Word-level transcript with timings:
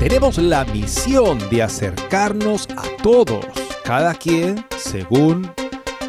Tenemos 0.00 0.38
la 0.38 0.64
misión 0.64 1.38
de 1.50 1.62
acercarnos 1.62 2.66
a 2.74 2.84
todos, 3.02 3.44
cada 3.84 4.14
quien 4.14 4.64
según 4.78 5.52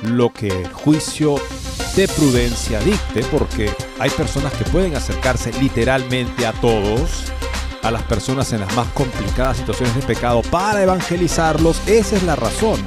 lo 0.01 0.31
que 0.31 0.47
el 0.47 0.71
juicio 0.71 1.35
de 1.97 2.07
prudencia 2.07 2.79
dicte, 2.79 3.21
porque 3.23 3.69
hay 3.99 4.09
personas 4.11 4.53
que 4.53 4.63
pueden 4.63 4.95
acercarse 4.95 5.51
literalmente 5.59 6.47
a 6.47 6.53
todos, 6.53 7.25
a 7.83 7.91
las 7.91 8.01
personas 8.03 8.53
en 8.53 8.61
las 8.61 8.73
más 8.77 8.87
complicadas 8.93 9.57
situaciones 9.57 9.93
de 9.93 10.03
pecado 10.03 10.41
para 10.43 10.81
evangelizarlos. 10.81 11.85
Esa 11.85 12.15
es 12.15 12.23
la 12.23 12.37
razón 12.37 12.79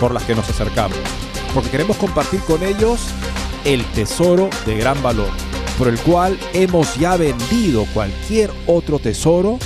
por 0.00 0.12
la 0.12 0.20
que 0.20 0.34
nos 0.34 0.50
acercamos, 0.50 0.98
porque 1.54 1.70
queremos 1.70 1.96
compartir 1.96 2.40
con 2.40 2.60
ellos 2.64 3.06
el 3.64 3.84
tesoro 3.92 4.50
de 4.66 4.76
gran 4.78 5.00
valor, 5.00 5.30
por 5.78 5.86
el 5.86 5.98
cual 6.00 6.36
hemos 6.54 6.96
ya 6.96 7.16
vendido 7.16 7.86
cualquier 7.94 8.50
otro 8.66 8.98
tesoro 8.98 9.60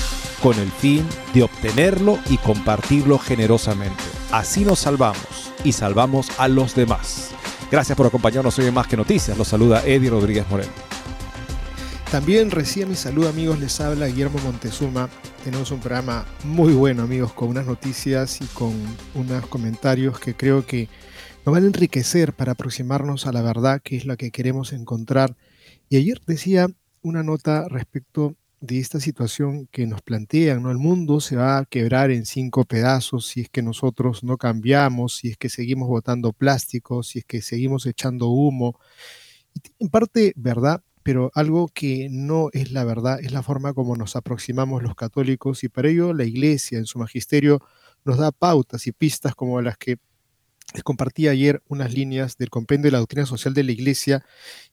con 0.44 0.58
el 0.58 0.70
fin 0.70 1.06
de 1.32 1.42
obtenerlo 1.42 2.18
y 2.28 2.36
compartirlo 2.36 3.18
generosamente. 3.18 4.04
Así 4.30 4.62
nos 4.62 4.80
salvamos 4.80 5.50
y 5.64 5.72
salvamos 5.72 6.28
a 6.38 6.48
los 6.48 6.74
demás. 6.74 7.30
Gracias 7.70 7.96
por 7.96 8.06
acompañarnos 8.06 8.58
hoy 8.58 8.66
en 8.66 8.74
Más 8.74 8.86
que 8.86 8.98
Noticias. 8.98 9.38
Los 9.38 9.48
saluda 9.48 9.82
Eddie 9.86 10.10
Rodríguez 10.10 10.46
Moreno. 10.50 10.70
También 12.10 12.50
recibe 12.50 12.84
mi 12.84 12.94
saludo 12.94 13.30
amigos, 13.30 13.58
les 13.58 13.80
habla 13.80 14.06
Guillermo 14.06 14.38
Montezuma. 14.44 15.08
Tenemos 15.42 15.70
un 15.70 15.80
programa 15.80 16.26
muy 16.44 16.74
bueno 16.74 17.04
amigos, 17.04 17.32
con 17.32 17.48
unas 17.48 17.64
noticias 17.64 18.42
y 18.42 18.44
con 18.48 18.74
unos 19.14 19.46
comentarios 19.46 20.20
que 20.20 20.34
creo 20.34 20.66
que 20.66 20.90
nos 21.46 21.54
van 21.54 21.64
a 21.64 21.68
enriquecer 21.68 22.34
para 22.34 22.52
aproximarnos 22.52 23.26
a 23.26 23.32
la 23.32 23.40
verdad, 23.40 23.80
que 23.82 23.96
es 23.96 24.04
la 24.04 24.18
que 24.18 24.30
queremos 24.30 24.74
encontrar. 24.74 25.36
Y 25.88 25.96
ayer 25.96 26.20
decía 26.26 26.66
una 27.00 27.22
nota 27.22 27.66
respecto 27.66 28.36
de 28.60 28.78
esta 28.78 29.00
situación 29.00 29.66
que 29.70 29.86
nos 29.86 30.02
plantean, 30.02 30.62
¿no? 30.62 30.70
El 30.70 30.78
mundo 30.78 31.20
se 31.20 31.36
va 31.36 31.58
a 31.58 31.64
quebrar 31.66 32.10
en 32.10 32.24
cinco 32.24 32.64
pedazos 32.64 33.26
si 33.26 33.42
es 33.42 33.50
que 33.50 33.62
nosotros 33.62 34.24
no 34.24 34.38
cambiamos, 34.38 35.16
si 35.16 35.28
es 35.28 35.36
que 35.36 35.48
seguimos 35.48 35.88
botando 35.88 36.32
plástico, 36.32 37.02
si 37.02 37.20
es 37.20 37.24
que 37.24 37.42
seguimos 37.42 37.86
echando 37.86 38.28
humo. 38.28 38.78
Y 39.54 39.60
en 39.78 39.88
parte 39.88 40.32
verdad, 40.36 40.82
pero 41.02 41.30
algo 41.34 41.68
que 41.68 42.08
no 42.10 42.48
es 42.52 42.72
la 42.72 42.84
verdad 42.84 43.20
es 43.20 43.32
la 43.32 43.42
forma 43.42 43.74
como 43.74 43.96
nos 43.96 44.16
aproximamos 44.16 44.82
los 44.82 44.94
católicos 44.94 45.62
y 45.62 45.68
para 45.68 45.90
ello 45.90 46.14
la 46.14 46.24
Iglesia 46.24 46.78
en 46.78 46.86
su 46.86 46.98
magisterio 46.98 47.60
nos 48.04 48.18
da 48.18 48.32
pautas 48.32 48.86
y 48.86 48.92
pistas 48.92 49.34
como 49.34 49.60
las 49.60 49.76
que 49.76 49.98
les 50.72 50.82
compartí 50.82 51.28
ayer 51.28 51.62
unas 51.68 51.92
líneas 51.92 52.38
del 52.38 52.50
compendio 52.50 52.88
de 52.88 52.92
la 52.92 52.98
doctrina 52.98 53.26
social 53.26 53.52
de 53.52 53.64
la 53.64 53.72
Iglesia 53.72 54.24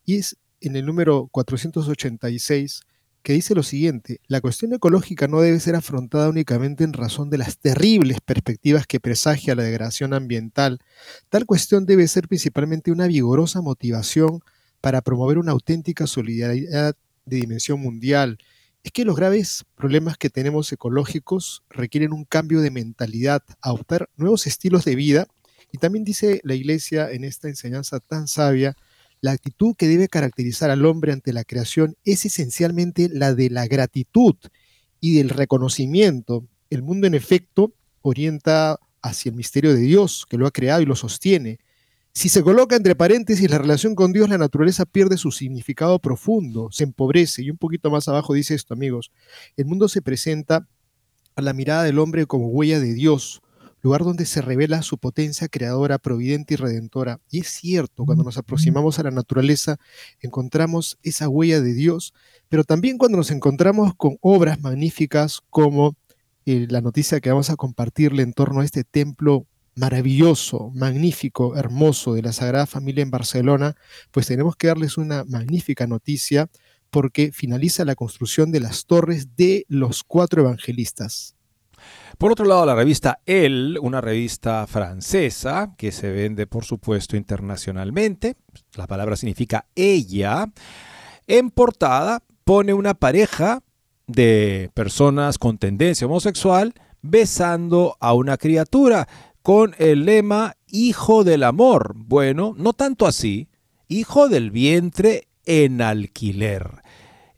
y 0.05 0.16
es 0.17 0.38
en 0.61 0.78
el 0.78 0.85
número 0.85 1.28
486 1.31 2.84
que 3.23 3.33
dice 3.33 3.55
lo 3.55 3.63
siguiente, 3.63 4.19
la 4.27 4.41
cuestión 4.41 4.73
ecológica 4.73 5.27
no 5.27 5.41
debe 5.41 5.59
ser 5.59 5.75
afrontada 5.75 6.29
únicamente 6.29 6.83
en 6.83 6.93
razón 6.93 7.29
de 7.29 7.37
las 7.37 7.57
terribles 7.57 8.19
perspectivas 8.21 8.87
que 8.87 8.99
presagia 8.99 9.55
la 9.55 9.63
degradación 9.63 10.13
ambiental. 10.13 10.79
Tal 11.29 11.45
cuestión 11.45 11.85
debe 11.85 12.07
ser 12.07 12.27
principalmente 12.27 12.91
una 12.91 13.07
vigorosa 13.07 13.61
motivación 13.61 14.39
para 14.81 15.01
promover 15.01 15.37
una 15.37 15.51
auténtica 15.51 16.07
solidaridad 16.07 16.95
de 17.25 17.37
dimensión 17.37 17.79
mundial. 17.79 18.39
Es 18.83 18.91
que 18.91 19.05
los 19.05 19.15
graves 19.15 19.65
problemas 19.75 20.17
que 20.17 20.31
tenemos 20.31 20.71
ecológicos 20.71 21.63
requieren 21.69 22.13
un 22.13 22.25
cambio 22.25 22.61
de 22.61 22.71
mentalidad, 22.71 23.43
adoptar 23.61 24.09
nuevos 24.17 24.47
estilos 24.47 24.85
de 24.85 24.95
vida 24.95 25.27
y 25.71 25.77
también 25.77 26.03
dice 26.03 26.41
la 26.43 26.55
Iglesia 26.55 27.11
en 27.11 27.23
esta 27.23 27.47
enseñanza 27.47 27.99
tan 27.99 28.27
sabia, 28.27 28.75
la 29.21 29.31
actitud 29.31 29.75
que 29.77 29.87
debe 29.87 30.07
caracterizar 30.07 30.71
al 30.71 30.85
hombre 30.85 31.13
ante 31.13 31.31
la 31.31 31.43
creación 31.43 31.95
es 32.03 32.25
esencialmente 32.25 33.07
la 33.09 33.33
de 33.33 33.49
la 33.51 33.67
gratitud 33.67 34.35
y 34.99 35.15
del 35.15 35.29
reconocimiento. 35.29 36.45
El 36.71 36.81
mundo, 36.81 37.07
en 37.07 37.13
efecto, 37.13 37.73
orienta 38.01 38.79
hacia 39.01 39.29
el 39.29 39.35
misterio 39.35 39.73
de 39.73 39.81
Dios, 39.81 40.25
que 40.27 40.37
lo 40.37 40.47
ha 40.47 40.51
creado 40.51 40.81
y 40.81 40.85
lo 40.85 40.95
sostiene. 40.95 41.59
Si 42.13 42.29
se 42.29 42.43
coloca 42.43 42.75
entre 42.75 42.95
paréntesis 42.95 43.49
la 43.49 43.59
relación 43.59 43.95
con 43.95 44.11
Dios, 44.11 44.27
la 44.27 44.37
naturaleza 44.37 44.85
pierde 44.85 45.17
su 45.17 45.31
significado 45.31 45.99
profundo, 45.99 46.69
se 46.71 46.83
empobrece. 46.83 47.43
Y 47.43 47.51
un 47.51 47.57
poquito 47.57 47.89
más 47.91 48.07
abajo 48.07 48.33
dice 48.33 48.55
esto, 48.55 48.73
amigos. 48.73 49.11
El 49.55 49.65
mundo 49.65 49.87
se 49.87 50.01
presenta 50.01 50.67
a 51.35 51.41
la 51.41 51.53
mirada 51.53 51.83
del 51.83 51.99
hombre 51.99 52.25
como 52.25 52.47
huella 52.47 52.79
de 52.79 52.93
Dios, 52.93 53.41
lugar 53.81 54.03
donde 54.03 54.25
se 54.25 54.41
revela 54.41 54.81
su 54.81 54.97
potencia 54.97 55.47
creadora, 55.47 55.97
providente 55.97 56.53
y 56.53 56.57
redentora. 56.57 57.19
Y 57.29 57.41
es 57.41 57.47
cierto, 57.47 58.05
cuando 58.05 58.23
nos 58.23 58.37
aproximamos 58.37 58.99
a 58.99 59.03
la 59.03 59.11
naturaleza, 59.11 59.77
encontramos 60.19 60.97
esa 61.03 61.27
huella 61.27 61.61
de 61.61 61.73
Dios, 61.73 62.13
pero 62.49 62.63
también 62.63 62.97
cuando 62.97 63.17
nos 63.17 63.31
encontramos 63.31 63.93
con 63.95 64.17
obras 64.21 64.61
magníficas 64.61 65.41
como 65.49 65.95
eh, 66.45 66.67
la 66.69 66.81
noticia 66.81 67.19
que 67.19 67.29
vamos 67.29 67.49
a 67.49 67.55
compartirle 67.55 68.23
en 68.23 68.33
torno 68.33 68.61
a 68.61 68.65
este 68.65 68.83
templo 68.83 69.45
maravilloso, 69.75 70.71
magnífico, 70.73 71.55
hermoso 71.55 72.13
de 72.13 72.21
la 72.21 72.33
Sagrada 72.33 72.65
Familia 72.65 73.03
en 73.03 73.11
Barcelona, 73.11 73.75
pues 74.11 74.27
tenemos 74.27 74.55
que 74.55 74.67
darles 74.67 74.97
una 74.97 75.23
magnífica 75.23 75.87
noticia 75.87 76.49
porque 76.89 77.31
finaliza 77.31 77.85
la 77.85 77.95
construcción 77.95 78.51
de 78.51 78.59
las 78.59 78.85
torres 78.85 79.35
de 79.37 79.65
los 79.69 80.03
cuatro 80.03 80.41
evangelistas. 80.41 81.35
Por 82.17 82.31
otro 82.31 82.45
lado, 82.45 82.65
la 82.65 82.75
revista 82.75 83.19
Elle, 83.25 83.79
una 83.79 84.01
revista 84.01 84.67
francesa 84.67 85.73
que 85.77 85.91
se 85.91 86.11
vende, 86.11 86.47
por 86.47 86.65
supuesto, 86.65 87.17
internacionalmente, 87.17 88.35
la 88.75 88.87
palabra 88.87 89.15
significa 89.15 89.65
ella, 89.75 90.51
en 91.27 91.49
portada 91.49 92.21
pone 92.43 92.73
una 92.73 92.93
pareja 92.93 93.61
de 94.07 94.69
personas 94.73 95.37
con 95.37 95.57
tendencia 95.57 96.07
homosexual 96.07 96.73
besando 97.01 97.97
a 97.99 98.13
una 98.13 98.37
criatura 98.37 99.07
con 99.41 99.73
el 99.79 100.05
lema 100.05 100.55
Hijo 100.67 101.23
del 101.23 101.43
Amor. 101.43 101.93
Bueno, 101.95 102.53
no 102.57 102.73
tanto 102.73 103.07
así, 103.07 103.49
Hijo 103.87 104.29
del 104.29 104.51
Vientre 104.51 105.27
en 105.45 105.81
alquiler. 105.81 106.81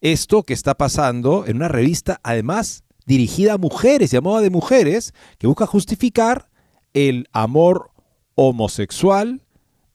Esto 0.02 0.44
que 0.44 0.54
está 0.54 0.76
pasando 0.76 1.46
en 1.48 1.56
una 1.56 1.70
revista, 1.70 2.20
además, 2.24 2.84
dirigida 3.06 3.54
a 3.54 3.58
mujeres, 3.58 4.12
llamada 4.12 4.42
de 4.42 4.50
mujeres, 4.50 5.14
que 5.38 5.48
busca 5.48 5.66
justificar 5.66 6.50
el 6.94 7.28
amor 7.32 7.92
homosexual, 8.36 9.42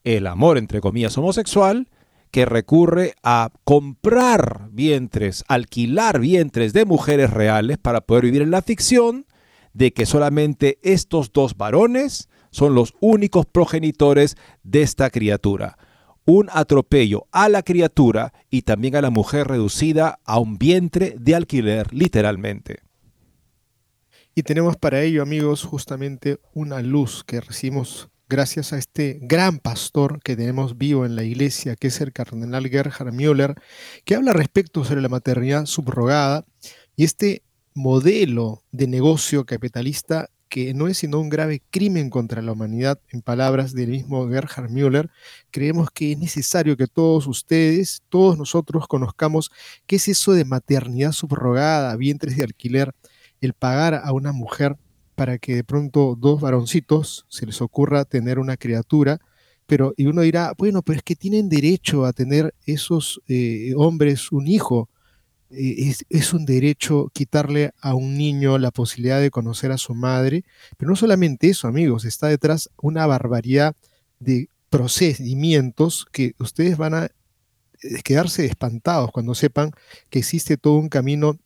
el 0.03 0.27
amor 0.27 0.57
entre 0.57 0.81
comillas 0.81 1.17
homosexual, 1.17 1.87
que 2.31 2.45
recurre 2.45 3.15
a 3.23 3.51
comprar 3.63 4.69
vientres, 4.71 5.43
alquilar 5.47 6.19
vientres 6.19 6.73
de 6.73 6.85
mujeres 6.85 7.31
reales 7.31 7.77
para 7.77 8.01
poder 8.01 8.25
vivir 8.25 8.41
en 8.41 8.51
la 8.51 8.61
ficción 8.61 9.25
de 9.73 9.93
que 9.93 10.05
solamente 10.05 10.79
estos 10.83 11.31
dos 11.33 11.57
varones 11.57 12.29
son 12.51 12.75
los 12.75 12.93
únicos 12.99 13.45
progenitores 13.45 14.35
de 14.63 14.81
esta 14.81 15.09
criatura. 15.09 15.77
Un 16.25 16.49
atropello 16.51 17.25
a 17.31 17.49
la 17.49 17.63
criatura 17.63 18.33
y 18.51 18.63
también 18.63 18.95
a 18.95 19.01
la 19.01 19.09
mujer 19.09 19.47
reducida 19.47 20.19
a 20.25 20.39
un 20.39 20.57
vientre 20.57 21.15
de 21.19 21.35
alquiler 21.35 21.91
literalmente. 21.93 22.88
Y 24.39 24.43
tenemos 24.43 24.77
para 24.77 25.01
ello, 25.01 25.21
amigos, 25.21 25.65
justamente 25.65 26.39
una 26.53 26.81
luz 26.81 27.25
que 27.25 27.41
recibimos 27.41 28.07
gracias 28.29 28.71
a 28.71 28.77
este 28.77 29.19
gran 29.21 29.59
pastor 29.59 30.21
que 30.23 30.37
tenemos 30.37 30.77
vivo 30.77 31.05
en 31.05 31.17
la 31.17 31.25
iglesia, 31.25 31.75
que 31.75 31.87
es 31.87 31.99
el 31.99 32.13
cardenal 32.13 32.65
Gerhard 32.69 33.11
Müller, 33.11 33.55
que 34.05 34.15
habla 34.15 34.31
respecto 34.31 34.85
sobre 34.85 35.01
la 35.01 35.09
maternidad 35.09 35.65
subrogada 35.65 36.45
y 36.95 37.03
este 37.03 37.43
modelo 37.73 38.63
de 38.71 38.87
negocio 38.87 39.45
capitalista 39.45 40.29
que 40.47 40.73
no 40.73 40.87
es 40.87 40.99
sino 40.99 41.19
un 41.19 41.27
grave 41.27 41.61
crimen 41.69 42.09
contra 42.09 42.41
la 42.41 42.53
humanidad, 42.53 42.97
en 43.09 43.21
palabras 43.21 43.73
del 43.73 43.89
mismo 43.89 44.29
Gerhard 44.29 44.69
Müller, 44.69 45.09
creemos 45.51 45.91
que 45.91 46.13
es 46.13 46.17
necesario 46.17 46.77
que 46.77 46.87
todos 46.87 47.27
ustedes, 47.27 48.03
todos 48.07 48.37
nosotros 48.37 48.87
conozcamos 48.87 49.51
qué 49.85 49.97
es 49.97 50.07
eso 50.07 50.31
de 50.31 50.45
maternidad 50.45 51.11
subrogada, 51.11 51.93
vientres 51.97 52.37
de 52.37 52.45
alquiler, 52.45 52.95
el 53.41 53.53
pagar 53.53 54.01
a 54.03 54.11
una 54.11 54.31
mujer 54.31 54.77
para 55.15 55.37
que 55.37 55.55
de 55.55 55.63
pronto 55.63 56.15
dos 56.17 56.39
varoncitos 56.39 57.25
se 57.27 57.45
les 57.45 57.61
ocurra 57.61 58.05
tener 58.05 58.39
una 58.39 58.55
criatura, 58.55 59.19
pero 59.65 59.93
y 59.97 60.05
uno 60.05 60.21
dirá, 60.21 60.53
bueno, 60.57 60.81
pero 60.81 60.97
es 60.97 61.03
que 61.03 61.15
tienen 61.15 61.49
derecho 61.49 62.05
a 62.05 62.13
tener 62.13 62.53
esos 62.65 63.21
eh, 63.27 63.73
hombres 63.75 64.31
un 64.31 64.47
hijo, 64.47 64.89
eh, 65.51 65.93
es, 66.09 66.33
un 66.33 66.45
derecho 66.45 67.11
quitarle 67.13 67.71
a 67.81 67.95
un 67.95 68.17
niño 68.17 68.57
la 68.59 68.71
posibilidad 68.71 69.19
de 69.19 69.31
conocer 69.31 69.71
a 69.71 69.77
su 69.77 69.95
madre, 69.95 70.43
pero 70.77 70.89
no 70.89 70.95
solamente 70.95 71.49
eso, 71.49 71.67
amigos, 71.67 72.05
está 72.05 72.27
detrás 72.27 72.69
una 72.81 73.05
barbaridad 73.05 73.75
de 74.19 74.47
procedimientos 74.69 76.05
que 76.11 76.33
ustedes 76.39 76.77
van 76.77 76.93
a 76.93 77.05
eh, 77.05 78.01
quedarse 78.03 78.45
espantados 78.45 79.11
cuando 79.11 79.33
sepan 79.35 79.71
que 80.09 80.19
existe 80.19 80.55
todo 80.55 80.75
un 80.75 80.89
camino 80.89 81.37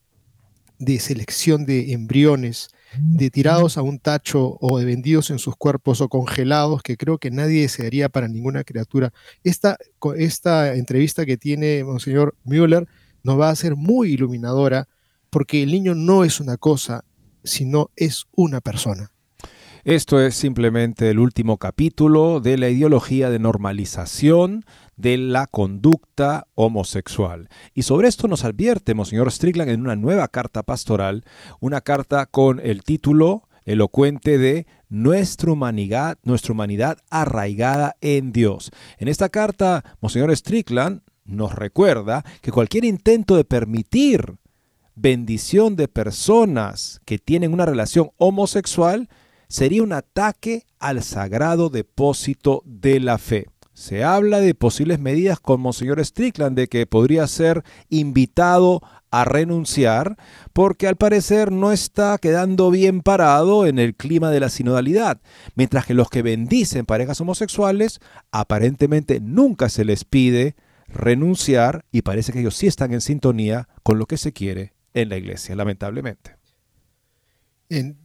de 0.80 1.00
selección 1.00 1.66
de 1.66 1.94
embriones, 1.94 2.70
de 2.98 3.32
tirados 3.32 3.78
a 3.78 3.82
un 3.82 4.00
tacho 4.00 4.58
o 4.62 4.78
de 4.78 4.86
vendidos 4.86 5.32
en 5.32 5.40
sus 5.40 5.56
cuerpos 5.56 6.02
o 6.02 6.10
congelados, 6.10 6.84
que 6.84 6.98
creo 6.98 7.18
que 7.18 7.32
nadie 7.32 7.62
desearía 7.62 8.10
para 8.10 8.28
ninguna 8.28 8.64
criatura. 8.64 9.12
Esta, 9.44 9.78
esta 10.18 10.76
entrevista 10.76 11.26
que 11.26 11.38
tiene 11.38 11.84
Monseñor 11.84 12.36
Müller 12.44 12.88
nos 13.24 13.40
va 13.40 13.50
a 13.50 13.56
ser 13.56 13.76
muy 13.76 14.14
iluminadora 14.14 14.88
porque 15.30 15.64
el 15.64 15.72
niño 15.72 15.96
no 15.96 16.24
es 16.24 16.40
una 16.40 16.58
cosa, 16.58 17.06
sino 17.44 17.90
es 17.96 18.26
una 18.36 18.62
persona. 18.62 19.12
Esto 19.86 20.22
es 20.22 20.36
simplemente 20.36 21.10
el 21.10 21.20
último 21.20 21.58
capítulo 21.58 22.40
de 22.40 22.58
la 22.58 22.70
ideología 22.70 23.30
de 23.30 23.40
normalización 23.40 24.64
de 24.96 25.18
la 25.18 25.48
conducta 25.48 26.48
homosexual. 26.56 27.50
Y 27.74 27.84
sobre 27.84 28.08
esto 28.08 28.28
nos 28.28 28.44
advierte 28.44 28.94
Monseñor 28.94 29.32
Strickland 29.32 29.72
en 29.72 29.82
una 29.82 29.96
nueva 29.96 30.28
carta 30.28 30.64
pastoral, 30.64 31.24
una 31.60 31.82
carta 31.82 32.26
con 32.26 32.60
el 32.60 32.84
título 32.84 33.48
elocuente 33.66 34.38
de 34.38 34.68
nuestra 34.90 35.52
humanidad, 35.52 36.18
nuestra 36.24 36.54
humanidad 36.54 36.98
arraigada 37.10 37.96
en 38.02 38.32
Dios. 38.32 38.72
En 38.98 39.08
esta 39.08 39.30
carta, 39.30 39.84
Monseñor 40.02 40.36
Strickland 40.36 41.02
nos 41.26 41.56
recuerda 41.56 42.24
que 42.42 42.52
cualquier 42.52 42.86
intento 42.86 43.36
de 43.36 43.46
permitir 43.46 44.36
bendición 44.96 45.76
de 45.76 45.88
personas 45.88 47.02
que 47.06 47.18
tienen 47.18 47.54
una 47.54 47.66
relación 47.66 48.12
homosexual 48.18 49.10
sería 49.48 49.84
un 49.84 49.94
ataque 49.94 50.66
al 50.80 51.04
sagrado 51.04 51.70
depósito 51.70 52.62
de 52.66 53.00
la 53.00 53.18
fe. 53.18 53.48
Se 53.74 54.04
habla 54.04 54.40
de 54.40 54.54
posibles 54.54 55.00
medidas 55.00 55.40
como 55.40 55.74
señor 55.74 56.04
Strickland, 56.04 56.56
de 56.56 56.68
que 56.68 56.86
podría 56.86 57.26
ser 57.28 57.64
invitado 57.90 58.82
a 59.10 59.26
renunciar, 59.26 60.18
porque 60.54 60.88
al 60.88 60.96
parecer 60.96 61.52
no 61.52 61.72
está 61.72 62.18
quedando 62.18 62.72
bien 62.72 63.02
parado 63.02 63.66
en 63.66 63.80
el 63.80 63.96
clima 63.96 64.32
de 64.32 64.40
la 64.40 64.50
sinodalidad, 64.50 65.22
mientras 65.56 65.86
que 65.86 65.94
los 65.94 66.10
que 66.10 66.22
bendicen 66.22 66.86
parejas 66.86 67.22
homosexuales 67.22 68.00
aparentemente 68.32 69.20
nunca 69.20 69.70
se 69.70 69.86
les 69.86 70.04
pide 70.04 70.56
renunciar 70.88 71.86
y 71.92 72.04
parece 72.04 72.32
que 72.32 72.40
ellos 72.40 72.56
sí 72.56 72.68
están 72.68 72.94
en 72.94 73.02
sintonía 73.02 73.68
con 73.84 73.98
lo 74.00 74.06
que 74.06 74.18
se 74.18 74.34
quiere 74.34 74.74
en 74.94 75.10
la 75.10 75.18
iglesia, 75.18 75.56
lamentablemente. 75.56 76.43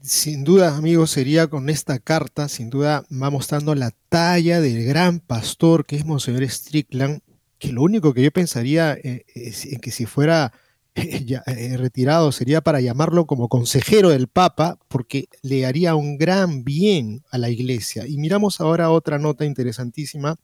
Sin 0.03 0.45
duda, 0.45 0.77
amigos, 0.77 1.11
sería 1.11 1.49
con 1.49 1.69
esta 1.69 1.99
carta, 1.99 2.49
sin 2.49 2.71
duda 2.71 3.05
va 3.11 3.31
mostrando 3.31 3.75
la 3.75 3.93
talla 4.09 4.61
del 4.61 4.85
gran 4.85 5.21
pastor 5.21 5.85
que 5.85 5.97
es 5.97 6.07
Monseñor 6.07 6.49
Strickland, 6.49 7.21
que 7.59 7.73
lo 7.73 7.83
único 7.83 8.15
que 8.15 8.23
yo 8.23 8.31
pensaría 8.31 8.95
eh, 8.95 9.25
en 9.35 9.81
que 9.81 9.91
si 9.91 10.07
fuera 10.07 10.53
eh, 10.95 11.77
retirado 11.77 12.33
sería 12.33 12.61
para 12.61 12.81
llamarlo 12.81 13.27
como 13.27 13.49
consejero 13.49 14.11
del 14.11 14.29
Papa, 14.29 14.79
porque 14.89 15.29
le 15.43 15.67
haría 15.67 15.95
un 15.95 16.19
gran 16.19 16.65
bien 16.65 17.23
a 17.31 17.39
la 17.39 17.51
iglesia. 17.51 18.07
Y 18.07 18.19
miramos 18.19 18.61
ahora 18.61 18.91
otra 18.91 19.19
nota 19.19 19.45
interesantísima 19.45 20.37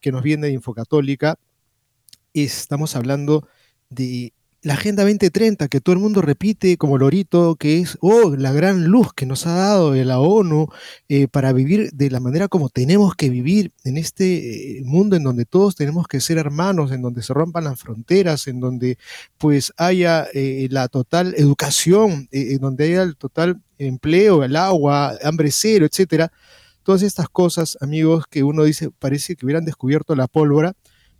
que 0.00 0.12
nos 0.12 0.22
viene 0.22 0.48
de 0.48 0.52
Infocatólica, 0.52 1.38
estamos 2.34 2.96
hablando 2.96 3.48
de 3.88 4.32
la 4.64 4.74
Agenda 4.74 5.02
2030, 5.02 5.68
que 5.68 5.82
todo 5.82 5.92
el 5.92 6.00
mundo 6.00 6.22
repite 6.22 6.78
como 6.78 6.96
lorito, 6.96 7.56
que 7.56 7.80
es 7.80 7.98
oh, 8.00 8.34
la 8.34 8.50
gran 8.50 8.86
luz 8.86 9.12
que 9.12 9.26
nos 9.26 9.46
ha 9.46 9.52
dado 9.52 9.94
la 9.94 10.18
ONU 10.18 10.68
eh, 11.10 11.28
para 11.28 11.52
vivir 11.52 11.90
de 11.92 12.10
la 12.10 12.18
manera 12.18 12.48
como 12.48 12.70
tenemos 12.70 13.14
que 13.14 13.28
vivir 13.28 13.72
en 13.84 13.98
este 13.98 14.78
eh, 14.78 14.82
mundo 14.86 15.16
en 15.16 15.22
donde 15.22 15.44
todos 15.44 15.76
tenemos 15.76 16.08
que 16.08 16.18
ser 16.18 16.38
hermanos, 16.38 16.92
en 16.92 17.02
donde 17.02 17.22
se 17.22 17.34
rompan 17.34 17.64
las 17.64 17.78
fronteras, 17.78 18.46
en 18.46 18.58
donde 18.58 18.96
pues 19.36 19.70
haya 19.76 20.26
eh, 20.32 20.66
la 20.70 20.88
total 20.88 21.34
educación, 21.36 22.26
en 22.32 22.58
donde 22.58 22.84
haya 22.84 23.02
el 23.02 23.18
total 23.18 23.60
empleo, 23.76 24.44
el 24.44 24.56
agua, 24.56 25.18
hambre 25.22 25.50
cero, 25.52 25.84
etcétera. 25.84 26.32
Todas 26.84 27.02
estas 27.02 27.28
cosas, 27.28 27.76
amigos, 27.82 28.24
que 28.30 28.42
uno 28.42 28.64
dice, 28.64 28.90
parece 28.98 29.36
que 29.36 29.44
hubieran 29.44 29.66
descubierto 29.66 30.16
la 30.16 30.26
pólvora, 30.26 30.72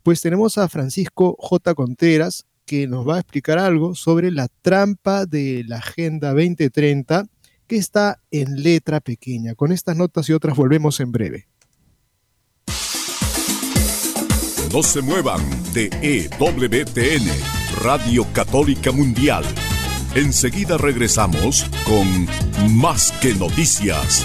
pues 0.02 0.22
tenemos 0.22 0.56
a 0.56 0.66
Francisco 0.70 1.36
J. 1.38 1.74
Contreras, 1.74 2.46
que 2.64 2.86
nos 2.86 3.06
va 3.08 3.16
a 3.16 3.20
explicar 3.20 3.58
algo 3.58 3.94
sobre 3.94 4.30
la 4.30 4.48
trampa 4.62 5.26
de 5.26 5.64
la 5.66 5.76
Agenda 5.78 6.30
2030, 6.30 7.26
que 7.66 7.76
está 7.76 8.20
en 8.30 8.62
letra 8.62 9.00
pequeña. 9.00 9.54
Con 9.54 9.72
estas 9.72 9.96
notas 9.96 10.28
y 10.28 10.32
otras 10.32 10.56
volvemos 10.56 11.00
en 11.00 11.12
breve. 11.12 11.48
No 14.72 14.82
se 14.82 15.02
muevan 15.02 15.40
de 15.72 15.88
EWTN, 16.02 17.28
Radio 17.82 18.26
Católica 18.32 18.90
Mundial. 18.90 19.44
Enseguida 20.16 20.78
regresamos 20.78 21.70
con 21.86 22.26
Más 22.76 23.12
que 23.20 23.34
Noticias. 23.34 24.24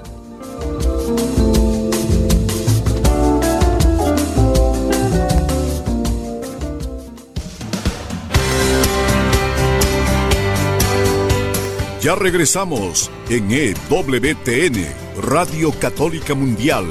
Ya 12.01 12.15
regresamos 12.15 13.11
en 13.29 13.51
EWTN, 13.51 14.87
Radio 15.21 15.71
Católica 15.79 16.33
Mundial, 16.33 16.85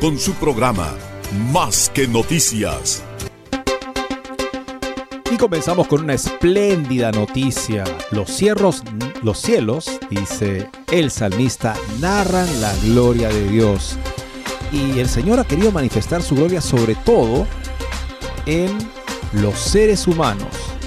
con 0.00 0.18
su 0.18 0.32
programa 0.32 0.96
Más 1.52 1.88
que 1.94 2.08
Noticias. 2.08 3.04
Y 5.30 5.36
comenzamos 5.36 5.86
con 5.86 6.02
una 6.02 6.14
espléndida 6.14 7.12
noticia. 7.12 7.84
Los, 8.10 8.30
cierros, 8.36 8.82
los 9.22 9.38
cielos, 9.38 10.00
dice 10.10 10.68
el 10.90 11.12
salmista, 11.12 11.76
narran 12.00 12.48
la 12.60 12.74
gloria 12.82 13.28
de 13.28 13.48
Dios. 13.50 13.96
Y 14.72 14.98
el 14.98 15.08
Señor 15.08 15.38
ha 15.38 15.44
querido 15.44 15.70
manifestar 15.70 16.20
su 16.20 16.34
gloria 16.34 16.60
sobre 16.60 16.96
todo 16.96 17.46
en 18.44 18.76
los 19.34 19.56
seres 19.56 20.08
humanos 20.08 20.77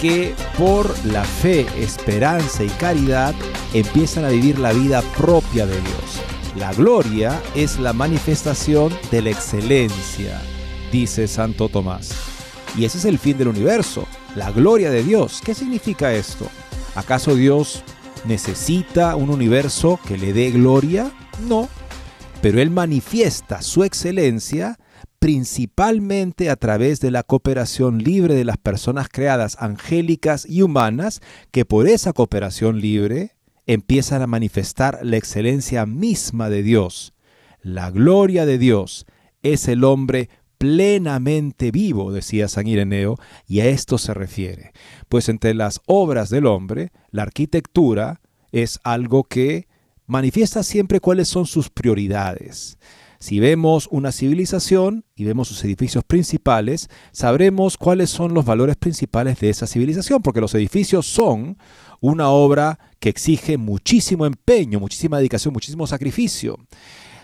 que 0.00 0.34
por 0.56 0.88
la 1.06 1.24
fe, 1.24 1.66
esperanza 1.76 2.62
y 2.62 2.68
caridad 2.68 3.34
empiezan 3.74 4.24
a 4.24 4.28
vivir 4.28 4.58
la 4.58 4.72
vida 4.72 5.02
propia 5.16 5.66
de 5.66 5.80
Dios. 5.80 6.22
La 6.56 6.72
gloria 6.72 7.40
es 7.54 7.78
la 7.78 7.92
manifestación 7.92 8.92
de 9.10 9.22
la 9.22 9.30
excelencia, 9.30 10.40
dice 10.92 11.26
Santo 11.26 11.68
Tomás. 11.68 12.12
Y 12.76 12.84
ese 12.84 12.98
es 12.98 13.04
el 13.04 13.18
fin 13.18 13.38
del 13.38 13.48
universo, 13.48 14.06
la 14.34 14.50
gloria 14.52 14.90
de 14.90 15.02
Dios. 15.02 15.40
¿Qué 15.44 15.54
significa 15.54 16.12
esto? 16.12 16.48
¿Acaso 16.94 17.34
Dios 17.34 17.82
necesita 18.24 19.16
un 19.16 19.30
universo 19.30 19.98
que 20.06 20.16
le 20.16 20.32
dé 20.32 20.50
gloria? 20.50 21.10
No, 21.46 21.68
pero 22.40 22.60
Él 22.60 22.70
manifiesta 22.70 23.62
su 23.62 23.84
excelencia 23.84 24.78
principalmente 25.18 26.50
a 26.50 26.56
través 26.56 27.00
de 27.00 27.10
la 27.10 27.22
cooperación 27.22 27.98
libre 27.98 28.34
de 28.34 28.44
las 28.44 28.56
personas 28.56 29.08
creadas 29.08 29.56
angélicas 29.60 30.46
y 30.48 30.62
humanas, 30.62 31.20
que 31.50 31.64
por 31.64 31.88
esa 31.88 32.12
cooperación 32.12 32.80
libre 32.80 33.36
empiezan 33.66 34.22
a 34.22 34.26
manifestar 34.26 35.00
la 35.02 35.16
excelencia 35.16 35.86
misma 35.86 36.48
de 36.48 36.62
Dios. 36.62 37.14
La 37.60 37.90
gloria 37.90 38.46
de 38.46 38.58
Dios 38.58 39.06
es 39.42 39.68
el 39.68 39.84
hombre 39.84 40.30
plenamente 40.58 41.70
vivo, 41.70 42.12
decía 42.12 42.48
San 42.48 42.66
Ireneo, 42.66 43.16
y 43.46 43.60
a 43.60 43.66
esto 43.66 43.98
se 43.98 44.14
refiere. 44.14 44.72
Pues 45.08 45.28
entre 45.28 45.54
las 45.54 45.80
obras 45.86 46.30
del 46.30 46.46
hombre, 46.46 46.90
la 47.10 47.22
arquitectura 47.22 48.20
es 48.52 48.80
algo 48.82 49.24
que 49.24 49.68
manifiesta 50.06 50.62
siempre 50.62 51.00
cuáles 51.00 51.28
son 51.28 51.46
sus 51.46 51.70
prioridades. 51.70 52.78
Si 53.18 53.40
vemos 53.40 53.88
una 53.90 54.12
civilización 54.12 55.04
y 55.16 55.24
vemos 55.24 55.48
sus 55.48 55.64
edificios 55.64 56.04
principales, 56.04 56.88
sabremos 57.10 57.76
cuáles 57.76 58.10
son 58.10 58.32
los 58.32 58.44
valores 58.44 58.76
principales 58.76 59.40
de 59.40 59.50
esa 59.50 59.66
civilización, 59.66 60.22
porque 60.22 60.40
los 60.40 60.54
edificios 60.54 61.06
son 61.06 61.58
una 62.00 62.30
obra 62.30 62.78
que 63.00 63.08
exige 63.08 63.58
muchísimo 63.58 64.24
empeño, 64.24 64.78
muchísima 64.78 65.18
dedicación, 65.18 65.52
muchísimo 65.52 65.86
sacrificio. 65.88 66.58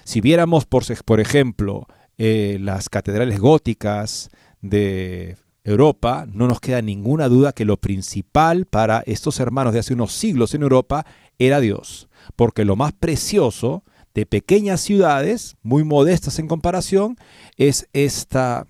Si 0.02 0.20
viéramos, 0.20 0.66
por, 0.66 1.20
ejemplo, 1.20 1.86
eh, 2.18 2.58
las 2.60 2.88
catedrales 2.88 3.38
góticas 3.38 4.30
de 4.62 5.36
Europa, 5.62 6.26
no 6.30 6.48
nos 6.48 6.60
queda 6.60 6.82
ninguna 6.82 7.28
duda 7.28 7.52
que 7.52 7.64
lo 7.64 7.76
principal 7.76 8.66
para 8.66 9.04
estos 9.06 9.38
hermanos 9.38 9.72
de 9.72 9.78
hace 9.78 9.94
unos 9.94 10.12
siglos 10.12 10.54
en 10.54 10.62
Europa 10.62 11.06
era 11.38 11.60
Dios, 11.60 12.08
porque 12.34 12.64
lo 12.64 12.74
más 12.74 12.92
precioso 12.92 13.84
de 14.14 14.26
pequeñas 14.26 14.80
ciudades, 14.80 15.56
muy 15.62 15.84
modestas 15.84 16.38
en 16.38 16.46
comparación, 16.46 17.16
es 17.56 17.88
esta 17.92 18.66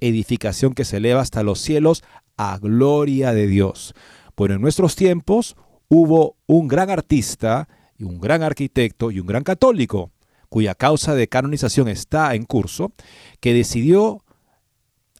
edificación 0.00 0.74
que 0.74 0.84
se 0.84 0.98
eleva 0.98 1.20
hasta 1.20 1.42
los 1.42 1.60
cielos 1.60 2.04
a 2.36 2.58
gloria 2.58 3.32
de 3.32 3.46
Dios. 3.46 3.94
Bueno, 4.36 4.54
en 4.54 4.60
nuestros 4.60 4.96
tiempos 4.96 5.56
hubo 5.88 6.36
un 6.46 6.68
gran 6.68 6.90
artista 6.90 7.68
y 7.98 8.04
un 8.04 8.20
gran 8.20 8.42
arquitecto 8.42 9.10
y 9.10 9.20
un 9.20 9.26
gran 9.26 9.42
católico, 9.42 10.12
cuya 10.48 10.74
causa 10.74 11.14
de 11.14 11.28
canonización 11.28 11.88
está 11.88 12.34
en 12.34 12.44
curso, 12.44 12.92
que 13.40 13.52
decidió, 13.52 14.22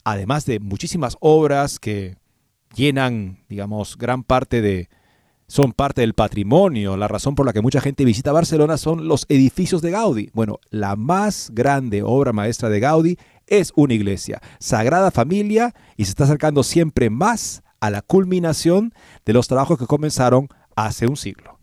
además 0.05 0.47
de 0.47 0.61
muchísimas 0.61 1.17
obras 1.21 1.79
que 1.81 2.17
llenan, 2.75 3.45
digamos, 3.49 3.97
gran 3.97 4.23
parte 4.23 4.61
de, 4.61 4.89
son 5.47 5.73
parte 5.73 6.01
del 6.01 6.15
patrimonio. 6.15 6.97
La 6.97 7.09
razón 7.09 7.35
por 7.35 7.47
la 7.47 7.53
que 7.53 7.61
mucha 7.61 7.81
gente 7.81 8.05
visita 8.05 8.33
Barcelona 8.33 8.77
son 8.77 9.09
los 9.09 9.27
edificios 9.29 9.83
de 9.83 9.91
Gaudí. 9.91 10.31
Bueno, 10.33 10.59
la 10.71 10.97
más 10.97 11.51
grande 11.53 12.03
obra 12.03 12.33
maestra 12.33 12.69
de 12.69 12.81
Gaudí 12.81 13.19
es 13.47 13.73
una 13.77 13.95
iglesia, 13.95 14.41
Sagrada 14.59 15.11
Familia, 15.11 15.75
y 15.97 16.05
se 16.05 16.11
está 16.11 16.25
acercando 16.25 16.63
siempre 16.63 17.11
más 17.11 17.63
a 17.81 17.91
la 17.91 18.01
culminación 18.01 18.95
de 19.27 19.35
los 19.35 19.49
trabajos 19.49 19.79
que 19.79 19.87
comenzaron 19.87 20.49
hace 20.77 21.07
un 21.07 21.17
siglo. 21.17 21.59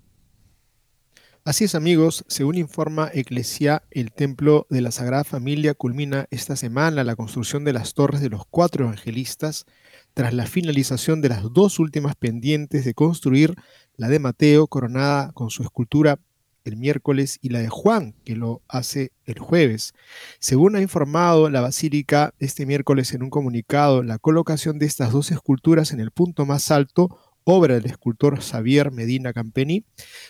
Así 1.44 1.64
es 1.64 1.74
amigos, 1.74 2.24
según 2.28 2.56
informa 2.56 3.10
Eclesia, 3.12 3.82
el 3.90 4.12
templo 4.12 4.68
de 4.70 4.82
la 4.82 4.92
Sagrada 4.92 5.24
Familia 5.24 5.74
culmina 5.74 6.28
esta 6.30 6.56
semana 6.56 7.04
la 7.04 7.16
construcción 7.16 7.64
de 7.64 7.74
las 7.74 7.96
torres 7.96 8.22
de 8.22 8.30
los 8.30 8.46
cuatro 8.46 8.86
evangelistas 8.86 9.66
tras 10.13 10.34
la 10.34 10.46
finalización 10.46 11.22
de 11.22 11.30
las 11.30 11.44
dos 11.53 11.80
últimas 11.80 12.15
pendientes 12.15 12.86
de 12.86 12.94
construir 12.94 13.56
la 13.96 14.10
de 14.10 14.20
Mateo 14.20 14.68
coronada 14.68 15.32
con 15.34 15.50
su 15.50 15.63
escultura 15.63 16.20
el 16.63 16.77
miércoles 16.77 17.39
y 17.41 17.50
la 17.50 17.60
de 17.60 17.70
Juan, 17.70 18.13
que 18.24 18.36
lo 18.36 18.62
hace 18.68 19.12
el 19.25 19.39
jueves. 19.39 19.94
Según 20.39 20.75
ha 20.75 20.82
informado 20.82 21.50
la 21.50 21.62
Basílica 21.62 22.34
este 22.39 22.65
miércoles 22.65 23.13
en 23.13 23.24
un 23.24 23.30
comunicado, 23.30 24.03
la 24.03 24.20
colocación 24.20 24.80
de 24.80 24.86
estas 24.86 25.12
dos 25.12 25.32
esculturas 25.32 25.91
en 25.91 26.00
el 26.00 26.12
punto 26.12 26.46
más 26.46 26.72
alto, 26.72 27.18
obra 27.44 27.75
del 27.75 27.88
escultor 27.88 28.39
Xavier 28.39 28.91
Medina 28.91 29.34
Campeni, 29.34 29.84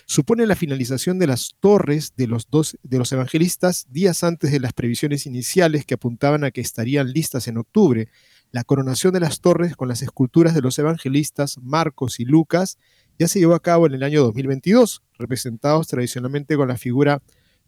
supone 0.06 0.46
la 0.46 0.56
finalización 0.56 1.18
de 1.18 1.26
las 1.26 1.56
torres 1.60 2.14
de 2.16 2.26
los, 2.26 2.48
dos, 2.48 2.78
de 2.82 2.98
los 2.98 3.12
evangelistas 3.12 3.86
días 3.90 4.24
antes 4.24 4.50
de 4.50 4.60
las 4.60 4.72
previsiones 4.72 5.26
iniciales 5.26 5.84
que 5.84 5.94
apuntaban 5.94 6.44
a 6.44 6.50
que 6.50 6.62
estarían 6.62 7.12
listas 7.12 7.48
en 7.48 7.58
octubre. 7.58 8.08
La 8.52 8.64
coronación 8.64 9.14
de 9.14 9.20
las 9.20 9.40
torres 9.40 9.76
con 9.76 9.88
las 9.88 10.02
esculturas 10.02 10.54
de 10.54 10.60
los 10.60 10.78
evangelistas 10.78 11.56
Marcos 11.62 12.20
y 12.20 12.26
Lucas 12.26 12.76
ya 13.18 13.26
se 13.26 13.38
llevó 13.38 13.54
a 13.54 13.62
cabo 13.62 13.86
en 13.86 13.94
el 13.94 14.02
año 14.02 14.22
2022, 14.22 15.02
representados 15.18 15.88
tradicionalmente 15.88 16.54
con 16.56 16.68
la 16.68 16.76
figura 16.76 17.22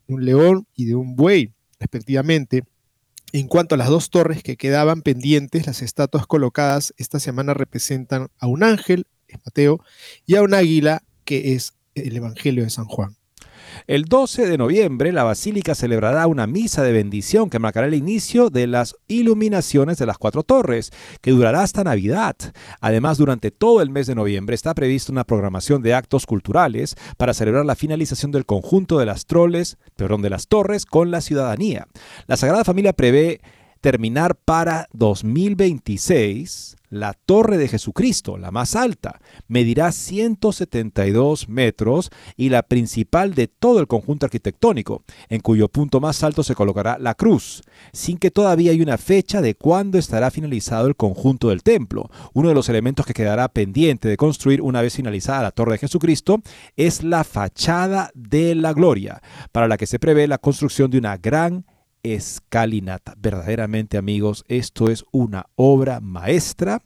de 0.07 0.15
un 0.15 0.27
león 0.27 0.67
y 0.75 0.85
de 0.85 0.95
un 0.95 1.17
buey, 1.17 1.55
respectivamente. 1.81 2.65
En 3.33 3.49
cuanto 3.49 3.75
a 3.75 3.79
las 3.79 3.89
dos 3.89 4.11
torres 4.11 4.43
que 4.43 4.59
quedaban 4.59 5.01
pendientes, 5.01 5.67
las 5.67 5.81
estatuas 5.81 6.27
colocadas 6.27 6.93
esta 6.99 7.19
semana 7.19 7.55
representan 7.55 8.29
a 8.39 8.47
un 8.47 8.63
ángel, 8.63 9.07
es 9.27 9.39
Mateo, 9.43 9.81
y 10.27 10.37
a 10.37 10.43
un 10.43 10.53
águila, 10.53 11.03
que 11.25 11.55
es 11.55 11.73
el 11.95 12.15
Evangelio 12.15 12.63
de 12.63 12.69
San 12.69 12.85
Juan. 12.85 13.17
El 13.87 14.05
12 14.05 14.47
de 14.47 14.59
noviembre 14.59 15.13
la 15.13 15.25
Basílica 15.25 15.75
celebrará 15.75 16.27
una 16.27 16.47
misa 16.47 16.83
de 16.83 16.93
bendición 16.93 17.51
que 17.51 17.59
marcará 17.59 17.87
el 17.87 17.95
inicio 17.95 18.51
de 18.51 18.67
las 18.67 18.97
iluminaciones 19.09 19.99
de 19.99 20.07
las 20.07 20.19
cuatro 20.19 20.43
torres, 20.43 20.93
que 21.21 21.31
durará 21.31 21.63
hasta 21.63 21.85
Navidad. 21.85 22.37
Además, 22.81 23.19
durante 23.19 23.51
todo 23.51 23.83
el 23.83 23.91
mes 23.91 24.07
de 24.07 24.15
noviembre 24.15 24.55
está 24.55 24.75
prevista 24.75 25.13
una 25.13 25.25
programación 25.25 25.83
de 25.83 25.95
actos 25.95 26.27
culturales 26.27 26.97
para 27.17 27.35
celebrar 27.35 27.65
la 27.67 27.77
finalización 27.77 28.31
del 28.31 28.47
conjunto 28.47 28.99
de 28.99 29.07
las 29.07 29.27
troles, 29.27 29.79
perdón, 29.97 30.23
de 30.23 30.31
las 30.31 30.49
torres 30.49 30.87
con 30.87 31.11
la 31.11 31.21
ciudadanía. 31.21 31.89
La 32.27 32.37
Sagrada 32.37 32.65
Familia 32.65 32.93
prevé 32.93 33.41
terminar 33.81 34.35
para 34.35 34.89
2026 34.95 36.77
la 36.95 37.13
Torre 37.13 37.59
de 37.59 37.69
Jesucristo, 37.69 38.39
la 38.39 38.51
más 38.51 38.77
alta, 38.77 39.21
medirá 39.49 39.93
172 39.93 41.49
metros 41.49 42.11
y 42.37 42.49
la 42.49 42.63
principal 42.63 43.35
de 43.35 43.49
todo 43.49 43.81
el 43.81 43.87
conjunto 43.87 44.27
arquitectónico, 44.27 45.05
en 45.29 45.41
cuyo 45.41 45.69
punto 45.69 46.01
más 46.01 46.23
alto 46.23 46.43
se 46.43 46.55
colocará 46.55 46.99
la 46.99 47.15
cruz, 47.15 47.63
sin 47.93 48.19
que 48.19 48.31
todavía 48.31 48.71
hay 48.71 48.81
una 48.81 48.99
fecha 48.99 49.41
de 49.41 49.55
cuándo 49.55 49.99
estará 49.99 50.31
finalizado 50.31 50.87
el 50.87 50.97
conjunto 50.97 51.49
del 51.49 51.63
templo. 51.63 52.11
Uno 52.33 52.49
de 52.49 52.55
los 52.55 52.69
elementos 52.69 53.07
que 53.07 53.15
quedará 53.15 53.49
pendiente 53.49 54.09
de 54.09 54.17
construir 54.17 54.63
una 54.63 54.83
vez 54.83 54.95
finalizada 54.95 55.43
la 55.43 55.51
Torre 55.51 55.73
de 55.73 55.79
Jesucristo 55.79 56.41
es 56.77 57.03
la 57.03 57.25
fachada 57.25 58.11
de 58.15 58.55
la 58.55 58.73
gloria, 58.73 59.21
para 59.53 59.69
la 59.69 59.77
que 59.77 59.87
se 59.87 59.99
prevé 59.99 60.27
la 60.27 60.39
construcción 60.39 60.91
de 60.91 60.99
una 60.99 61.17
gran 61.17 61.65
escalinata. 62.05 63.15
Verdaderamente 63.19 63.99
amigos, 63.99 64.45
esto 64.47 64.89
es 64.89 65.05
una 65.11 65.47
obra 65.57 65.99
maestra 66.01 66.83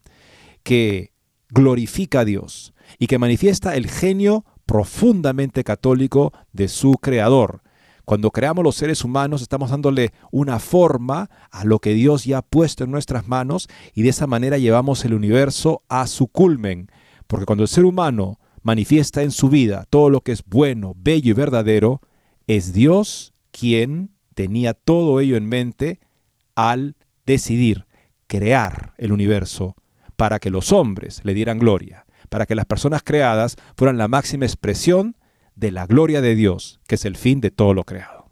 que 0.63 1.13
glorifica 1.51 2.21
a 2.21 2.25
Dios 2.25 2.73
y 2.99 3.07
que 3.07 3.19
manifiesta 3.19 3.77
el 3.77 3.91
genio 3.91 4.45
profundamente 4.65 5.65
católico 5.65 6.33
de 6.53 6.69
su 6.69 6.93
creador. 6.93 7.63
Cuando 8.05 8.31
creamos 8.31 8.65
los 8.65 8.77
seres 8.77 9.05
humanos 9.05 9.43
estamos 9.43 9.71
dándole 9.71 10.13
una 10.31 10.59
forma 10.61 11.29
a 11.51 11.65
lo 11.65 11.79
que 11.79 11.93
Dios 11.93 12.25
ya 12.25 12.39
ha 12.39 12.43
puesto 12.43 12.85
en 12.85 12.91
nuestras 12.91 13.29
manos 13.29 13.69
y 13.95 14.03
de 14.03 14.09
esa 14.09 14.27
manera 14.27 14.57
llevamos 14.57 15.05
el 15.05 15.13
universo 15.13 15.83
a 15.89 16.07
su 16.07 16.29
culmen. 16.29 16.91
Porque 17.27 17.45
cuando 17.45 17.65
el 17.65 17.69
ser 17.69 17.85
humano 17.85 18.39
manifiesta 18.63 19.23
en 19.23 19.31
su 19.31 19.51
vida 19.51 19.85
todo 19.91 20.09
lo 20.09 20.23
que 20.23 20.33
es 20.33 20.43
bueno, 20.47 20.95
bello 20.97 21.31
y 21.31 21.35
verdadero, 21.35 22.01
es 22.47 22.73
Dios 22.73 23.35
quien 23.51 24.18
tenía 24.39 24.73
todo 24.73 25.19
ello 25.19 25.37
en 25.37 25.49
mente 25.49 25.99
al 26.55 26.95
decidir 27.27 27.87
crear 28.29 28.95
el 28.97 29.11
universo 29.11 29.75
para 30.15 30.39
que 30.39 30.49
los 30.49 30.71
hombres 30.71 31.21
le 31.25 31.35
dieran 31.35 31.59
gloria, 31.59 32.07
para 32.29 32.47
que 32.47 32.55
las 32.55 32.65
personas 32.65 33.03
creadas 33.03 33.57
fueran 33.77 33.99
la 33.99 34.07
máxima 34.07 34.45
expresión 34.45 35.17
de 35.57 35.73
la 35.73 35.87
gloria 35.87 36.21
de 36.21 36.37
Dios, 36.37 36.79
que 36.87 36.95
es 36.95 37.05
el 37.05 37.17
fin 37.17 37.41
de 37.41 37.51
todo 37.51 37.75
lo 37.75 37.83
creado. 37.83 38.31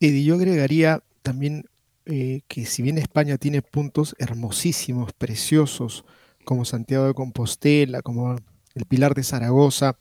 Y 0.00 0.24
yo 0.24 0.34
agregaría 0.34 1.04
también 1.22 1.66
eh, 2.04 2.40
que 2.48 2.66
si 2.66 2.82
bien 2.82 2.98
España 2.98 3.38
tiene 3.38 3.62
puntos 3.62 4.16
hermosísimos, 4.18 5.12
preciosos, 5.12 6.04
como 6.44 6.64
Santiago 6.64 7.06
de 7.06 7.14
Compostela, 7.14 8.02
como 8.02 8.34
el 8.74 8.84
Pilar 8.86 9.14
de 9.14 9.22
Zaragoza, 9.22 9.98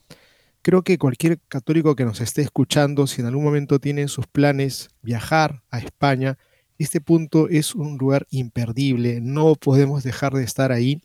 Creo 0.66 0.82
que 0.82 0.98
cualquier 0.98 1.40
católico 1.48 1.96
que 1.96 2.06
nos 2.06 2.22
esté 2.22 2.42
escuchando, 2.42 3.06
si 3.06 3.22
en 3.22 3.28
algún 3.28 3.44
momento 3.44 3.78
tiene 3.78 4.02
en 4.02 4.08
sus 4.08 4.26
planes 4.26 4.90
viajar 5.04 5.62
a 5.70 5.78
España, 5.78 6.40
este 6.80 7.02
punto 7.02 7.50
es 7.50 7.76
un 7.76 8.00
lugar 8.00 8.26
imperdible, 8.32 9.22
no 9.22 9.54
podemos 9.54 10.04
dejar 10.04 10.34
de 10.34 10.44
estar 10.44 10.72
ahí 10.72 11.04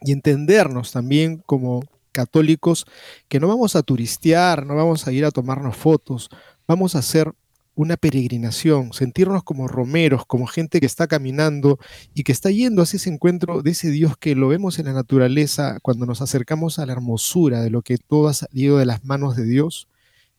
y 0.00 0.10
entendernos 0.10 0.90
también 0.90 1.40
como 1.46 1.84
católicos 2.10 2.84
que 3.28 3.38
no 3.38 3.46
vamos 3.46 3.76
a 3.76 3.84
turistear, 3.84 4.66
no 4.66 4.74
vamos 4.74 5.06
a 5.06 5.12
ir 5.12 5.24
a 5.24 5.30
tomarnos 5.30 5.76
fotos, 5.76 6.28
vamos 6.66 6.96
a 6.96 6.98
hacer 6.98 7.32
una 7.80 7.96
peregrinación, 7.96 8.92
sentirnos 8.92 9.42
como 9.42 9.66
romeros, 9.66 10.26
como 10.26 10.46
gente 10.46 10.80
que 10.80 10.86
está 10.86 11.06
caminando 11.06 11.78
y 12.12 12.24
que 12.24 12.32
está 12.32 12.50
yendo 12.50 12.82
hacia 12.82 12.98
ese 12.98 13.08
encuentro 13.08 13.62
de 13.62 13.70
ese 13.70 13.90
Dios 13.90 14.18
que 14.18 14.34
lo 14.34 14.48
vemos 14.48 14.78
en 14.78 14.84
la 14.84 14.92
naturaleza 14.92 15.78
cuando 15.80 16.04
nos 16.04 16.20
acercamos 16.20 16.78
a 16.78 16.84
la 16.84 16.92
hermosura 16.92 17.62
de 17.62 17.70
lo 17.70 17.80
que 17.80 17.96
todo 17.96 18.28
ha 18.28 18.34
salido 18.34 18.76
de 18.76 18.84
las 18.84 19.02
manos 19.06 19.34
de 19.34 19.44
Dios, 19.44 19.88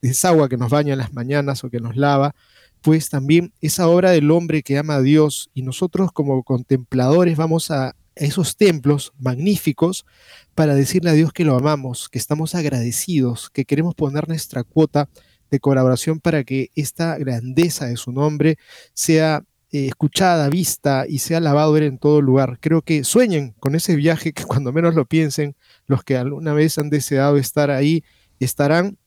de 0.04 0.10
esa 0.10 0.30
agua 0.30 0.50
que 0.50 0.58
nos 0.58 0.70
baña 0.70 0.94
en 0.94 1.00
las 1.00 1.14
mañanas 1.14 1.64
o 1.64 1.72
que 1.72 1.80
nos 1.80 1.96
lava, 1.96 2.36
pues 2.82 3.10
también 3.10 3.54
esa 3.60 3.88
obra 3.88 4.12
del 4.12 4.30
hombre 4.30 4.62
que 4.62 4.78
ama 4.78 4.96
a 4.96 5.02
Dios 5.02 5.50
y 5.56 5.64
nosotros 5.64 6.12
como 6.12 6.44
contempladores 6.44 7.38
vamos 7.38 7.72
a 7.72 7.96
esos 8.14 8.56
templos 8.56 9.14
magníficos 9.18 10.06
para 10.54 10.76
decirle 10.76 11.10
a 11.10 11.14
Dios 11.14 11.34
que 11.34 11.46
lo 11.46 11.56
amamos, 11.56 12.08
que 12.08 12.20
estamos 12.20 12.54
agradecidos, 12.54 13.50
que 13.50 13.66
queremos 13.66 13.96
poner 13.96 14.28
nuestra 14.28 14.64
cuota 14.64 15.10
de 15.52 15.60
colaboración 15.60 16.20
para 16.20 16.44
que 16.44 16.72
esta 16.76 17.18
grandeza 17.18 17.86
de 17.86 17.98
su 17.98 18.12
nombre 18.12 18.58
sea 18.94 19.44
eh, 19.72 19.88
escuchada, 19.88 20.50
vista 20.50 21.06
y 21.08 21.20
sea 21.20 21.38
alabado 21.38 21.78
en 21.78 21.98
todo 21.98 22.22
lugar. 22.22 22.58
Creo 22.60 22.82
que 22.82 23.04
sueñen 23.04 23.54
con 23.60 23.76
ese 23.76 23.96
viaje 23.96 24.34
que 24.34 24.44
cuando 24.48 24.74
menos 24.74 24.96
lo 24.96 25.06
piensen, 25.06 25.56
los 25.86 26.04
que 26.04 26.18
alguna 26.18 26.54
vez 26.54 26.78
han 26.78 26.90
deseado 26.90 27.38
estar 27.38 27.70
ahí, 27.70 28.04
estarán 28.40 28.98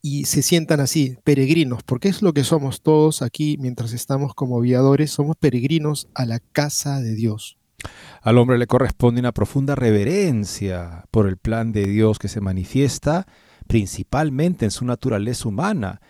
y 0.00 0.24
se 0.24 0.42
sientan 0.42 0.80
así, 0.80 1.16
peregrinos, 1.22 1.84
porque 1.84 2.08
es 2.08 2.22
lo 2.22 2.32
que 2.32 2.42
somos 2.42 2.82
todos 2.82 3.22
aquí 3.22 3.56
mientras 3.60 3.92
estamos 3.92 4.34
como 4.34 4.60
viadores, 4.60 5.12
somos 5.12 5.36
peregrinos 5.36 6.08
a 6.14 6.26
la 6.26 6.40
casa 6.40 7.00
de 7.00 7.14
Dios. 7.14 7.56
Al 8.20 8.38
hombre 8.38 8.58
le 8.58 8.66
corresponde 8.66 9.20
una 9.20 9.32
profunda 9.32 9.76
reverencia 9.76 11.04
por 11.10 11.28
el 11.28 11.36
plan 11.36 11.72
de 11.72 11.86
Dios 11.86 12.18
que 12.18 12.28
se 12.28 12.40
manifiesta 12.40 13.26
principalmente 13.72 14.66
en 14.66 14.70
su 14.70 14.84
naturaleza 14.84 15.48
humana, 15.48 16.02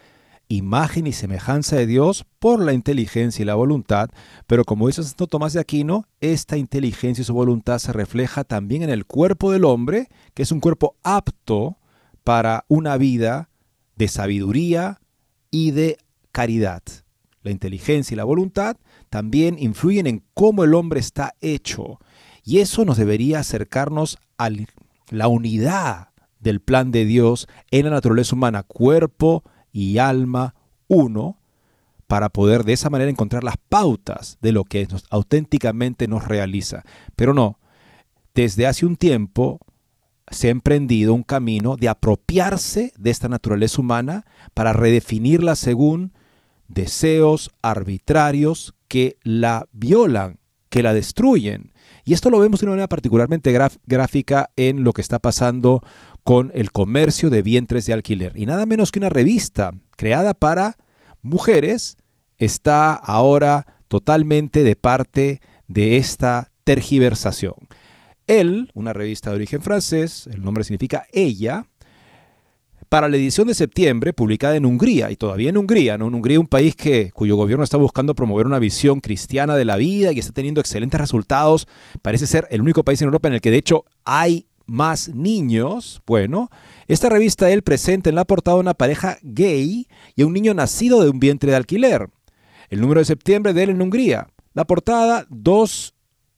imagen 0.49 1.07
y 1.07 1.13
semejanza 1.13 1.77
de 1.77 1.87
Dios 1.87 2.27
por 2.41 2.61
la 2.61 2.73
inteligencia 2.73 3.41
y 3.41 3.47
la 3.47 3.55
voluntad, 3.55 4.11
pero 4.49 4.65
como 4.65 4.89
dice 4.89 5.05
Santo 5.05 5.29
Tomás 5.29 5.53
de 5.53 5.61
Aquino, 5.61 6.09
esta 6.21 6.57
inteligencia 6.57 7.23
y 7.23 7.25
su 7.25 7.33
voluntad 7.33 7.79
se 7.79 7.93
refleja 7.93 8.43
también 8.43 8.83
en 8.83 8.91
el 8.91 9.07
cuerpo 9.07 9.53
del 9.53 9.65
hombre, 9.65 10.09
que 10.35 10.43
es 10.43 10.51
un 10.51 10.59
cuerpo 10.59 10.97
apto 11.05 11.79
para 12.25 12.65
una 12.67 12.97
vida 12.97 13.49
de 13.95 14.09
sabiduría 14.09 15.01
y 15.53 15.71
de 15.71 15.99
caridad. 16.33 16.83
La 17.45 17.53
inteligencia 17.53 18.17
y 18.17 18.17
la 18.17 18.25
voluntad 18.25 18.77
también 19.09 19.57
influyen 19.57 20.09
en 20.09 20.25
cómo 20.35 20.65
el 20.65 20.75
hombre 20.75 20.99
está 20.99 21.35
hecho, 21.41 22.01
y 22.43 22.59
eso 22.59 22.85
nos 22.85 22.97
debería 22.97 23.39
acercarnos 23.39 24.19
a 24.37 24.51
la 25.11 25.29
unidad 25.29 26.12
del 26.43 26.61
plan 26.61 26.91
de 26.91 27.05
Dios 27.05 27.49
en 27.71 27.87
la 27.87 27.91
naturaleza 27.91 28.37
humana, 28.37 28.63
cuerpo 28.63 29.45
y 29.73 29.99
alma 29.99 30.55
uno, 30.89 31.39
para 32.07 32.29
poder 32.29 32.65
de 32.65 32.75
esa 32.75 32.91
manera 32.91 33.11
encontrar 33.11 33.43
las 33.43 33.57
pautas 33.57 34.37
de 34.43 34.53
lo 34.53 34.65
que 34.65 34.87
auténticamente 35.09 36.09
nos 36.09 36.29
realiza. 36.29 36.83
Pero 37.17 37.33
no, 37.33 37.59
desde 38.35 38.67
hace 38.67 38.85
un 38.85 38.97
tiempo 38.97 39.61
se 40.31 40.49
ha 40.49 40.51
emprendido 40.51 41.15
un 41.15 41.23
camino 41.23 41.77
de 41.77 41.89
apropiarse 41.89 42.93
de 42.99 43.11
esta 43.11 43.29
naturaleza 43.29 43.81
humana 43.81 44.27
para 44.55 44.73
redefinirla 44.73 45.57
según 45.57 46.13
deseos 46.69 47.51
arbitrarios 47.63 48.75
que 48.89 49.17
la 49.23 49.69
violan, 49.73 50.39
que 50.69 50.83
la 50.83 50.95
destruyen. 50.95 51.73
Y 52.05 52.15
esto 52.15 52.31
lo 52.31 52.39
vemos 52.41 52.61
de 52.61 52.67
una 52.67 52.73
manera 52.73 52.89
particularmente 52.89 53.57
gráfica 53.87 54.51
en 54.57 54.85
lo 54.85 54.93
que 54.93 55.03
está 55.03 55.19
pasando 55.19 55.83
con 56.25 56.51
el 56.55 56.71
comercio 56.71 57.31
de 57.31 57.43
vientres 57.43 57.87
de 57.87 57.93
alquiler. 57.93 58.33
Y 58.37 58.47
nada 58.47 58.67
menos 58.67 58.93
que 58.93 58.99
una 58.99 59.09
revista 59.09 59.73
creada 59.97 60.35
para 60.35 60.77
mujeres 61.21 61.97
está 62.39 62.95
ahora 62.95 63.67
totalmente 63.89 64.63
de 64.63 64.77
parte 64.77 65.41
de 65.69 65.97
esta 65.97 66.53
tergiversación. 66.65 67.55
Él, 68.27 68.71
una 68.75 68.93
revista 68.93 69.31
de 69.31 69.37
origen 69.37 69.63
francés, 69.63 70.29
el 70.33 70.43
nombre 70.43 70.65
significa 70.65 71.07
ella, 71.13 71.67
para 72.89 73.09
la 73.09 73.17
edición 73.17 73.49
de 73.49 73.55
septiembre, 73.55 74.13
publicada 74.13 74.55
en 74.55 74.67
Hungría, 74.67 75.11
y 75.11 75.17
todavía 75.17 75.49
en 75.49 75.57
Hungría, 75.57 75.97
¿no? 75.97 76.09
En 76.09 76.15
Hungría, 76.15 76.39
un 76.39 76.47
país 76.47 76.77
que, 76.77 77.11
cuyo 77.13 77.37
gobierno 77.37 77.65
está 77.65 77.79
buscando 77.79 78.15
promover 78.15 78.47
una 78.47 78.59
visión 78.59 79.01
cristiana 79.01 79.57
de 79.57 79.65
la 79.65 79.77
vida 79.77 80.13
y 80.13 80.19
está 80.19 80.33
teniendo 80.33 80.61
excelentes 80.61 81.01
resultados, 81.01 81.67
parece 82.03 82.27
ser 82.27 82.47
el 82.51 82.61
único 82.61 82.85
país 82.85 83.01
en 83.01 83.07
Europa 83.07 83.29
en 83.29 83.35
el 83.35 83.41
que 83.41 83.51
de 83.51 83.57
hecho 83.57 83.87
hay 84.05 84.47
más 84.73 85.11
niños, 85.11 86.01
bueno, 86.07 86.51
esta 86.89 87.11
revista 87.11 87.51
él 87.51 87.63
presenta 87.63 88.09
en 88.09 88.17
la 88.17 88.25
portada 88.25 88.57
una 88.57 88.73
pareja 88.73 89.19
gay 89.23 89.87
y 90.17 90.23
un 90.23 90.33
niño 90.33 90.55
nacido 90.55 91.03
de 91.03 91.11
un 91.11 91.21
vientre 91.21 91.51
de 91.51 91.57
alquiler. 91.57 92.09
El 92.71 92.81
número 92.81 93.01
de 93.01 93.05
septiembre 93.05 93.53
de 93.53 93.65
él 93.65 93.71
en 93.71 93.83
Hungría. 93.83 94.29
La 94.55 94.65
portada, 94.65 95.27
dos 95.29 95.95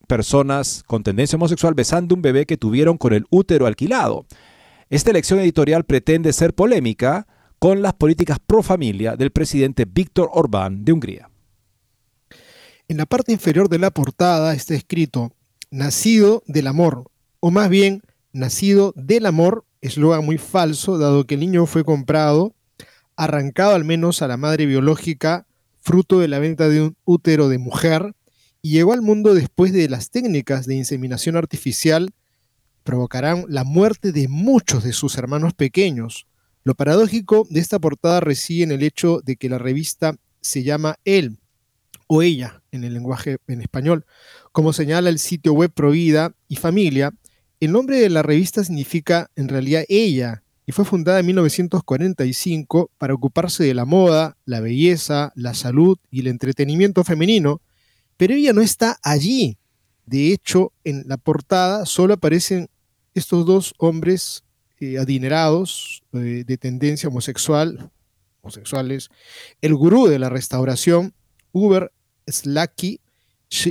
personas 0.08 0.82
con 0.84 1.04
tendencia 1.04 1.36
homosexual 1.36 1.74
besando 1.74 2.14
un 2.14 2.22
bebé 2.22 2.44
que 2.44 2.56
tuvieron 2.56 2.98
con 2.98 3.12
el 3.12 3.24
útero 3.30 3.66
alquilado. 3.66 4.26
Esta 4.90 5.10
elección 5.10 5.38
editorial 5.38 5.84
pretende 5.84 6.32
ser 6.32 6.54
polémica 6.54 7.28
con 7.60 7.82
las 7.82 7.94
políticas 7.94 8.38
pro 8.44 8.64
familia 8.64 9.14
del 9.14 9.30
presidente 9.30 9.84
Víctor 9.84 10.28
Orbán 10.32 10.84
de 10.84 10.92
Hungría. 10.92 11.30
En 12.88 12.96
la 12.96 13.06
parte 13.06 13.32
inferior 13.32 13.68
de 13.68 13.78
la 13.78 13.92
portada 13.92 14.54
está 14.54 14.74
escrito, 14.74 15.32
nacido 15.70 16.42
del 16.46 16.66
amor, 16.66 17.10
o 17.38 17.50
más 17.50 17.68
bien, 17.68 18.02
nacido 18.34 18.92
del 18.96 19.24
amor, 19.24 19.64
eslogan 19.80 20.24
muy 20.24 20.36
falso, 20.36 20.98
dado 20.98 21.26
que 21.26 21.34
el 21.34 21.40
niño 21.40 21.64
fue 21.64 21.84
comprado, 21.84 22.54
arrancado 23.16 23.74
al 23.74 23.84
menos 23.84 24.20
a 24.20 24.28
la 24.28 24.36
madre 24.36 24.66
biológica, 24.66 25.46
fruto 25.80 26.20
de 26.20 26.28
la 26.28 26.38
venta 26.38 26.68
de 26.68 26.82
un 26.82 26.96
útero 27.04 27.48
de 27.48 27.58
mujer, 27.58 28.14
y 28.60 28.72
llegó 28.72 28.92
al 28.92 29.02
mundo 29.02 29.34
después 29.34 29.72
de 29.72 29.88
las 29.88 30.10
técnicas 30.10 30.66
de 30.66 30.74
inseminación 30.74 31.36
artificial 31.36 32.12
provocarán 32.84 33.46
la 33.48 33.64
muerte 33.64 34.12
de 34.12 34.28
muchos 34.28 34.84
de 34.84 34.92
sus 34.92 35.16
hermanos 35.16 35.54
pequeños. 35.54 36.26
Lo 36.62 36.74
paradójico 36.74 37.46
de 37.50 37.60
esta 37.60 37.78
portada 37.78 38.20
reside 38.20 38.62
en 38.62 38.72
el 38.72 38.82
hecho 38.82 39.20
de 39.24 39.36
que 39.36 39.48
la 39.48 39.58
revista 39.58 40.16
se 40.40 40.62
llama 40.62 40.96
él 41.04 41.38
o 42.06 42.22
ella 42.22 42.62
en 42.70 42.84
el 42.84 42.94
lenguaje 42.94 43.38
en 43.48 43.62
español. 43.62 44.04
Como 44.52 44.72
señala 44.72 45.08
el 45.08 45.18
sitio 45.18 45.54
web 45.54 45.72
Provida 45.72 46.34
y 46.48 46.56
Familia, 46.56 47.12
el 47.64 47.72
nombre 47.72 47.98
de 47.98 48.11
la 48.11 48.22
revista 48.22 48.64
significa 48.64 49.31
en 49.37 49.48
realidad 49.48 49.85
ella 49.88 50.42
y 50.66 50.72
fue 50.72 50.85
fundada 50.85 51.20
en 51.20 51.27
1945 51.27 52.90
para 52.96 53.14
ocuparse 53.14 53.64
de 53.64 53.74
la 53.74 53.85
moda, 53.85 54.37
la 54.44 54.61
belleza, 54.61 55.33
la 55.35 55.55
salud 55.55 55.98
y 56.11 56.20
el 56.20 56.29
entretenimiento 56.29 57.05
femenino, 57.05 57.61
pero 58.16 58.35
ella 58.35 58.53
no 58.53 58.62
está 58.62 58.98
allí. 59.03 59.59
De 60.07 60.33
hecho, 60.33 60.72
en 60.85 61.05
la 61.07 61.16
portada 61.16 61.87
solo 61.87 62.14
aparecen 62.14 62.68
estos 63.14 63.46
dos 63.46 63.74
hombres 63.79 64.44
eh, 64.81 64.98
adinerados 64.98 66.03
eh, 66.12 66.44
de 66.46 66.57
tendencia 66.57 67.09
homosexual, 67.09 67.90
homosexuales, 68.40 69.11
el 69.61 69.74
gurú 69.74 70.07
de 70.07 70.18
la 70.18 70.29
restauración, 70.29 71.14
Uber 71.53 71.92
Slacky 72.27 73.00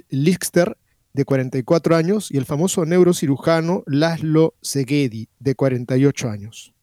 Lichter, 0.10 0.78
de 1.14 1.26
44 1.26 1.96
años, 1.96 2.32
y 2.32 2.38
el 2.38 2.46
famoso 2.46 2.86
neurocirujano 2.86 3.84
Laszlo 3.86 4.56
Segedi, 4.62 5.30
de 5.40 5.56
48 5.56 6.30
años. 6.30 6.74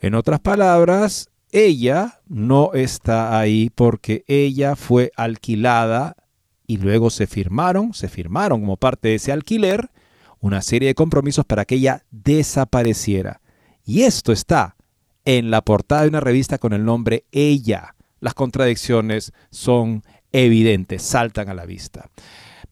En 0.00 0.14
otras 0.14 0.40
palabras, 0.40 1.28
ella 1.50 2.20
no 2.28 2.72
está 2.72 3.38
ahí 3.38 3.70
porque 3.74 4.24
ella 4.26 4.76
fue 4.76 5.12
alquilada 5.16 6.16
y 6.66 6.78
luego 6.78 7.10
se 7.10 7.26
firmaron, 7.26 7.92
se 7.92 8.08
firmaron 8.08 8.60
como 8.60 8.76
parte 8.76 9.08
de 9.08 9.14
ese 9.16 9.32
alquiler 9.32 9.90
una 10.42 10.60
serie 10.60 10.88
de 10.88 10.94
compromisos 10.94 11.44
para 11.44 11.64
que 11.64 11.76
ella 11.76 12.04
desapareciera. 12.10 13.40
Y 13.84 14.02
esto 14.02 14.32
está 14.32 14.76
en 15.24 15.50
la 15.50 15.62
portada 15.62 16.02
de 16.02 16.08
una 16.08 16.20
revista 16.20 16.58
con 16.58 16.72
el 16.72 16.84
nombre 16.84 17.24
Ella. 17.30 17.94
Las 18.20 18.34
contradicciones 18.34 19.32
son 19.50 20.02
evidentes, 20.32 21.02
saltan 21.02 21.48
a 21.48 21.54
la 21.54 21.64
vista. 21.64 22.10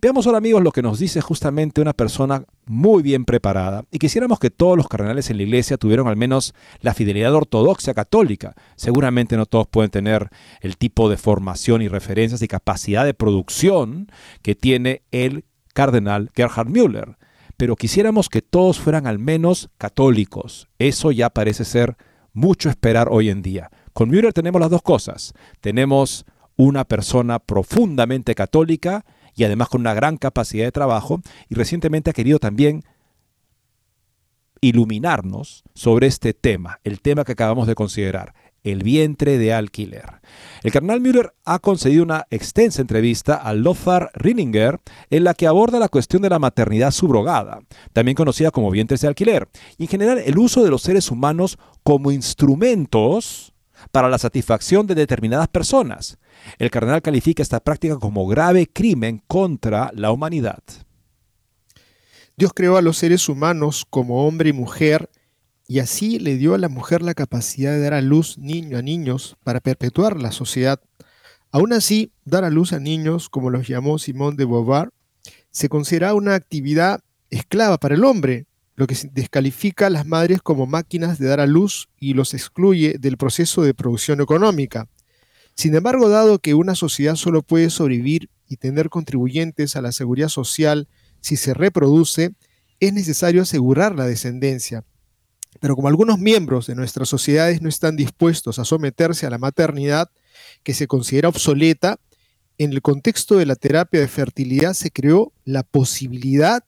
Veamos 0.02 0.26
ahora 0.26 0.38
amigos 0.38 0.62
lo 0.62 0.72
que 0.72 0.80
nos 0.80 0.98
dice 0.98 1.20
justamente 1.20 1.82
una 1.82 1.92
persona 1.92 2.44
muy 2.64 3.02
bien 3.02 3.26
preparada 3.26 3.84
y 3.90 3.98
quisiéramos 3.98 4.38
que 4.38 4.48
todos 4.48 4.74
los 4.74 4.88
cardenales 4.88 5.28
en 5.28 5.36
la 5.36 5.42
iglesia 5.42 5.76
tuvieran 5.76 6.06
al 6.06 6.16
menos 6.16 6.54
la 6.80 6.94
fidelidad 6.94 7.34
ortodoxa 7.34 7.92
católica. 7.92 8.54
Seguramente 8.76 9.36
no 9.36 9.44
todos 9.44 9.68
pueden 9.68 9.90
tener 9.90 10.30
el 10.62 10.78
tipo 10.78 11.10
de 11.10 11.18
formación 11.18 11.82
y 11.82 11.88
referencias 11.88 12.40
y 12.40 12.48
capacidad 12.48 13.04
de 13.04 13.12
producción 13.12 14.10
que 14.40 14.54
tiene 14.54 15.02
el 15.10 15.44
cardenal 15.74 16.30
Gerhard 16.34 16.70
Müller, 16.70 17.18
pero 17.58 17.76
quisiéramos 17.76 18.30
que 18.30 18.40
todos 18.40 18.80
fueran 18.80 19.06
al 19.06 19.18
menos 19.18 19.68
católicos. 19.76 20.66
Eso 20.78 21.12
ya 21.12 21.28
parece 21.28 21.66
ser 21.66 21.98
mucho 22.32 22.70
esperar 22.70 23.08
hoy 23.10 23.28
en 23.28 23.42
día. 23.42 23.70
Con 23.92 24.08
Müller 24.08 24.32
tenemos 24.32 24.62
las 24.62 24.70
dos 24.70 24.80
cosas. 24.80 25.34
Tenemos 25.60 26.24
una 26.56 26.86
persona 26.86 27.38
profundamente 27.38 28.34
católica 28.34 29.04
y 29.40 29.44
además 29.44 29.70
con 29.70 29.80
una 29.80 29.94
gran 29.94 30.18
capacidad 30.18 30.66
de 30.66 30.70
trabajo 30.70 31.22
y 31.48 31.54
recientemente 31.54 32.10
ha 32.10 32.12
querido 32.12 32.38
también 32.38 32.84
iluminarnos 34.60 35.64
sobre 35.72 36.08
este 36.08 36.34
tema, 36.34 36.78
el 36.84 37.00
tema 37.00 37.24
que 37.24 37.32
acabamos 37.32 37.66
de 37.66 37.74
considerar, 37.74 38.34
el 38.64 38.82
vientre 38.82 39.38
de 39.38 39.54
alquiler. 39.54 40.20
El 40.62 40.72
cardenal 40.72 41.00
Müller 41.00 41.32
ha 41.46 41.58
concedido 41.58 42.02
una 42.02 42.26
extensa 42.28 42.82
entrevista 42.82 43.34
a 43.34 43.54
Lothar 43.54 44.10
Rinninger 44.12 44.78
en 45.08 45.24
la 45.24 45.32
que 45.32 45.46
aborda 45.46 45.78
la 45.78 45.88
cuestión 45.88 46.20
de 46.20 46.28
la 46.28 46.38
maternidad 46.38 46.90
subrogada, 46.90 47.60
también 47.94 48.16
conocida 48.16 48.50
como 48.50 48.70
vientres 48.70 49.00
de 49.00 49.08
alquiler, 49.08 49.48
y 49.78 49.84
en 49.84 49.88
general 49.88 50.18
el 50.18 50.38
uso 50.38 50.62
de 50.62 50.68
los 50.68 50.82
seres 50.82 51.10
humanos 51.10 51.58
como 51.82 52.12
instrumentos 52.12 53.49
para 53.90 54.08
la 54.08 54.18
satisfacción 54.18 54.86
de 54.86 54.94
determinadas 54.94 55.48
personas. 55.48 56.18
El 56.58 56.70
cardenal 56.70 57.02
califica 57.02 57.42
esta 57.42 57.60
práctica 57.60 57.98
como 57.98 58.26
grave 58.26 58.66
crimen 58.66 59.22
contra 59.26 59.90
la 59.94 60.12
humanidad. 60.12 60.62
Dios 62.36 62.52
creó 62.54 62.76
a 62.76 62.82
los 62.82 62.96
seres 62.96 63.28
humanos 63.28 63.86
como 63.88 64.26
hombre 64.26 64.50
y 64.50 64.52
mujer 64.52 65.10
y 65.66 65.78
así 65.78 66.18
le 66.18 66.36
dio 66.36 66.54
a 66.54 66.58
la 66.58 66.68
mujer 66.68 67.02
la 67.02 67.14
capacidad 67.14 67.70
de 67.70 67.80
dar 67.80 67.94
a 67.94 68.00
luz 68.00 68.38
niño 68.38 68.78
a 68.78 68.82
niños 68.82 69.36
para 69.44 69.60
perpetuar 69.60 70.20
la 70.20 70.32
sociedad. 70.32 70.80
Aún 71.52 71.72
así, 71.72 72.12
dar 72.24 72.44
a 72.44 72.50
luz 72.50 72.72
a 72.72 72.80
niños, 72.80 73.28
como 73.28 73.50
los 73.50 73.68
llamó 73.68 73.98
Simón 73.98 74.36
de 74.36 74.46
Beauvoir, 74.46 74.90
se 75.50 75.68
considera 75.68 76.14
una 76.14 76.34
actividad 76.34 77.00
esclava 77.30 77.78
para 77.78 77.94
el 77.94 78.04
hombre, 78.04 78.46
lo 78.80 78.86
que 78.86 78.96
descalifica 79.12 79.88
a 79.88 79.90
las 79.90 80.06
madres 80.06 80.40
como 80.40 80.64
máquinas 80.64 81.18
de 81.18 81.26
dar 81.26 81.38
a 81.38 81.46
luz 81.46 81.90
y 81.98 82.14
los 82.14 82.32
excluye 82.32 82.96
del 82.98 83.18
proceso 83.18 83.60
de 83.60 83.74
producción 83.74 84.22
económica. 84.22 84.88
Sin 85.54 85.74
embargo, 85.74 86.08
dado 86.08 86.38
que 86.38 86.54
una 86.54 86.74
sociedad 86.74 87.16
solo 87.16 87.42
puede 87.42 87.68
sobrevivir 87.68 88.30
y 88.48 88.56
tener 88.56 88.88
contribuyentes 88.88 89.76
a 89.76 89.82
la 89.82 89.92
seguridad 89.92 90.30
social 90.30 90.88
si 91.20 91.36
se 91.36 91.52
reproduce, 91.52 92.30
es 92.80 92.94
necesario 92.94 93.42
asegurar 93.42 93.94
la 93.94 94.06
descendencia. 94.06 94.82
Pero 95.60 95.76
como 95.76 95.88
algunos 95.88 96.18
miembros 96.18 96.66
de 96.66 96.74
nuestras 96.74 97.10
sociedades 97.10 97.60
no 97.60 97.68
están 97.68 97.96
dispuestos 97.96 98.58
a 98.58 98.64
someterse 98.64 99.26
a 99.26 99.30
la 99.30 99.36
maternidad, 99.36 100.10
que 100.62 100.72
se 100.72 100.86
considera 100.86 101.28
obsoleta, 101.28 102.00
en 102.56 102.72
el 102.72 102.80
contexto 102.80 103.36
de 103.36 103.44
la 103.44 103.56
terapia 103.56 104.00
de 104.00 104.08
fertilidad 104.08 104.72
se 104.72 104.90
creó 104.90 105.34
la 105.44 105.64
posibilidad 105.64 106.64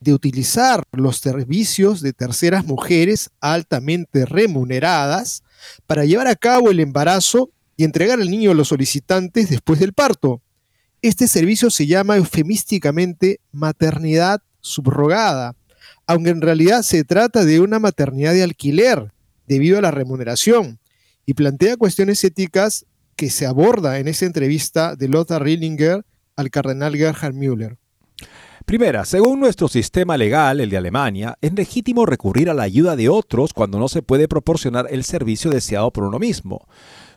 de 0.00 0.12
utilizar 0.12 0.82
los 0.92 1.18
servicios 1.18 2.00
de 2.00 2.12
terceras 2.12 2.64
mujeres 2.66 3.30
altamente 3.40 4.26
remuneradas 4.26 5.42
para 5.86 6.04
llevar 6.04 6.26
a 6.28 6.36
cabo 6.36 6.70
el 6.70 6.80
embarazo 6.80 7.50
y 7.76 7.84
entregar 7.84 8.20
al 8.20 8.30
niño 8.30 8.50
a 8.50 8.54
los 8.54 8.68
solicitantes 8.68 9.50
después 9.50 9.80
del 9.80 9.92
parto. 9.92 10.42
Este 11.02 11.28
servicio 11.28 11.70
se 11.70 11.86
llama 11.86 12.16
eufemísticamente 12.16 13.40
maternidad 13.52 14.42
subrogada 14.60 15.54
aunque 16.06 16.30
en 16.30 16.40
realidad 16.40 16.82
se 16.82 17.04
trata 17.04 17.44
de 17.44 17.60
una 17.60 17.78
maternidad 17.78 18.32
de 18.32 18.42
alquiler 18.42 19.12
debido 19.46 19.78
a 19.78 19.82
la 19.82 19.90
remuneración 19.90 20.78
y 21.24 21.34
plantea 21.34 21.76
cuestiones 21.76 22.22
éticas 22.22 22.86
que 23.16 23.30
se 23.30 23.46
aborda 23.46 23.98
en 23.98 24.08
esa 24.08 24.26
entrevista 24.26 24.94
de 24.94 25.08
Lothar 25.08 25.42
Rillinger 25.42 26.04
al 26.36 26.50
cardenal 26.50 26.96
Gerhard 26.96 27.34
Müller. 27.34 27.78
Primera, 28.66 29.04
según 29.04 29.38
nuestro 29.38 29.68
sistema 29.68 30.16
legal, 30.16 30.58
el 30.58 30.70
de 30.70 30.76
Alemania, 30.76 31.38
es 31.40 31.52
legítimo 31.52 32.04
recurrir 32.04 32.50
a 32.50 32.54
la 32.54 32.64
ayuda 32.64 32.96
de 32.96 33.08
otros 33.08 33.52
cuando 33.52 33.78
no 33.78 33.86
se 33.86 34.02
puede 34.02 34.26
proporcionar 34.26 34.88
el 34.90 35.04
servicio 35.04 35.52
deseado 35.52 35.92
por 35.92 36.02
uno 36.02 36.18
mismo. 36.18 36.66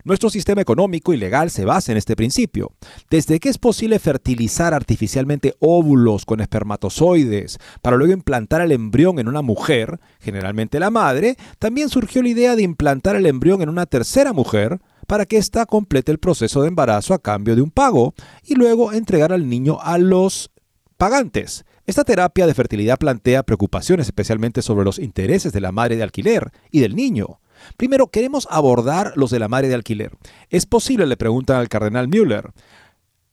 Nuestro 0.03 0.29
sistema 0.29 0.61
económico 0.61 1.11
y 1.11 1.17
legal 1.17 1.49
se 1.49 1.65
basa 1.65 1.91
en 1.91 1.97
este 1.97 2.15
principio. 2.15 2.73
Desde 3.09 3.39
que 3.39 3.49
es 3.49 3.57
posible 3.57 3.97
fertilizar 3.97 4.75
artificialmente 4.75 5.55
óvulos 5.57 6.23
con 6.23 6.39
espermatozoides 6.39 7.57
para 7.81 7.97
luego 7.97 8.13
implantar 8.13 8.61
el 8.61 8.71
embrión 8.71 9.17
en 9.17 9.27
una 9.27 9.41
mujer, 9.41 9.99
generalmente 10.19 10.79
la 10.79 10.91
madre, 10.91 11.35
también 11.57 11.89
surgió 11.89 12.21
la 12.21 12.29
idea 12.29 12.55
de 12.55 12.61
implantar 12.61 13.15
el 13.15 13.25
embrión 13.25 13.63
en 13.63 13.69
una 13.69 13.87
tercera 13.87 14.33
mujer 14.33 14.79
para 15.07 15.25
que 15.25 15.37
ésta 15.37 15.65
complete 15.65 16.11
el 16.11 16.19
proceso 16.19 16.61
de 16.61 16.67
embarazo 16.67 17.15
a 17.15 17.19
cambio 17.23 17.55
de 17.55 17.63
un 17.63 17.71
pago 17.71 18.13
y 18.43 18.53
luego 18.53 18.93
entregar 18.93 19.33
al 19.33 19.49
niño 19.49 19.79
a 19.81 19.97
los 19.97 20.51
pagantes. 20.99 21.63
Esta 21.85 22.03
terapia 22.03 22.45
de 22.45 22.53
fertilidad 22.53 22.99
plantea 22.99 23.43
preocupaciones 23.43 24.07
especialmente 24.07 24.61
sobre 24.61 24.83
los 24.83 24.99
intereses 24.99 25.53
de 25.53 25.61
la 25.61 25.71
madre 25.71 25.95
de 25.95 26.03
alquiler 26.03 26.51
y 26.71 26.81
del 26.81 26.93
niño. 26.93 27.39
Primero, 27.77 28.07
queremos 28.07 28.47
abordar 28.51 29.13
los 29.15 29.31
de 29.31 29.39
la 29.39 29.47
madre 29.47 29.69
de 29.69 29.75
alquiler. 29.75 30.11
¿Es 30.49 30.65
posible, 30.65 31.07
le 31.07 31.15
preguntan 31.15 31.55
al 31.55 31.69
cardenal 31.69 32.09
Müller, 32.09 32.51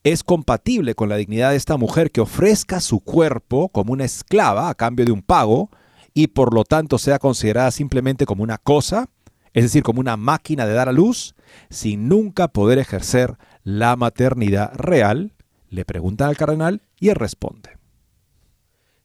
es 0.04 0.22
compatible 0.22 0.94
con 0.94 1.08
la 1.08 1.16
dignidad 1.16 1.50
de 1.50 1.56
esta 1.56 1.76
mujer 1.76 2.12
que 2.12 2.20
ofrezca 2.20 2.80
su 2.80 3.00
cuerpo 3.00 3.68
como 3.68 3.92
una 3.92 4.04
esclava 4.04 4.68
a 4.68 4.74
cambio 4.76 5.04
de 5.04 5.10
un 5.10 5.22
pago 5.22 5.68
y 6.14 6.28
por 6.28 6.54
lo 6.54 6.62
tanto 6.62 6.98
sea 6.98 7.18
considerada 7.18 7.72
simplemente 7.72 8.26
como 8.26 8.44
una 8.44 8.58
cosa, 8.58 9.08
es 9.54 9.64
decir, 9.64 9.82
como 9.82 9.98
una 9.98 10.16
máquina 10.16 10.66
de 10.66 10.72
dar 10.72 10.88
a 10.88 10.92
luz, 10.92 11.34
sin 11.68 12.08
nunca 12.08 12.46
poder 12.46 12.78
ejercer 12.78 13.36
la 13.64 13.96
maternidad 13.96 14.72
real? 14.76 15.32
Le 15.68 15.84
preguntan 15.84 16.28
al 16.28 16.36
cardenal 16.36 16.82
y 16.98 17.08
él 17.08 17.16
responde. 17.16 17.70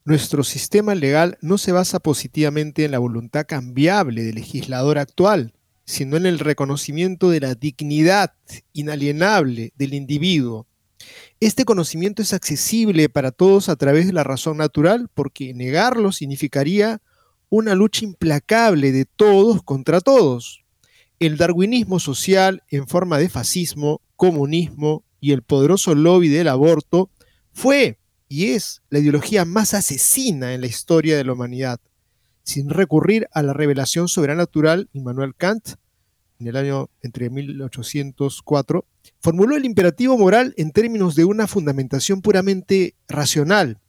Nuestro 0.03 0.43
sistema 0.43 0.95
legal 0.95 1.37
no 1.41 1.57
se 1.57 1.71
basa 1.71 1.99
positivamente 1.99 2.85
en 2.85 2.91
la 2.91 2.99
voluntad 2.99 3.45
cambiable 3.47 4.23
del 4.23 4.35
legislador 4.35 4.97
actual, 4.97 5.53
sino 5.85 6.17
en 6.17 6.25
el 6.25 6.39
reconocimiento 6.39 7.29
de 7.29 7.39
la 7.39 7.53
dignidad 7.53 8.33
inalienable 8.73 9.73
del 9.75 9.93
individuo. 9.93 10.67
Este 11.39 11.65
conocimiento 11.65 12.21
es 12.21 12.33
accesible 12.33 13.09
para 13.09 13.31
todos 13.31 13.69
a 13.69 13.75
través 13.75 14.07
de 14.07 14.13
la 14.13 14.23
razón 14.23 14.57
natural 14.57 15.09
porque 15.13 15.53
negarlo 15.53 16.11
significaría 16.11 17.01
una 17.49 17.75
lucha 17.75 18.05
implacable 18.05 18.91
de 18.91 19.05
todos 19.05 19.61
contra 19.61 20.01
todos. 20.01 20.63
El 21.19 21.37
darwinismo 21.37 21.99
social 21.99 22.63
en 22.69 22.87
forma 22.87 23.19
de 23.19 23.29
fascismo, 23.29 24.01
comunismo 24.15 25.03
y 25.19 25.33
el 25.33 25.43
poderoso 25.43 25.93
lobby 25.93 26.29
del 26.29 26.47
aborto 26.47 27.11
fue 27.53 27.97
y 28.27 28.51
es 28.51 28.81
la 28.89 28.99
ideología 28.99 29.43
más 29.43 29.73
asesina 29.73 30.53
en 30.53 30.61
la 30.61 30.67
historia 30.67 31.17
de 31.17 31.25
la 31.25 31.33
humanidad. 31.33 31.81
Sin 32.43 32.69
recurrir 32.69 33.27
a 33.33 33.43
la 33.43 33.51
revelación 33.51 34.07
sobrenatural, 34.07 34.89
Immanuel 34.93 35.35
Kant, 35.35 35.71
en 36.39 36.47
el 36.47 36.55
año 36.55 36.89
entre 37.01 37.29
1804, 37.29 38.85
formuló 39.19 39.57
el 39.57 39.65
imperativo 39.65 40.17
moral 40.17 40.53
en 40.55 40.71
términos 40.71 41.15
de 41.15 41.25
una 41.25 41.45
fundamentación 41.45 42.21
puramente 42.21 42.95
racional. 43.07 43.79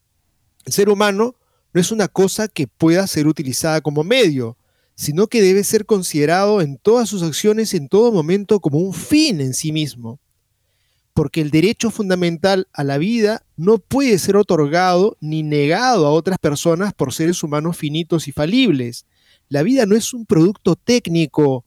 El 0.64 0.72
ser 0.72 0.88
humano 0.88 1.36
no 1.72 1.80
es 1.80 1.92
una 1.92 2.08
cosa 2.08 2.48
que 2.48 2.66
pueda 2.66 3.06
ser 3.06 3.28
utilizada 3.28 3.80
como 3.80 4.02
medio, 4.02 4.58
sino 4.96 5.28
que 5.28 5.40
debe 5.40 5.62
ser 5.62 5.86
considerado 5.86 6.60
en 6.60 6.78
todas 6.78 7.08
sus 7.08 7.22
acciones 7.22 7.74
en 7.74 7.88
todo 7.88 8.12
momento 8.12 8.58
como 8.58 8.78
un 8.78 8.92
fin 8.92 9.40
en 9.40 9.54
sí 9.54 9.70
mismo 9.70 10.20
porque 11.14 11.40
el 11.40 11.50
derecho 11.50 11.90
fundamental 11.90 12.68
a 12.72 12.84
la 12.84 12.98
vida 12.98 13.44
no 13.56 13.78
puede 13.78 14.18
ser 14.18 14.36
otorgado 14.36 15.16
ni 15.20 15.42
negado 15.42 16.06
a 16.06 16.10
otras 16.10 16.38
personas 16.38 16.94
por 16.94 17.12
seres 17.12 17.42
humanos 17.42 17.76
finitos 17.76 18.28
y 18.28 18.32
falibles. 18.32 19.06
La 19.48 19.62
vida 19.62 19.84
no 19.84 19.94
es 19.94 20.14
un 20.14 20.24
producto 20.24 20.74
técnico, 20.76 21.64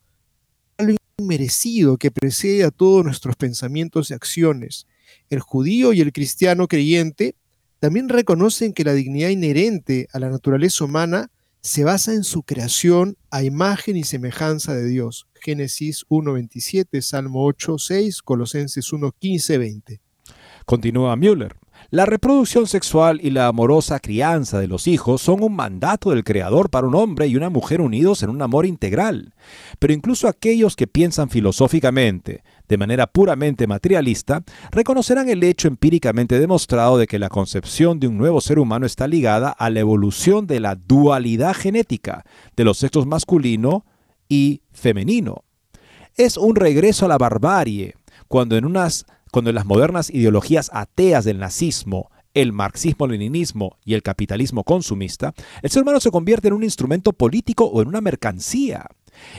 algo 0.78 0.98
inmerecido 1.18 1.98
que 1.98 2.12
precede 2.12 2.64
a 2.64 2.72
todos 2.72 3.06
nuestros 3.06 3.36
pensamientos 3.36 4.10
y 4.10 4.14
acciones. 4.14 4.88
El 5.30 5.40
judío 5.40 5.94
y 5.94 6.02
el 6.02 6.12
cristiano 6.12 6.68
creyente 6.68 7.36
también 7.80 8.10
reconocen 8.10 8.74
que 8.74 8.84
la 8.84 8.94
dignidad 8.94 9.30
inherente 9.30 10.08
a 10.12 10.20
la 10.20 10.30
naturaleza 10.30 10.86
humana 10.86 11.30
se 11.62 11.84
basa 11.84 12.14
en 12.14 12.24
su 12.24 12.44
creación 12.44 13.18
a 13.30 13.44
imagen 13.44 13.98
y 13.98 14.04
semejanza 14.04 14.74
de 14.74 14.88
Dios. 14.88 15.28
Génesis 15.46 16.08
1.27, 16.10 17.02
Salmo 17.02 17.48
8.6, 17.48 18.24
Colosenses 18.24 18.92
1.15, 18.92 19.60
20. 19.60 20.02
Continúa 20.66 21.16
Müller. 21.16 21.56
La 21.92 22.08
reproducción 22.08 22.66
sexual 22.66 23.20
y 23.22 23.30
la 23.30 23.46
amorosa 23.46 24.00
crianza 24.00 24.60
de 24.60 24.68
los 24.68 24.88
hijos 24.88 25.22
son 25.22 25.44
un 25.44 25.56
mandato 25.56 26.10
del 26.10 26.24
Creador 26.24 26.72
para 26.72 26.88
un 26.88 26.96
hombre 26.96 27.28
y 27.28 27.36
una 27.36 27.52
mujer 27.52 27.80
unidos 27.80 28.24
en 28.24 28.32
un 28.32 28.42
amor 28.42 28.66
integral. 28.66 29.36
Pero 29.78 29.94
incluso 29.94 30.28
aquellos 30.28 30.76
que 30.76 30.88
piensan 30.88 31.30
filosóficamente, 31.30 32.44
de 32.68 32.78
manera 32.80 33.06
puramente 33.06 33.68
materialista, 33.68 34.44
reconocerán 34.72 35.30
el 35.30 35.44
hecho 35.44 35.68
empíricamente 35.68 36.40
demostrado 36.40 36.98
de 36.98 37.06
que 37.06 37.20
la 37.20 37.30
concepción 37.30 38.00
de 38.00 38.08
un 38.08 38.18
nuevo 38.18 38.42
ser 38.42 38.58
humano 38.58 38.88
está 38.88 39.08
ligada 39.08 39.52
a 39.52 39.70
la 39.70 39.82
evolución 39.82 40.48
de 40.48 40.60
la 40.60 40.74
dualidad 40.74 41.54
genética 41.54 42.26
de 42.56 42.64
los 42.64 42.80
sexos 42.80 43.06
masculino 43.06 43.86
y 44.30 44.62
femenino. 44.72 45.44
Es 46.16 46.38
un 46.38 46.56
regreso 46.56 47.06
a 47.06 47.10
la 47.10 47.18
barbarie, 47.18 47.96
cuando 48.28 48.58
en 48.58 48.66
unas 48.66 49.06
cuando 49.32 49.50
en 49.50 49.56
las 49.56 49.66
modernas 49.66 50.10
ideologías 50.10 50.70
ateas 50.72 51.26
del 51.26 51.40
nazismo, 51.40 52.10
el 52.34 52.54
marxismo-leninismo 52.54 53.78
y 53.84 53.94
el 53.94 54.02
capitalismo 54.02 54.64
consumista, 54.64 55.34
el 55.62 55.70
ser 55.70 55.82
humano 55.82 56.00
se 56.00 56.10
convierte 56.10 56.48
en 56.48 56.54
un 56.54 56.64
instrumento 56.64 57.12
político 57.12 57.66
o 57.66 57.82
en 57.82 57.90
una 57.90 58.00
mercancía. 58.00 58.88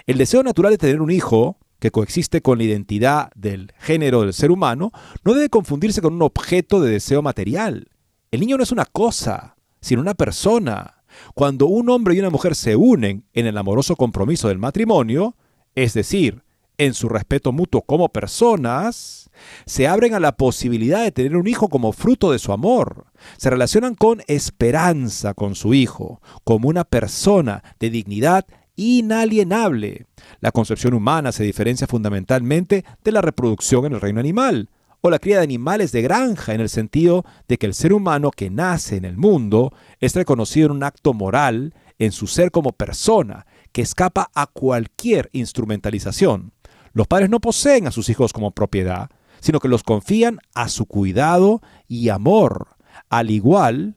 El 0.07 0.19
deseo 0.19 0.43
natural 0.43 0.73
de 0.73 0.79
tener 0.79 1.01
un 1.01 1.11
hijo, 1.11 1.57
que 1.79 1.91
coexiste 1.91 2.43
con 2.43 2.59
la 2.59 2.65
identidad 2.65 3.31
del 3.35 3.73
género 3.79 4.23
del 4.23 4.35
ser 4.35 4.51
humano, 4.51 4.93
no 5.25 5.33
debe 5.33 5.49
confundirse 5.49 6.03
con 6.03 6.15
un 6.15 6.23
objeto 6.23 6.81
de 6.81 6.91
deseo 6.91 7.23
material. 7.23 7.89
El 8.31 8.41
niño 8.41 8.57
no 8.57 8.63
es 8.63 8.73
una 8.73 8.85
cosa, 8.85 9.57
sino 9.81 10.01
una 10.01 10.15
persona. 10.15 10.96
Cuando 11.35 11.67
un 11.67 11.91
hombre 11.91 12.15
y 12.15 12.21
una 12.21 12.31
mujer 12.31 12.55
se 12.55 12.77
unen 12.77 13.25
en 13.33 13.47
el 13.47 13.59
amoroso 13.59 13.97
compromiso 13.97 14.49
del 14.49 14.59
matrimonio, 14.59 15.37
es 15.75 15.95
decir, 15.95 16.43
en 16.79 16.95
su 16.95 17.09
respeto 17.09 17.53
mutuo 17.53 17.83
como 17.83 18.11
personas, 18.11 19.31
se 19.65 19.87
abren 19.89 20.15
a 20.15 20.21
la 20.21 20.37
posibilidad 20.37 21.03
de 21.03 21.13
tener 21.13 21.37
un 21.37 21.47
hijo 21.47 21.69
como 21.69 21.93
fruto 21.93 22.33
de 22.33 22.39
su 22.39 22.53
amor. 22.53 23.07
Se 23.37 23.51
relacionan 23.51 23.95
con 23.95 24.23
esperanza 24.27 25.35
con 25.35 25.55
su 25.55 25.75
hijo, 25.75 26.21
como 26.45 26.69
una 26.69 26.85
persona 26.85 27.63
de 27.81 27.91
dignidad 27.91 28.47
inalienable. 28.77 30.07
La 30.41 30.53
concepción 30.53 30.95
humana 30.95 31.33
se 31.33 31.45
diferencia 31.45 31.87
fundamentalmente 31.87 32.85
de 33.03 33.13
la 33.13 33.23
reproducción 33.23 33.87
en 33.87 33.95
el 33.95 34.01
reino 34.01 34.21
animal, 34.21 34.69
o 35.01 35.11
la 35.11 35.19
cría 35.19 35.39
de 35.39 35.45
animales 35.45 35.93
de 35.93 36.03
granja 36.03 36.55
en 36.55 36.61
el 36.61 36.69
sentido 36.69 37.25
de 37.49 37.59
que 37.59 37.67
el 37.67 37.75
ser 37.75 37.93
humano 37.93 38.31
que 38.31 38.51
nace 38.51 38.97
en 38.97 39.05
el 39.05 39.17
mundo 39.17 39.73
es 40.01 40.15
reconocido 40.15 40.67
en 40.67 40.73
un 40.73 40.83
acto 40.83 41.13
moral 41.13 41.75
en 41.99 42.13
su 42.13 42.27
ser 42.27 42.51
como 42.51 42.73
persona, 42.73 43.47
que 43.73 43.83
escapa 43.83 44.31
a 44.35 44.47
cualquier 44.47 45.29
instrumentalización. 45.33 46.53
Los 46.93 47.07
padres 47.07 47.31
no 47.31 47.41
poseen 47.41 47.87
a 47.87 47.91
sus 47.91 48.09
hijos 48.09 48.33
como 48.33 48.51
propiedad, 48.51 49.11
sino 49.41 49.61
que 49.61 49.69
los 49.69 49.83
confían 49.83 50.39
a 50.55 50.69
su 50.69 50.87
cuidado 50.87 51.61
y 51.87 52.09
amor, 52.09 52.77
al 53.09 53.31
igual 53.31 53.97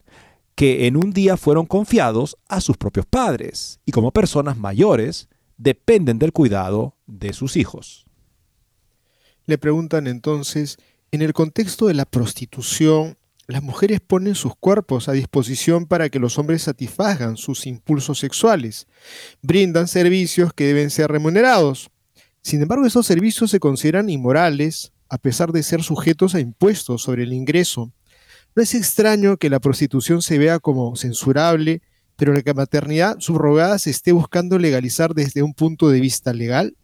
que 0.56 0.88
en 0.88 0.98
un 0.98 1.12
día 1.12 1.38
fueron 1.38 1.66
confiados 1.66 2.38
a 2.50 2.60
sus 2.60 2.76
propios 2.76 3.06
padres, 3.06 3.80
y 3.86 3.94
como 3.94 4.12
personas 4.12 4.58
mayores 4.58 5.30
dependen 5.58 6.20
del 6.20 6.34
cuidado 6.34 6.98
de 7.08 7.32
sus 7.32 7.56
hijos. 7.56 8.09
Le 9.50 9.58
preguntan 9.58 10.06
entonces, 10.06 10.78
en 11.10 11.24
el 11.24 11.34
contexto 11.34 11.88
de 11.88 11.96
la 11.96 12.06
prostitución, 12.06 13.18
las 13.48 13.64
mujeres 13.64 14.00
ponen 14.00 14.36
sus 14.36 14.56
cuerpos 14.56 15.10
a 15.10 15.14
disposición 15.14 15.88
para 15.88 16.10
que 16.10 16.20
los 16.20 16.38
hombres 16.38 16.62
satisfagan 16.62 17.36
sus 17.36 17.66
impulsos 17.66 18.20
sexuales. 18.20 18.86
Brindan 19.42 19.88
servicios 19.88 20.54
que 20.54 20.68
deben 20.68 20.92
ser 20.92 21.12
remunerados. 21.12 21.90
Sin 22.44 22.62
embargo, 22.62 22.86
esos 22.86 23.08
servicios 23.08 23.50
se 23.50 23.60
consideran 23.60 24.12
inmorales 24.12 24.92
a 25.10 25.18
pesar 25.18 25.52
de 25.52 25.64
ser 25.64 25.82
sujetos 25.82 26.36
a 26.36 26.40
impuestos 26.40 27.02
sobre 27.02 27.24
el 27.24 27.34
ingreso. 27.34 27.92
No 28.56 28.62
es 28.62 28.76
extraño 28.76 29.38
que 29.38 29.50
la 29.50 29.60
prostitución 29.60 30.22
se 30.22 30.38
vea 30.38 30.60
como 30.60 30.96
censurable, 30.96 31.82
pero 32.18 32.36
la 32.36 32.54
maternidad 32.54 33.20
subrogada 33.20 33.80
se 33.80 33.90
esté 33.90 34.12
buscando 34.12 34.60
legalizar 34.60 35.16
desde 35.16 35.42
un 35.42 35.56
punto 35.56 35.90
de 35.90 36.02
vista 36.02 36.34
legal. 36.34 36.76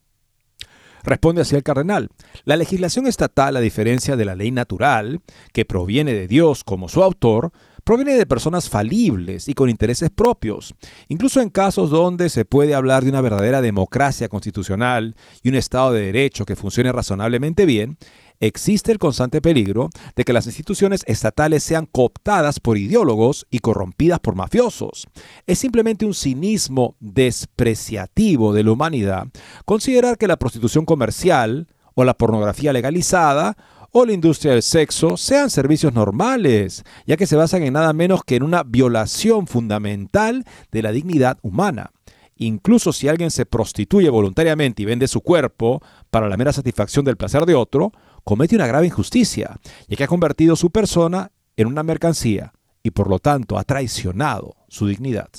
Responde 1.05 1.41
así 1.41 1.55
el 1.55 1.63
cardenal. 1.63 2.09
La 2.45 2.57
legislación 2.57 3.07
estatal, 3.07 3.55
a 3.55 3.61
diferencia 3.61 4.15
de 4.15 4.25
la 4.25 4.35
ley 4.35 4.51
natural, 4.51 5.21
que 5.53 5.65
proviene 5.65 6.13
de 6.13 6.27
Dios 6.27 6.63
como 6.63 6.89
su 6.89 7.03
autor, 7.03 7.51
proviene 7.83 8.15
de 8.15 8.25
personas 8.25 8.67
falibles 8.67 9.47
y 9.47 9.53
con 9.53 9.69
intereses 9.69 10.09
propios. 10.09 10.73
Incluso 11.07 11.39
en 11.39 11.49
casos 11.49 11.91
donde 11.91 12.29
se 12.29 12.43
puede 12.43 12.73
hablar 12.73 13.03
de 13.03 13.11
una 13.11 13.21
verdadera 13.21 13.61
democracia 13.61 14.27
constitucional 14.27 15.15
y 15.43 15.49
un 15.49 15.55
Estado 15.55 15.93
de 15.93 16.07
Derecho 16.07 16.45
que 16.45 16.55
funcione 16.55 16.91
razonablemente 16.91 17.67
bien, 17.67 17.97
existe 18.39 18.91
el 18.91 18.99
constante 18.99 19.41
peligro 19.41 19.89
de 20.15 20.23
que 20.23 20.33
las 20.33 20.45
instituciones 20.45 21.03
estatales 21.07 21.63
sean 21.63 21.85
cooptadas 21.85 22.59
por 22.59 22.77
ideólogos 22.77 23.45
y 23.49 23.59
corrompidas 23.59 24.19
por 24.19 24.35
mafiosos. 24.35 25.07
Es 25.47 25.59
simplemente 25.59 26.05
un 26.05 26.13
cinismo 26.13 26.95
despreciativo 26.99 28.53
de 28.53 28.63
la 28.63 28.71
humanidad 28.71 29.27
considerar 29.65 30.17
que 30.17 30.27
la 30.27 30.37
prostitución 30.37 30.85
comercial 30.85 31.67
o 31.93 32.03
la 32.03 32.13
pornografía 32.13 32.73
legalizada 32.73 33.57
o 33.91 34.05
la 34.05 34.11
industria 34.11 34.51
del 34.51 34.61
sexo 34.61 35.15
sean 35.15 35.49
servicios 35.49 35.93
normales, 35.93 36.83
ya 37.07 37.15
que 37.15 37.25
se 37.25 37.37
basan 37.37 37.63
en 37.63 37.73
nada 37.73 37.93
menos 37.93 38.25
que 38.25 38.35
en 38.35 38.43
una 38.43 38.63
violación 38.63 39.47
fundamental 39.47 40.43
de 40.69 40.81
la 40.81 40.91
dignidad 40.91 41.37
humana. 41.41 41.91
Incluso 42.35 42.91
si 42.91 43.07
alguien 43.07 43.31
se 43.31 43.45
prostituye 43.45 44.09
voluntariamente 44.09 44.83
y 44.83 44.85
vende 44.85 45.07
su 45.07 45.21
cuerpo 45.21 45.81
para 46.09 46.27
la 46.27 46.35
mera 46.35 46.51
satisfacción 46.51 47.05
del 47.05 47.15
placer 47.15 47.45
de 47.45 47.55
otro, 47.55 47.93
comete 48.25 48.55
una 48.55 48.67
grave 48.67 48.87
injusticia, 48.87 49.57
ya 49.87 49.95
que 49.95 50.03
ha 50.03 50.07
convertido 50.07 50.57
su 50.57 50.71
persona 50.71 51.31
en 51.55 51.67
una 51.67 51.83
mercancía 51.83 52.53
y 52.83 52.91
por 52.91 53.07
lo 53.07 53.19
tanto 53.19 53.57
ha 53.57 53.63
traicionado 53.63 54.57
su 54.67 54.87
dignidad. 54.87 55.29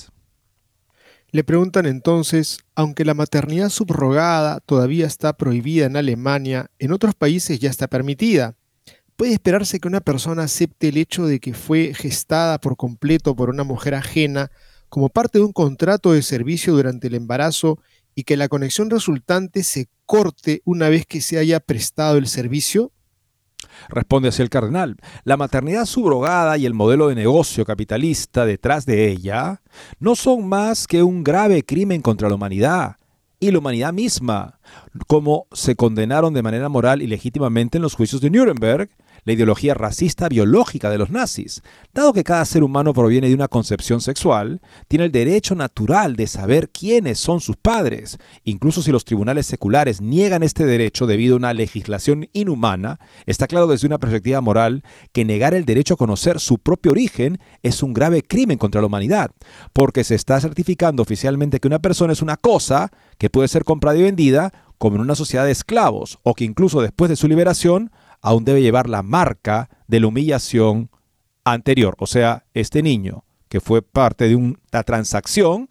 Le 1.29 1.43
preguntan 1.43 1.85
entonces, 1.85 2.59
aunque 2.73 3.03
la 3.03 3.13
maternidad 3.13 3.69
subrogada 3.69 4.61
todavía 4.61 5.05
está 5.05 5.33
prohibida 5.33 5.85
en 5.85 5.97
Alemania, 5.97 6.71
en 6.79 6.93
otros 6.93 7.13
países 7.13 7.59
ya 7.59 7.69
está 7.69 7.87
permitida. 7.87 8.55
¿Puede 9.17 9.33
esperarse 9.33 9.79
que 9.79 9.89
una 9.89 9.99
persona 9.99 10.43
acepte 10.43 10.87
el 10.87 10.97
hecho 10.97 11.25
de 11.25 11.41
que 11.41 11.53
fue 11.53 11.93
gestada 11.93 12.59
por 12.59 12.77
completo 12.77 13.35
por 13.35 13.49
una 13.49 13.65
mujer 13.65 13.95
ajena 13.95 14.49
como 14.87 15.09
parte 15.09 15.39
de 15.39 15.43
un 15.43 15.51
contrato 15.51 16.13
de 16.13 16.21
servicio 16.21 16.73
durante 16.73 17.07
el 17.07 17.15
embarazo 17.15 17.79
y 18.15 18.23
que 18.23 18.37
la 18.37 18.47
conexión 18.47 18.89
resultante 18.89 19.63
se 19.63 19.89
corte 20.07 20.63
una 20.65 20.89
vez 20.89 21.05
que 21.05 21.21
se 21.21 21.37
haya 21.37 21.59
prestado 21.59 22.17
el 22.17 22.25
servicio? 22.25 22.91
Responde 23.89 24.29
así 24.29 24.41
el 24.41 24.49
cardenal. 24.49 24.97
La 25.23 25.37
maternidad 25.37 25.85
subrogada 25.85 26.57
y 26.57 26.65
el 26.65 26.73
modelo 26.73 27.09
de 27.09 27.15
negocio 27.15 27.65
capitalista 27.65 28.45
detrás 28.45 28.87
de 28.87 29.09
ella 29.09 29.61
no 29.99 30.15
son 30.15 30.47
más 30.47 30.87
que 30.87 31.03
un 31.03 31.23
grave 31.23 31.63
crimen 31.63 32.01
contra 32.01 32.29
la 32.29 32.35
humanidad 32.35 32.95
y 33.39 33.51
la 33.51 33.59
humanidad 33.59 33.93
misma, 33.93 34.59
como 35.05 35.45
se 35.51 35.75
condenaron 35.75 36.33
de 36.33 36.41
manera 36.41 36.69
moral 36.69 37.03
y 37.03 37.07
legítimamente 37.07 37.77
en 37.77 37.83
los 37.83 37.93
juicios 37.93 38.19
de 38.21 38.31
Nuremberg 38.31 38.89
la 39.27 39.33
ideología 39.33 39.73
racista 39.73 40.29
biológica 40.29 40.89
de 40.89 40.97
los 40.97 41.09
nazis. 41.09 41.61
Dado 41.93 42.13
que 42.13 42.23
cada 42.23 42.45
ser 42.45 42.63
humano 42.63 42.93
proviene 42.93 43.27
de 43.27 43.33
una 43.33 43.49
concepción 43.49 43.99
sexual, 43.99 44.61
tiene 44.87 45.03
el 45.03 45.11
derecho 45.11 45.53
natural 45.53 46.15
de 46.15 46.27
saber 46.27 46.69
quiénes 46.69 47.19
son 47.19 47.41
sus 47.41 47.57
padres. 47.57 48.19
Incluso 48.45 48.81
si 48.81 48.89
los 48.89 49.03
tribunales 49.03 49.45
seculares 49.45 49.99
niegan 49.99 50.43
este 50.43 50.65
derecho 50.65 51.07
debido 51.07 51.33
a 51.33 51.39
una 51.39 51.53
legislación 51.53 52.29
inhumana, 52.31 53.01
está 53.25 53.47
claro 53.47 53.67
desde 53.67 53.87
una 53.87 53.97
perspectiva 53.97 54.39
moral 54.39 54.81
que 55.11 55.25
negar 55.25 55.53
el 55.53 55.65
derecho 55.65 55.95
a 55.95 55.97
conocer 55.97 56.39
su 56.39 56.57
propio 56.57 56.93
origen 56.93 57.37
es 57.63 57.83
un 57.83 57.93
grave 57.93 58.23
crimen 58.23 58.57
contra 58.57 58.79
la 58.79 58.87
humanidad, 58.87 59.31
porque 59.73 60.05
se 60.05 60.15
está 60.15 60.39
certificando 60.39 61.03
oficialmente 61.03 61.59
que 61.59 61.67
una 61.67 61.79
persona 61.79 62.13
es 62.13 62.21
una 62.21 62.37
cosa 62.37 62.91
que 63.17 63.29
puede 63.29 63.49
ser 63.49 63.65
comprada 63.65 63.97
y 63.97 64.03
vendida 64.03 64.53
como 64.77 64.95
en 64.95 65.01
una 65.01 65.15
sociedad 65.15 65.43
de 65.43 65.51
esclavos, 65.51 66.19
o 66.23 66.33
que 66.33 66.45
incluso 66.45 66.81
después 66.81 67.09
de 67.09 67.17
su 67.17 67.27
liberación 67.27 67.91
aún 68.21 68.45
debe 68.45 68.61
llevar 68.61 68.89
la 68.89 69.03
marca 69.03 69.69
de 69.87 69.99
la 69.99 70.07
humillación 70.07 70.89
anterior. 71.43 71.95
O 71.99 72.07
sea, 72.07 72.45
este 72.53 72.81
niño 72.83 73.23
que 73.49 73.61
fue 73.61 73.81
parte 73.81 74.27
de 74.27 74.35
una 74.35 74.83
transacción 74.85 75.69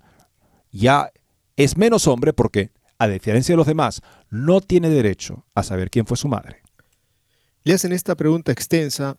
ya 0.73 1.11
es 1.57 1.77
menos 1.77 2.07
hombre 2.07 2.33
porque, 2.33 2.71
a 2.99 3.09
diferencia 3.09 3.53
de 3.53 3.57
los 3.57 3.67
demás, 3.67 4.03
no 4.31 4.61
tiene 4.61 4.89
derecho 4.89 5.45
a 5.55 5.63
saber 5.63 5.91
quién 5.91 6.07
fue 6.07 6.17
su 6.17 6.29
madre. 6.29 6.63
Le 7.65 7.75
hacen 7.75 7.93
esta 7.93 8.15
pregunta 8.15 8.53
extensa. 8.53 9.17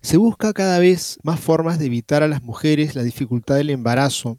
Se 0.00 0.16
busca 0.16 0.52
cada 0.52 0.78
vez 0.78 1.18
más 1.22 1.40
formas 1.40 1.78
de 1.78 1.86
evitar 1.86 2.22
a 2.22 2.28
las 2.28 2.42
mujeres 2.42 2.94
la 2.94 3.02
dificultad 3.02 3.56
del 3.56 3.70
embarazo. 3.70 4.38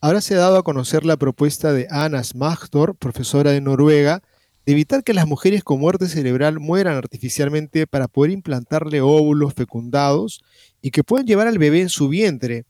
Ahora 0.00 0.20
se 0.20 0.34
ha 0.34 0.38
dado 0.38 0.58
a 0.58 0.62
conocer 0.62 1.04
la 1.04 1.16
propuesta 1.16 1.72
de 1.72 1.86
Anna 1.90 2.22
Smagdor, 2.22 2.96
profesora 2.96 3.52
de 3.52 3.60
Noruega, 3.60 4.22
de 4.66 4.72
evitar 4.72 5.04
que 5.04 5.14
las 5.14 5.26
mujeres 5.26 5.62
con 5.62 5.80
muerte 5.80 6.08
cerebral 6.08 6.58
mueran 6.58 6.96
artificialmente 6.96 7.86
para 7.86 8.08
poder 8.08 8.30
implantarle 8.30 9.00
óvulos 9.00 9.54
fecundados 9.54 10.42
y 10.80 10.90
que 10.90 11.04
puedan 11.04 11.26
llevar 11.26 11.46
al 11.46 11.58
bebé 11.58 11.82
en 11.82 11.90
su 11.90 12.08
vientre. 12.08 12.64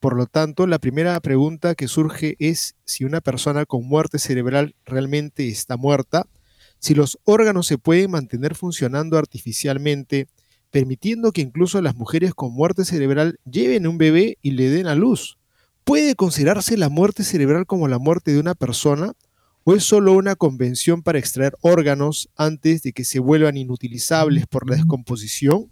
Por 0.00 0.14
lo 0.14 0.26
tanto, 0.26 0.66
la 0.66 0.78
primera 0.78 1.18
pregunta 1.20 1.74
que 1.74 1.88
surge 1.88 2.36
es 2.38 2.76
si 2.84 3.04
una 3.04 3.20
persona 3.20 3.66
con 3.66 3.84
muerte 3.86 4.18
cerebral 4.18 4.74
realmente 4.84 5.48
está 5.48 5.76
muerta, 5.76 6.26
si 6.78 6.94
los 6.94 7.18
órganos 7.24 7.66
se 7.66 7.78
pueden 7.78 8.12
mantener 8.12 8.54
funcionando 8.54 9.18
artificialmente, 9.18 10.28
permitiendo 10.70 11.32
que 11.32 11.40
incluso 11.40 11.80
las 11.82 11.96
mujeres 11.96 12.34
con 12.34 12.52
muerte 12.52 12.84
cerebral 12.84 13.40
lleven 13.50 13.86
un 13.88 13.98
bebé 13.98 14.38
y 14.42 14.52
le 14.52 14.68
den 14.68 14.86
a 14.86 14.94
luz. 14.94 15.38
¿Puede 15.82 16.14
considerarse 16.14 16.76
la 16.76 16.90
muerte 16.90 17.24
cerebral 17.24 17.66
como 17.66 17.88
la 17.88 17.98
muerte 17.98 18.32
de 18.32 18.38
una 18.38 18.54
persona? 18.54 19.14
¿O 19.70 19.74
es 19.74 19.84
solo 19.84 20.14
una 20.14 20.34
convención 20.34 21.02
para 21.02 21.18
extraer 21.18 21.52
órganos 21.60 22.30
antes 22.36 22.80
de 22.80 22.94
que 22.94 23.04
se 23.04 23.18
vuelvan 23.18 23.58
inutilizables 23.58 24.46
por 24.46 24.66
la 24.66 24.76
descomposición? 24.76 25.70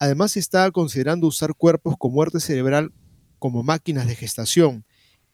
Además, 0.00 0.32
se 0.32 0.40
está 0.40 0.68
considerando 0.72 1.28
usar 1.28 1.54
cuerpos 1.54 1.94
con 1.96 2.12
muerte 2.12 2.40
cerebral 2.40 2.90
como 3.38 3.62
máquinas 3.62 4.08
de 4.08 4.16
gestación. 4.16 4.84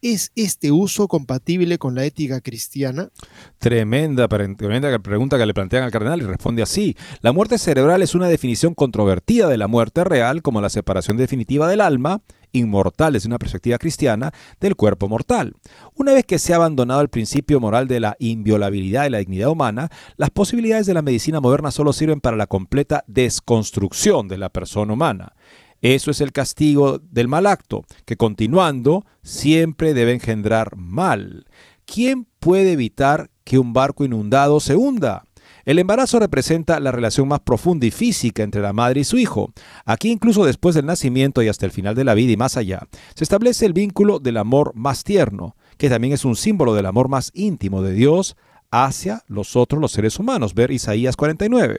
¿Es 0.02 0.30
este 0.34 0.72
uso 0.72 1.08
compatible 1.08 1.78
con 1.78 1.94
la 1.94 2.04
ética 2.04 2.42
cristiana? 2.42 3.08
Tremenda, 3.56 4.28
tremenda 4.28 4.98
pregunta 4.98 5.38
que 5.38 5.46
le 5.46 5.54
plantean 5.54 5.84
al 5.84 5.90
cardenal 5.90 6.20
y 6.20 6.26
responde 6.26 6.60
así. 6.60 6.94
La 7.22 7.32
muerte 7.32 7.56
cerebral 7.56 8.02
es 8.02 8.14
una 8.14 8.28
definición 8.28 8.74
controvertida 8.74 9.48
de 9.48 9.56
la 9.56 9.68
muerte 9.68 10.04
real 10.04 10.42
como 10.42 10.60
la 10.60 10.68
separación 10.68 11.16
definitiva 11.16 11.66
del 11.66 11.80
alma 11.80 12.20
inmortal 12.52 13.12
desde 13.12 13.28
una 13.28 13.38
perspectiva 13.38 13.78
cristiana 13.78 14.32
del 14.60 14.76
cuerpo 14.76 15.08
mortal. 15.08 15.54
Una 15.94 16.12
vez 16.12 16.24
que 16.24 16.38
se 16.38 16.52
ha 16.52 16.56
abandonado 16.56 17.00
el 17.00 17.08
principio 17.08 17.60
moral 17.60 17.88
de 17.88 18.00
la 18.00 18.16
inviolabilidad 18.18 19.04
de 19.04 19.10
la 19.10 19.18
dignidad 19.18 19.50
humana, 19.50 19.90
las 20.16 20.30
posibilidades 20.30 20.86
de 20.86 20.94
la 20.94 21.02
medicina 21.02 21.40
moderna 21.40 21.70
solo 21.70 21.92
sirven 21.92 22.20
para 22.20 22.36
la 22.36 22.46
completa 22.46 23.04
desconstrucción 23.06 24.28
de 24.28 24.38
la 24.38 24.48
persona 24.48 24.92
humana. 24.92 25.34
Eso 25.80 26.12
es 26.12 26.20
el 26.20 26.30
castigo 26.30 26.98
del 26.98 27.26
mal 27.26 27.46
acto, 27.46 27.84
que 28.04 28.16
continuando 28.16 29.04
siempre 29.22 29.94
debe 29.94 30.12
engendrar 30.12 30.76
mal. 30.76 31.46
¿Quién 31.84 32.26
puede 32.38 32.72
evitar 32.72 33.30
que 33.42 33.58
un 33.58 33.72
barco 33.72 34.04
inundado 34.04 34.60
se 34.60 34.76
hunda? 34.76 35.24
El 35.64 35.78
embarazo 35.78 36.18
representa 36.18 36.80
la 36.80 36.90
relación 36.90 37.28
más 37.28 37.40
profunda 37.40 37.86
y 37.86 37.92
física 37.92 38.42
entre 38.42 38.62
la 38.62 38.72
madre 38.72 39.00
y 39.00 39.04
su 39.04 39.18
hijo. 39.18 39.52
Aquí 39.84 40.10
incluso 40.10 40.44
después 40.44 40.74
del 40.74 40.86
nacimiento 40.86 41.40
y 41.42 41.48
hasta 41.48 41.66
el 41.66 41.72
final 41.72 41.94
de 41.94 42.04
la 42.04 42.14
vida 42.14 42.32
y 42.32 42.36
más 42.36 42.56
allá, 42.56 42.88
se 43.14 43.22
establece 43.22 43.64
el 43.66 43.72
vínculo 43.72 44.18
del 44.18 44.38
amor 44.38 44.72
más 44.74 45.04
tierno, 45.04 45.56
que 45.76 45.88
también 45.88 46.14
es 46.14 46.24
un 46.24 46.34
símbolo 46.34 46.74
del 46.74 46.86
amor 46.86 47.08
más 47.08 47.30
íntimo 47.34 47.82
de 47.82 47.92
Dios 47.92 48.36
hacia 48.72 49.22
los 49.28 49.54
otros, 49.54 49.80
los 49.80 49.92
seres 49.92 50.18
humanos. 50.18 50.54
Ver 50.54 50.72
Isaías 50.72 51.14
49. 51.14 51.78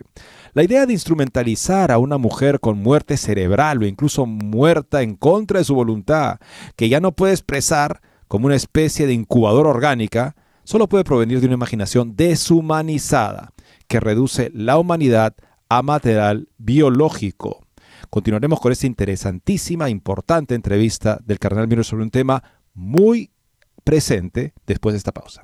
La 0.53 0.63
idea 0.63 0.85
de 0.85 0.93
instrumentalizar 0.93 1.91
a 1.91 1.97
una 1.97 2.17
mujer 2.17 2.61
con 2.61 2.77
muerte 2.77 3.17
cerebral 3.17 3.81
o 3.81 3.85
incluso 3.85 4.25
muerta 4.25 5.01
en 5.01 5.15
contra 5.15 5.59
de 5.59 5.65
su 5.65 5.75
voluntad, 5.75 6.39
que 6.77 6.87
ya 6.87 7.01
no 7.01 7.11
puede 7.11 7.33
expresar 7.33 8.01
como 8.27 8.45
una 8.45 8.55
especie 8.55 9.07
de 9.07 9.13
incubadora 9.13 9.69
orgánica, 9.69 10.35
solo 10.63 10.87
puede 10.87 11.03
provenir 11.03 11.41
de 11.41 11.47
una 11.47 11.55
imaginación 11.55 12.15
deshumanizada 12.15 13.52
que 13.93 13.99
reduce 13.99 14.49
la 14.55 14.79
humanidad 14.79 15.35
a 15.69 15.83
material 15.83 16.49
biológico. 16.57 17.67
Continuaremos 18.09 18.59
con 18.59 18.71
esta 18.71 18.87
interesantísima, 18.87 19.87
importante 19.87 20.55
entrevista 20.55 21.19
del 21.23 21.37
cardenal 21.37 21.67
Miro 21.67 21.83
sobre 21.83 22.01
un 22.01 22.09
tema 22.09 22.41
muy 22.73 23.29
presente 23.83 24.55
después 24.65 24.93
de 24.93 24.97
esta 24.97 25.11
pausa. 25.11 25.43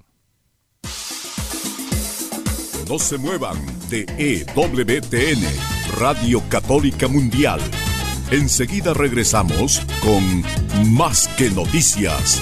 No 2.89 2.97
se 2.97 3.19
muevan 3.19 3.57
de 3.91 4.07
EWTN, 4.17 5.43
Radio 5.99 6.41
Católica 6.49 7.07
Mundial. 7.07 7.59
Enseguida 8.31 8.95
regresamos 8.95 9.85
con 10.01 10.91
Más 10.91 11.27
que 11.37 11.51
Noticias. 11.51 12.41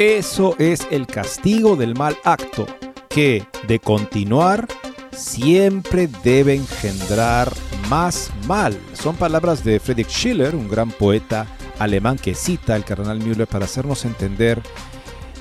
Eso 0.00 0.56
es 0.58 0.86
el 0.90 1.06
castigo 1.06 1.76
del 1.76 1.94
mal 1.94 2.16
acto, 2.24 2.66
que 3.10 3.44
de 3.68 3.80
continuar 3.80 4.66
siempre 5.12 6.08
debe 6.24 6.54
engendrar 6.54 7.52
más 7.90 8.30
mal. 8.46 8.80
Son 8.94 9.14
palabras 9.14 9.62
de 9.62 9.78
Friedrich 9.78 10.08
Schiller, 10.08 10.56
un 10.56 10.70
gran 10.70 10.90
poeta 10.90 11.46
alemán 11.78 12.16
que 12.16 12.34
cita 12.34 12.76
al 12.76 12.86
cardenal 12.86 13.18
Müller 13.18 13.46
para 13.46 13.66
hacernos 13.66 14.06
entender 14.06 14.62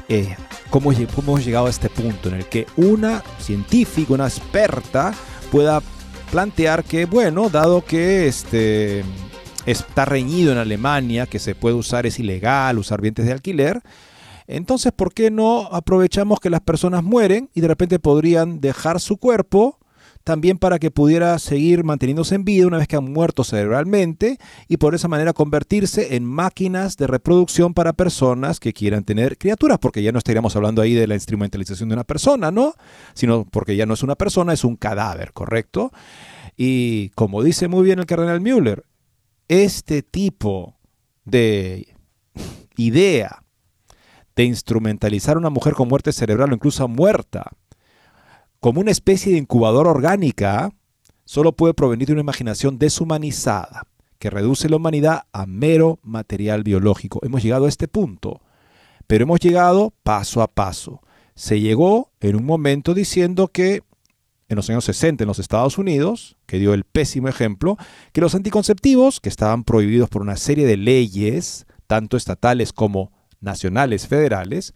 eh, 0.10 0.36
cómo, 0.69 0.91
hemos 0.91 1.45
llegado 1.45 1.67
a 1.67 1.69
este 1.69 1.89
punto 1.89 2.28
en 2.28 2.36
el 2.36 2.45
que 2.45 2.67
una 2.76 3.24
científica, 3.39 4.13
una 4.13 4.28
experta, 4.28 5.13
pueda 5.54 5.82
plantear 6.32 6.84
que, 6.84 7.06
bueno, 7.06 7.50
dado 7.50 7.86
que 7.86 8.28
este, 8.28 9.06
está 9.65 10.04
reñido 10.04 10.52
en 10.52 10.58
Alemania, 10.58 11.28
que 11.28 11.39
se 11.39 11.56
puede 11.56 11.76
usar, 11.76 12.06
es 12.06 12.19
ilegal 12.19 12.78
usar 12.78 13.00
vientres 13.00 13.26
de 13.26 13.32
alquiler, 13.32 13.82
entonces, 14.52 14.92
¿por 14.92 15.14
qué 15.14 15.30
no 15.30 15.68
aprovechamos 15.72 16.40
que 16.40 16.50
las 16.50 16.62
personas 16.62 17.04
mueren 17.04 17.52
y 17.54 17.62
de 17.62 17.68
repente 17.68 18.00
podrían 18.00 18.60
dejar 18.60 19.00
su 19.00 19.18
cuerpo 19.18 19.78
también 20.24 20.58
para 20.58 20.80
que 20.80 20.90
pudiera 20.90 21.38
seguir 21.38 21.84
manteniéndose 21.84 22.34
en 22.34 22.46
vida 22.46 22.66
una 22.66 22.80
vez 22.80 22.88
que 22.88 22.96
han 22.96 23.14
muerto 23.14 23.44
cerebralmente 23.44 24.40
y 24.68 24.78
por 24.78 24.96
esa 24.96 25.08
manera 25.08 25.34
convertirse 25.34 26.16
en 26.16 26.26
máquinas 26.26 26.98
de 26.98 27.06
reproducción 27.06 27.76
para 27.76 27.94
personas 27.94 28.60
que 28.60 28.74
quieran 28.74 29.04
tener 29.04 29.38
criaturas, 29.38 29.78
porque 29.78 30.02
ya 30.02 30.12
no 30.12 30.18
estaríamos 30.18 30.56
hablando 30.56 30.82
ahí 30.82 30.96
de 30.96 31.06
la 31.06 31.14
instrumentalización 31.14 31.90
de 31.90 31.94
una 31.94 32.04
persona, 32.04 32.50
¿no? 32.50 32.74
Sino 33.14 33.46
porque 33.46 33.76
ya 33.76 33.86
no 33.86 33.94
es 33.94 34.02
una 34.02 34.16
persona, 34.16 34.54
es 34.54 34.64
un 34.64 34.78
cadáver, 34.78 35.32
¿correcto? 35.32 35.92
Y 36.58 37.10
como 37.10 37.44
dice 37.44 37.68
muy 37.68 37.84
bien 37.84 38.00
el 38.00 38.08
cardenal 38.08 38.42
Müller, 38.42 38.84
este 39.48 40.02
tipo 40.02 40.76
de 41.24 41.96
idea 42.78 43.44
de 44.39 44.45
instrumentalizar 44.45 45.36
a 45.36 45.39
una 45.39 45.49
mujer 45.49 45.73
con 45.73 45.89
muerte 45.89 46.13
cerebral 46.13 46.52
o 46.52 46.56
incluso 46.56 46.88
muerta 46.88 47.52
como 48.62 48.80
una 48.80 48.89
especie 48.91 49.34
de 49.34 49.38
incubadora 49.38 49.89
orgánica, 49.89 50.71
solo 51.25 51.52
puede 51.52 51.73
provenir 51.73 52.08
de 52.08 52.13
una 52.13 52.21
imaginación 52.21 52.80
deshumanizada 52.80 53.84
que 54.17 54.30
reduce 54.30 54.69
la 54.69 54.78
humanidad 54.78 55.23
a 55.34 55.45
mero 55.45 55.99
material 56.04 56.63
biológico. 56.63 57.19
Hemos 57.21 57.43
llegado 57.43 57.65
a 57.65 57.67
este 57.67 57.89
punto, 57.89 58.39
pero 59.08 59.23
hemos 59.23 59.41
llegado 59.41 59.93
paso 60.04 60.41
a 60.41 60.47
paso. 60.47 61.02
Se 61.36 61.60
llegó 61.60 62.13
en 62.21 62.38
un 62.38 62.45
momento 62.45 62.93
diciendo 62.93 63.49
que 63.49 63.84
en 64.47 64.56
los 64.56 64.69
años 64.69 64.86
60 64.86 65.25
en 65.25 65.28
los 65.28 65.39
Estados 65.39 65.78
Unidos, 65.78 66.38
que 66.45 66.60
dio 66.60 66.73
el 66.73 66.86
pésimo 66.86 67.28
ejemplo, 67.28 67.75
que 68.13 68.21
los 68.21 68.36
anticonceptivos, 68.36 69.19
que 69.19 69.28
estaban 69.28 69.66
prohibidos 69.66 70.07
por 70.07 70.22
una 70.22 70.38
serie 70.38 70.66
de 70.66 70.78
leyes, 70.78 71.66
tanto 71.88 72.16
estatales 72.16 72.72
como 72.72 73.11
nacionales 73.42 74.08
federales 74.08 74.74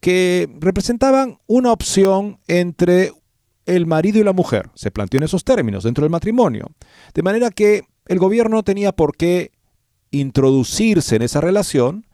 que 0.00 0.48
representaban 0.60 1.38
una 1.46 1.72
opción 1.72 2.38
entre 2.48 3.12
el 3.64 3.86
marido 3.86 4.20
y 4.20 4.24
la 4.24 4.32
mujer. 4.32 4.70
Se 4.74 4.90
planteó 4.90 5.18
en 5.18 5.24
esos 5.24 5.44
términos 5.44 5.84
dentro 5.84 6.04
del 6.04 6.10
matrimonio. 6.10 6.70
De 7.14 7.22
manera 7.22 7.50
que 7.50 7.82
el 8.06 8.18
gobierno 8.18 8.56
no 8.56 8.62
tenía 8.62 8.92
por 8.92 9.16
qué 9.16 9.50
introducirse 10.10 11.16
en 11.16 11.22
esa 11.22 11.40
relación 11.40 12.06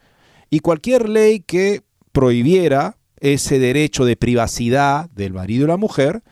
y 0.50 0.60
cualquier 0.60 1.08
ley 1.08 1.40
que 1.40 1.82
prohibiera 2.12 2.96
ese 3.20 3.58
derecho 3.58 4.04
de 4.04 4.16
privacidad 4.16 5.08
del 5.10 5.32
marido 5.32 5.64
y 5.64 5.68
la 5.68 5.76
mujer 5.76 6.22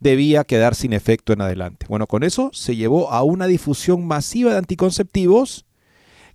debía 0.00 0.44
quedar 0.44 0.74
sin 0.74 0.92
efecto 0.92 1.32
en 1.32 1.40
adelante. 1.40 1.86
Bueno, 1.88 2.06
con 2.06 2.22
eso 2.22 2.50
se 2.52 2.76
llevó 2.76 3.10
a 3.10 3.22
una 3.22 3.46
difusión 3.46 4.06
masiva 4.06 4.52
de 4.52 4.58
anticonceptivos 4.58 5.66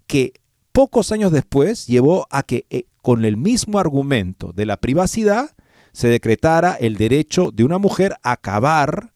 que 0.06 0.34
pocos 0.74 1.12
años 1.12 1.32
después 1.32 1.88
llevó 1.88 2.28
a 2.30 2.44
que 2.44 2.66
eh, 2.70 2.86
con 3.02 3.24
el 3.24 3.38
mismo 3.38 3.80
argumento 3.80 4.52
de 4.54 4.66
la 4.66 4.78
privacidad 4.78 5.52
se 5.94 6.08
decretara 6.10 6.74
el 6.74 6.98
derecho 6.98 7.52
de 7.54 7.64
una 7.64 7.78
mujer 7.78 8.16
a 8.24 8.34
acabar 8.34 9.14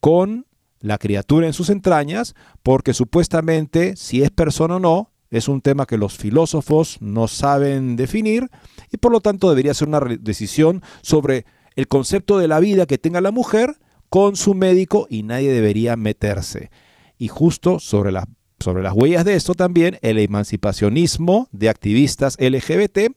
con 0.00 0.46
la 0.80 0.98
criatura 0.98 1.46
en 1.46 1.52
sus 1.52 1.70
entrañas, 1.70 2.34
porque 2.62 2.92
supuestamente, 2.92 3.96
si 3.96 4.22
es 4.22 4.30
persona 4.30 4.76
o 4.76 4.80
no, 4.80 5.12
es 5.30 5.48
un 5.48 5.60
tema 5.60 5.86
que 5.86 5.96
los 5.96 6.16
filósofos 6.16 6.98
no 7.00 7.28
saben 7.28 7.96
definir 7.96 8.48
y 8.92 8.96
por 8.96 9.12
lo 9.12 9.20
tanto 9.20 9.48
debería 9.48 9.74
ser 9.74 9.88
una 9.88 10.00
decisión 10.00 10.82
sobre 11.02 11.46
el 11.74 11.88
concepto 11.88 12.38
de 12.38 12.48
la 12.48 12.60
vida 12.60 12.86
que 12.86 12.98
tenga 12.98 13.20
la 13.20 13.32
mujer 13.32 13.76
con 14.08 14.36
su 14.36 14.54
médico 14.54 15.06
y 15.10 15.22
nadie 15.22 15.52
debería 15.52 15.96
meterse. 15.96 16.70
Y 17.18 17.28
justo 17.28 17.80
sobre 17.80 18.12
las 18.12 18.26
sobre 18.58 18.82
las 18.82 18.94
huellas 18.94 19.24
de 19.24 19.34
esto 19.34 19.54
también 19.54 19.98
el 20.02 20.18
emancipacionismo 20.18 21.48
de 21.52 21.68
activistas 21.68 22.36
LGBT, 22.38 23.12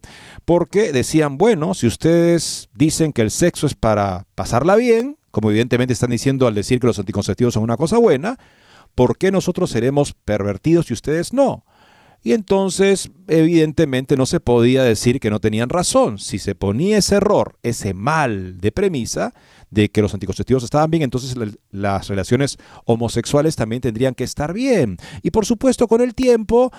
porque 0.45 0.91
decían, 0.91 1.37
bueno, 1.37 1.73
si 1.73 1.87
ustedes 1.87 2.69
dicen 2.73 3.13
que 3.13 3.21
el 3.21 3.31
sexo 3.31 3.67
es 3.67 3.73
para 3.73 4.25
pasarla 4.35 4.75
bien, 4.75 5.17
como 5.31 5.49
evidentemente 5.49 5.93
están 5.93 6.09
diciendo 6.09 6.47
al 6.47 6.55
decir 6.55 6.79
que 6.79 6.87
los 6.87 6.99
anticonceptivos 6.99 7.53
son 7.53 7.63
una 7.63 7.77
cosa 7.77 7.97
buena, 7.97 8.37
¿por 8.95 9.17
qué 9.17 9.31
nosotros 9.31 9.69
seremos 9.69 10.13
pervertidos 10.13 10.89
y 10.89 10.93
ustedes 10.93 11.33
no? 11.33 11.63
Y 12.21 12.33
entonces, 12.33 13.11
evidentemente, 13.27 14.17
no 14.17 14.25
se 14.25 14.41
podía 14.41 14.83
decir 14.83 15.21
que 15.21 15.29
no 15.29 15.39
tenían 15.39 15.69
razón. 15.69 16.19
Si 16.19 16.37
se 16.37 16.53
ponía 16.53 16.97
ese 16.97 17.15
error, 17.15 17.57
ese 17.63 17.93
mal 17.93 18.59
de 18.59 18.73
premisa 18.73 19.33
de 19.69 19.89
que 19.89 20.01
los 20.01 20.13
anticonceptivos 20.13 20.63
estaban 20.63 20.89
bien, 20.89 21.03
entonces 21.03 21.35
las 21.71 22.07
relaciones 22.07 22.57
homosexuales 22.85 23.55
también 23.55 23.81
tendrían 23.81 24.15
que 24.15 24.23
estar 24.23 24.53
bien. 24.53 24.97
Y 25.21 25.31
por 25.31 25.45
supuesto, 25.45 25.87
con 25.87 26.01
el 26.01 26.15
tiempo, 26.15 26.71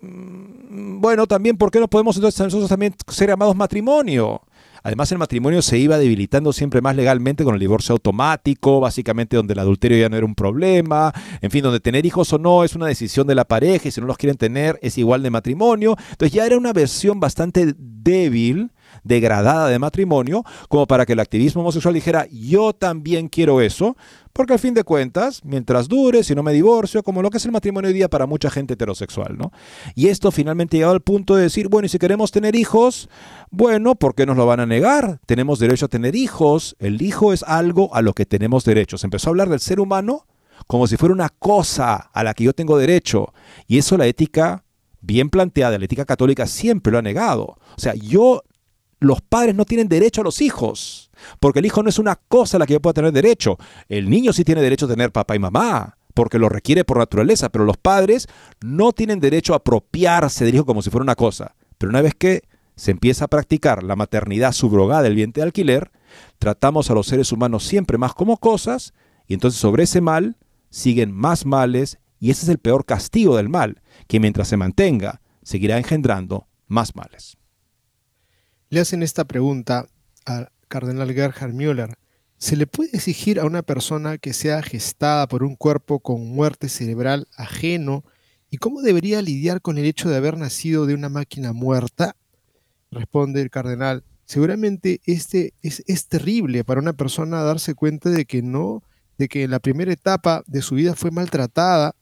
mm, 0.00 1.00
bueno, 1.00 1.26
también, 1.26 1.56
¿por 1.56 1.70
qué 1.70 1.80
no 1.80 1.88
podemos 1.88 2.16
entonces 2.16 2.40
nosotros 2.40 2.68
también 2.68 2.94
ser 3.08 3.28
llamados 3.28 3.56
matrimonio? 3.56 4.42
Además, 4.86 5.10
el 5.10 5.18
matrimonio 5.18 5.62
se 5.62 5.78
iba 5.78 5.98
debilitando 5.98 6.52
siempre 6.52 6.80
más 6.80 6.94
legalmente 6.94 7.42
con 7.42 7.54
el 7.54 7.60
divorcio 7.60 7.94
automático, 7.94 8.78
básicamente 8.78 9.36
donde 9.36 9.54
el 9.54 9.58
adulterio 9.58 9.98
ya 9.98 10.08
no 10.08 10.16
era 10.16 10.24
un 10.24 10.36
problema, 10.36 11.12
en 11.40 11.50
fin, 11.50 11.64
donde 11.64 11.80
tener 11.80 12.06
hijos 12.06 12.32
o 12.32 12.38
no 12.38 12.62
es 12.62 12.76
una 12.76 12.86
decisión 12.86 13.26
de 13.26 13.34
la 13.34 13.44
pareja 13.44 13.88
y 13.88 13.90
si 13.90 14.00
no 14.00 14.06
los 14.06 14.16
quieren 14.16 14.36
tener 14.36 14.78
es 14.82 14.96
igual 14.96 15.24
de 15.24 15.30
matrimonio. 15.30 15.96
Entonces 16.12 16.32
ya 16.32 16.46
era 16.46 16.56
una 16.56 16.72
versión 16.72 17.18
bastante 17.18 17.74
débil 17.76 18.70
degradada 19.06 19.68
de 19.68 19.78
matrimonio, 19.78 20.44
como 20.68 20.86
para 20.86 21.06
que 21.06 21.12
el 21.12 21.20
activismo 21.20 21.62
homosexual 21.62 21.94
dijera, 21.94 22.26
yo 22.30 22.72
también 22.72 23.28
quiero 23.28 23.60
eso, 23.60 23.96
porque 24.32 24.52
al 24.52 24.58
fin 24.58 24.74
de 24.74 24.84
cuentas, 24.84 25.40
mientras 25.44 25.88
dure, 25.88 26.22
si 26.22 26.34
no 26.34 26.42
me 26.42 26.52
divorcio, 26.52 27.02
como 27.02 27.22
lo 27.22 27.30
que 27.30 27.38
es 27.38 27.44
el 27.46 27.52
matrimonio 27.52 27.88
hoy 27.88 27.94
día 27.94 28.08
para 28.08 28.26
mucha 28.26 28.50
gente 28.50 28.74
heterosexual, 28.74 29.38
¿no? 29.38 29.52
Y 29.94 30.08
esto 30.08 30.30
finalmente 30.30 30.76
llegado 30.76 30.92
al 30.92 31.00
punto 31.00 31.36
de 31.36 31.44
decir, 31.44 31.68
bueno, 31.68 31.86
y 31.86 31.88
si 31.88 31.98
queremos 31.98 32.32
tener 32.32 32.56
hijos, 32.56 33.08
bueno, 33.50 33.94
¿por 33.94 34.14
qué 34.14 34.26
nos 34.26 34.36
lo 34.36 34.44
van 34.44 34.60
a 34.60 34.66
negar? 34.66 35.20
Tenemos 35.26 35.58
derecho 35.58 35.86
a 35.86 35.88
tener 35.88 36.16
hijos, 36.16 36.76
el 36.78 37.00
hijo 37.00 37.32
es 37.32 37.42
algo 37.44 37.94
a 37.94 38.02
lo 38.02 38.12
que 38.12 38.26
tenemos 38.26 38.64
derecho. 38.64 38.98
Se 38.98 39.06
empezó 39.06 39.28
a 39.28 39.30
hablar 39.30 39.48
del 39.48 39.60
ser 39.60 39.80
humano 39.80 40.26
como 40.66 40.86
si 40.86 40.96
fuera 40.96 41.14
una 41.14 41.28
cosa 41.28 41.96
a 42.12 42.24
la 42.24 42.34
que 42.34 42.44
yo 42.44 42.52
tengo 42.52 42.78
derecho, 42.78 43.32
y 43.66 43.78
eso 43.78 43.96
la 43.96 44.06
ética 44.06 44.64
bien 45.00 45.30
planteada, 45.30 45.78
la 45.78 45.84
ética 45.84 46.04
católica 46.04 46.46
siempre 46.46 46.92
lo 46.92 46.98
ha 46.98 47.02
negado. 47.02 47.58
O 47.76 47.78
sea, 47.78 47.94
yo 47.94 48.42
los 48.98 49.20
padres 49.20 49.54
no 49.54 49.64
tienen 49.64 49.88
derecho 49.88 50.22
a 50.22 50.24
los 50.24 50.40
hijos, 50.40 51.10
porque 51.40 51.58
el 51.58 51.66
hijo 51.66 51.82
no 51.82 51.88
es 51.88 51.98
una 51.98 52.16
cosa 52.16 52.56
a 52.56 52.60
la 52.60 52.66
que 52.66 52.74
yo 52.74 52.80
pueda 52.80 52.94
tener 52.94 53.12
derecho. 53.12 53.58
El 53.88 54.08
niño 54.08 54.32
sí 54.32 54.44
tiene 54.44 54.62
derecho 54.62 54.86
a 54.86 54.90
tener 54.90 55.12
papá 55.12 55.36
y 55.36 55.38
mamá, 55.38 55.98
porque 56.14 56.38
lo 56.38 56.48
requiere 56.48 56.84
por 56.84 56.98
naturaleza, 56.98 57.50
pero 57.50 57.64
los 57.64 57.76
padres 57.76 58.26
no 58.62 58.92
tienen 58.92 59.20
derecho 59.20 59.52
a 59.52 59.58
apropiarse 59.58 60.44
del 60.44 60.54
hijo 60.54 60.66
como 60.66 60.82
si 60.82 60.90
fuera 60.90 61.02
una 61.02 61.14
cosa. 61.14 61.54
Pero 61.78 61.90
una 61.90 62.00
vez 62.00 62.14
que 62.14 62.42
se 62.74 62.90
empieza 62.90 63.26
a 63.26 63.28
practicar 63.28 63.82
la 63.82 63.96
maternidad 63.96 64.52
subrogada 64.52 65.02
del 65.02 65.14
vientre 65.14 65.42
de 65.42 65.46
alquiler, 65.46 65.90
tratamos 66.38 66.90
a 66.90 66.94
los 66.94 67.06
seres 67.06 67.32
humanos 67.32 67.64
siempre 67.64 67.98
más 67.98 68.14
como 68.14 68.38
cosas, 68.38 68.94
y 69.26 69.34
entonces 69.34 69.60
sobre 69.60 69.84
ese 69.84 70.00
mal 70.00 70.36
siguen 70.70 71.12
más 71.12 71.44
males, 71.44 71.98
y 72.18 72.30
ese 72.30 72.44
es 72.44 72.48
el 72.48 72.58
peor 72.58 72.86
castigo 72.86 73.36
del 73.36 73.50
mal, 73.50 73.82
que 74.08 74.20
mientras 74.20 74.48
se 74.48 74.56
mantenga, 74.56 75.20
seguirá 75.42 75.76
engendrando 75.76 76.48
más 76.66 76.96
males 76.96 77.36
le 78.68 78.80
hacen 78.80 79.02
esta 79.02 79.24
pregunta 79.24 79.86
al 80.24 80.50
cardenal 80.68 81.12
Gerhard 81.12 81.52
Müller. 81.52 81.96
¿Se 82.38 82.56
le 82.56 82.66
puede 82.66 82.90
exigir 82.94 83.40
a 83.40 83.46
una 83.46 83.62
persona 83.62 84.18
que 84.18 84.34
sea 84.34 84.62
gestada 84.62 85.26
por 85.26 85.42
un 85.42 85.56
cuerpo 85.56 86.00
con 86.00 86.26
muerte 86.26 86.68
cerebral 86.68 87.28
ajeno? 87.36 88.04
¿Y 88.50 88.58
cómo 88.58 88.82
debería 88.82 89.22
lidiar 89.22 89.62
con 89.62 89.78
el 89.78 89.86
hecho 89.86 90.08
de 90.10 90.16
haber 90.16 90.36
nacido 90.36 90.86
de 90.86 90.94
una 90.94 91.08
máquina 91.08 91.52
muerta? 91.52 92.16
Responde 92.90 93.40
el 93.40 93.50
cardenal. 93.50 94.04
Seguramente 94.26 95.00
este 95.04 95.54
es, 95.62 95.82
es 95.86 96.08
terrible 96.08 96.64
para 96.64 96.80
una 96.80 96.92
persona 96.92 97.42
darse 97.42 97.74
cuenta 97.74 98.10
de 98.10 98.26
que 98.26 98.42
no, 98.42 98.82
de 99.18 99.28
que 99.28 99.44
en 99.44 99.52
la 99.52 99.60
primera 99.60 99.92
etapa 99.92 100.42
de 100.46 100.60
su 100.60 100.74
vida 100.74 100.94
fue 100.94 101.10
maltratada, 101.10 101.94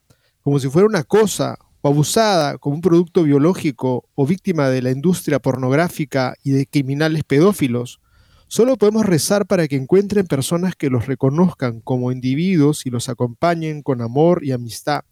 como 0.43 0.59
si 0.59 0.69
fuera 0.69 0.89
una 0.89 1.05
cosa, 1.05 1.59
o 1.85 1.89
abusada 1.89 2.57
como 2.57 2.77
un 2.77 2.81
producto 2.81 3.25
biológico 3.25 4.09
o 4.15 4.27
víctima 4.27 4.71
de 4.71 4.81
la 4.81 4.91
industria 4.91 5.39
pornográfica 5.39 6.35
y 6.43 6.53
de 6.53 6.67
criminales 6.67 7.25
pedófilos, 7.25 8.01
solo 8.49 8.79
podemos 8.79 9.05
rezar 9.05 9.45
para 9.45 9.69
que 9.69 9.77
encuentren 9.77 10.27
personas 10.27 10.77
que 10.77 10.89
los 10.89 11.07
reconozcan 11.07 11.83
como 11.83 12.11
individuos 12.11 12.87
y 12.87 12.91
los 12.91 13.11
acompañen 13.11 13.83
con 13.83 14.01
amor 14.01 14.43
y 14.47 14.53
amistad. 14.53 15.03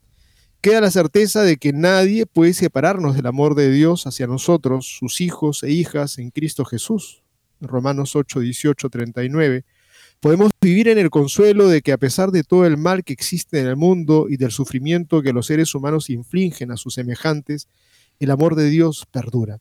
Queda 0.62 0.80
la 0.80 0.90
certeza 0.90 1.42
de 1.42 1.58
que 1.58 1.74
nadie 1.74 2.24
puede 2.24 2.54
separarnos 2.54 3.16
del 3.16 3.26
amor 3.26 3.54
de 3.54 3.70
Dios 3.70 4.06
hacia 4.06 4.26
nosotros, 4.26 4.96
sus 4.98 5.20
hijos 5.20 5.62
e 5.64 5.70
hijas 5.72 6.16
en 6.16 6.30
Cristo 6.30 6.64
Jesús. 6.64 7.22
Romanos 7.60 8.16
8, 8.16 8.40
18, 8.40 8.88
39 8.88 9.66
Podemos 10.22 10.52
vivir 10.60 10.86
en 10.86 10.98
el 10.98 11.10
consuelo 11.10 11.66
de 11.66 11.82
que 11.82 11.90
a 11.90 11.98
pesar 11.98 12.30
de 12.30 12.44
todo 12.44 12.64
el 12.64 12.76
mal 12.76 13.02
que 13.02 13.12
existe 13.12 13.58
en 13.58 13.66
el 13.66 13.74
mundo 13.74 14.26
y 14.28 14.36
del 14.36 14.52
sufrimiento 14.52 15.20
que 15.20 15.32
los 15.32 15.46
seres 15.46 15.74
humanos 15.74 16.10
infligen 16.10 16.70
a 16.70 16.76
sus 16.76 16.94
semejantes, 16.94 17.66
el 18.20 18.30
amor 18.30 18.54
de 18.54 18.70
Dios 18.70 19.04
perdura. 19.10 19.58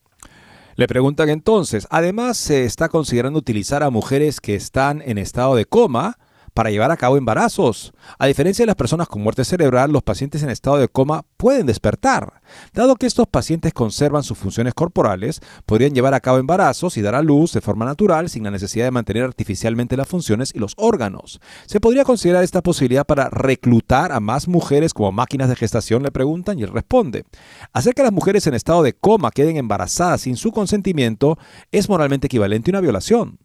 Le 0.75 0.87
preguntan 0.87 1.29
entonces, 1.29 1.87
además 1.89 2.37
se 2.37 2.63
está 2.63 2.89
considerando 2.89 3.39
utilizar 3.39 3.81
a 3.81 3.89
mujeres 3.89 4.39
que 4.39 4.53
están 4.53 5.01
en 5.03 5.17
estado 5.17 5.55
de 5.55 5.65
coma 5.65 6.19
para 6.53 6.71
llevar 6.71 6.91
a 6.91 6.97
cabo 6.97 7.17
embarazos. 7.17 7.93
A 8.19 8.27
diferencia 8.27 8.63
de 8.63 8.67
las 8.67 8.75
personas 8.75 9.07
con 9.07 9.21
muerte 9.21 9.45
cerebral, 9.45 9.91
los 9.91 10.03
pacientes 10.03 10.43
en 10.43 10.49
estado 10.49 10.77
de 10.77 10.87
coma 10.87 11.23
pueden 11.37 11.65
despertar. 11.65 12.41
Dado 12.73 12.95
que 12.95 13.05
estos 13.05 13.27
pacientes 13.27 13.73
conservan 13.73 14.23
sus 14.23 14.37
funciones 14.37 14.73
corporales, 14.73 15.41
podrían 15.65 15.93
llevar 15.93 16.13
a 16.13 16.19
cabo 16.19 16.37
embarazos 16.37 16.97
y 16.97 17.01
dar 17.01 17.15
a 17.15 17.21
luz 17.21 17.53
de 17.53 17.61
forma 17.61 17.85
natural 17.85 18.29
sin 18.29 18.43
la 18.43 18.51
necesidad 18.51 18.85
de 18.85 18.91
mantener 18.91 19.23
artificialmente 19.23 19.97
las 19.97 20.07
funciones 20.07 20.51
y 20.53 20.59
los 20.59 20.73
órganos. 20.77 21.39
¿Se 21.65 21.79
podría 21.79 22.03
considerar 22.03 22.43
esta 22.43 22.61
posibilidad 22.61 23.05
para 23.05 23.29
reclutar 23.29 24.11
a 24.11 24.19
más 24.19 24.47
mujeres 24.47 24.93
como 24.93 25.11
máquinas 25.11 25.49
de 25.49 25.55
gestación? 25.55 26.03
Le 26.03 26.11
preguntan 26.11 26.59
y 26.59 26.63
él 26.63 26.71
responde. 26.71 27.25
Hacer 27.73 27.93
que 27.93 28.03
las 28.03 28.11
mujeres 28.11 28.47
en 28.47 28.53
estado 28.53 28.83
de 28.83 28.93
coma 28.93 29.31
queden 29.31 29.57
embarazadas 29.57 30.21
sin 30.21 30.37
su 30.37 30.51
consentimiento 30.51 31.37
es 31.71 31.89
moralmente 31.89 32.27
equivalente 32.27 32.71
a 32.71 32.73
una 32.73 32.81
violación. 32.81 33.39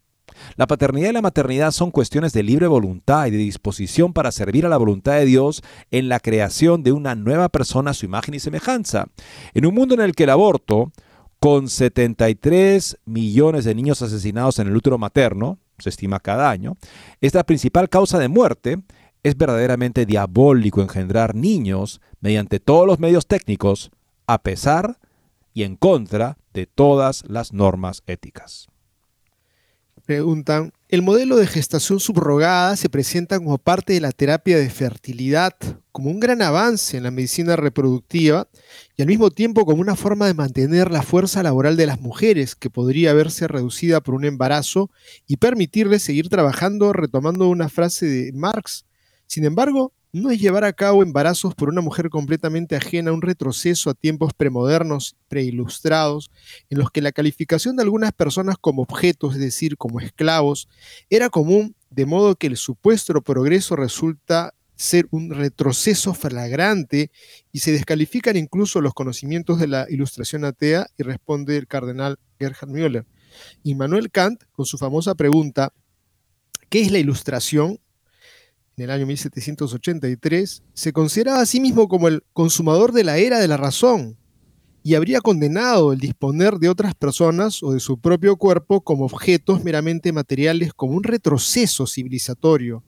La 0.56 0.66
paternidad 0.66 1.10
y 1.10 1.12
la 1.12 1.22
maternidad 1.22 1.70
son 1.70 1.90
cuestiones 1.90 2.32
de 2.32 2.42
libre 2.42 2.66
voluntad 2.66 3.26
y 3.26 3.30
de 3.30 3.36
disposición 3.36 4.12
para 4.12 4.32
servir 4.32 4.66
a 4.66 4.68
la 4.68 4.76
voluntad 4.76 5.14
de 5.14 5.24
Dios 5.24 5.62
en 5.90 6.08
la 6.08 6.20
creación 6.20 6.82
de 6.82 6.92
una 6.92 7.14
nueva 7.14 7.48
persona 7.48 7.90
a 7.90 7.94
su 7.94 8.06
imagen 8.06 8.34
y 8.34 8.40
semejanza. 8.40 9.06
En 9.54 9.66
un 9.66 9.74
mundo 9.74 9.94
en 9.94 10.00
el 10.00 10.14
que 10.14 10.24
el 10.24 10.30
aborto, 10.30 10.92
con 11.40 11.68
73 11.68 12.98
millones 13.04 13.64
de 13.64 13.74
niños 13.74 14.02
asesinados 14.02 14.58
en 14.58 14.68
el 14.68 14.76
útero 14.76 14.98
materno, 14.98 15.58
se 15.78 15.90
estima 15.90 16.20
cada 16.20 16.50
año, 16.50 16.76
es 17.20 17.34
la 17.34 17.44
principal 17.44 17.88
causa 17.88 18.18
de 18.18 18.28
muerte, 18.28 18.78
es 19.22 19.36
verdaderamente 19.36 20.06
diabólico 20.06 20.80
engendrar 20.80 21.34
niños 21.34 22.00
mediante 22.20 22.60
todos 22.60 22.86
los 22.86 22.98
medios 22.98 23.26
técnicos, 23.26 23.90
a 24.26 24.42
pesar 24.42 24.98
y 25.52 25.64
en 25.64 25.76
contra 25.76 26.38
de 26.54 26.66
todas 26.66 27.24
las 27.28 27.52
normas 27.52 28.02
éticas 28.06 28.68
preguntan, 30.06 30.72
el 30.88 31.02
modelo 31.02 31.36
de 31.36 31.48
gestación 31.48 31.98
subrogada 31.98 32.76
se 32.76 32.88
presenta 32.88 33.38
como 33.38 33.58
parte 33.58 33.92
de 33.92 34.00
la 34.00 34.12
terapia 34.12 34.56
de 34.56 34.70
fertilidad, 34.70 35.52
como 35.90 36.10
un 36.10 36.20
gran 36.20 36.42
avance 36.42 36.96
en 36.96 37.02
la 37.02 37.10
medicina 37.10 37.56
reproductiva 37.56 38.48
y 38.96 39.02
al 39.02 39.08
mismo 39.08 39.30
tiempo 39.30 39.66
como 39.66 39.80
una 39.80 39.96
forma 39.96 40.26
de 40.26 40.34
mantener 40.34 40.92
la 40.92 41.02
fuerza 41.02 41.42
laboral 41.42 41.76
de 41.76 41.86
las 41.86 42.00
mujeres, 42.00 42.54
que 42.54 42.70
podría 42.70 43.14
verse 43.14 43.48
reducida 43.48 44.00
por 44.00 44.14
un 44.14 44.24
embarazo 44.24 44.90
y 45.26 45.38
permitirles 45.38 46.04
seguir 46.04 46.28
trabajando, 46.28 46.92
retomando 46.92 47.48
una 47.48 47.68
frase 47.68 48.06
de 48.06 48.32
Marx. 48.32 48.86
Sin 49.26 49.44
embargo, 49.44 49.92
no 50.12 50.30
es 50.30 50.40
llevar 50.40 50.64
a 50.64 50.72
cabo 50.72 51.02
embarazos 51.02 51.54
por 51.54 51.68
una 51.68 51.80
mujer 51.80 52.08
completamente 52.10 52.76
ajena 52.76 53.10
a 53.10 53.14
un 53.14 53.22
retroceso 53.22 53.90
a 53.90 53.94
tiempos 53.94 54.32
premodernos, 54.34 55.16
preilustrados, 55.28 56.30
en 56.70 56.78
los 56.78 56.90
que 56.90 57.02
la 57.02 57.12
calificación 57.12 57.76
de 57.76 57.82
algunas 57.82 58.12
personas 58.12 58.56
como 58.60 58.82
objetos, 58.82 59.34
es 59.34 59.40
decir, 59.40 59.76
como 59.76 60.00
esclavos, 60.00 60.68
era 61.10 61.28
común, 61.28 61.74
de 61.90 62.06
modo 62.06 62.36
que 62.36 62.46
el 62.46 62.56
supuesto 62.56 63.20
progreso 63.22 63.76
resulta 63.76 64.54
ser 64.76 65.08
un 65.10 65.30
retroceso 65.30 66.14
flagrante 66.14 67.10
y 67.50 67.60
se 67.60 67.72
descalifican 67.72 68.36
incluso 68.36 68.80
los 68.80 68.94
conocimientos 68.94 69.58
de 69.58 69.66
la 69.66 69.86
ilustración 69.88 70.44
atea 70.44 70.86
y 70.98 71.02
responde 71.02 71.56
el 71.56 71.66
cardenal 71.66 72.18
Gerhard 72.38 72.68
Müller. 72.68 73.06
Immanuel 73.62 74.10
Kant, 74.10 74.44
con 74.52 74.66
su 74.66 74.78
famosa 74.78 75.14
pregunta, 75.14 75.72
¿qué 76.68 76.82
es 76.82 76.90
la 76.90 76.98
ilustración? 76.98 77.80
En 78.76 78.84
el 78.84 78.90
año 78.90 79.06
1783, 79.06 80.62
se 80.74 80.92
consideraba 80.92 81.40
a 81.40 81.46
sí 81.46 81.60
mismo 81.60 81.88
como 81.88 82.08
el 82.08 82.22
consumador 82.34 82.92
de 82.92 83.04
la 83.04 83.16
era 83.16 83.38
de 83.38 83.48
la 83.48 83.56
razón. 83.56 84.18
y 84.82 84.94
habría 84.94 85.20
condenado 85.20 85.92
el 85.92 85.98
disponer 85.98 86.58
de 86.58 86.68
otras 86.68 86.94
personas 86.94 87.60
o 87.64 87.72
de 87.72 87.80
su 87.80 87.98
propio 87.98 88.36
cuerpo 88.36 88.82
como 88.82 89.06
objetos 89.06 89.64
meramente 89.64 90.12
materiales 90.12 90.72
como 90.72 90.92
un 90.92 91.02
retroceso 91.02 91.88
civilizatorio. 91.88 92.84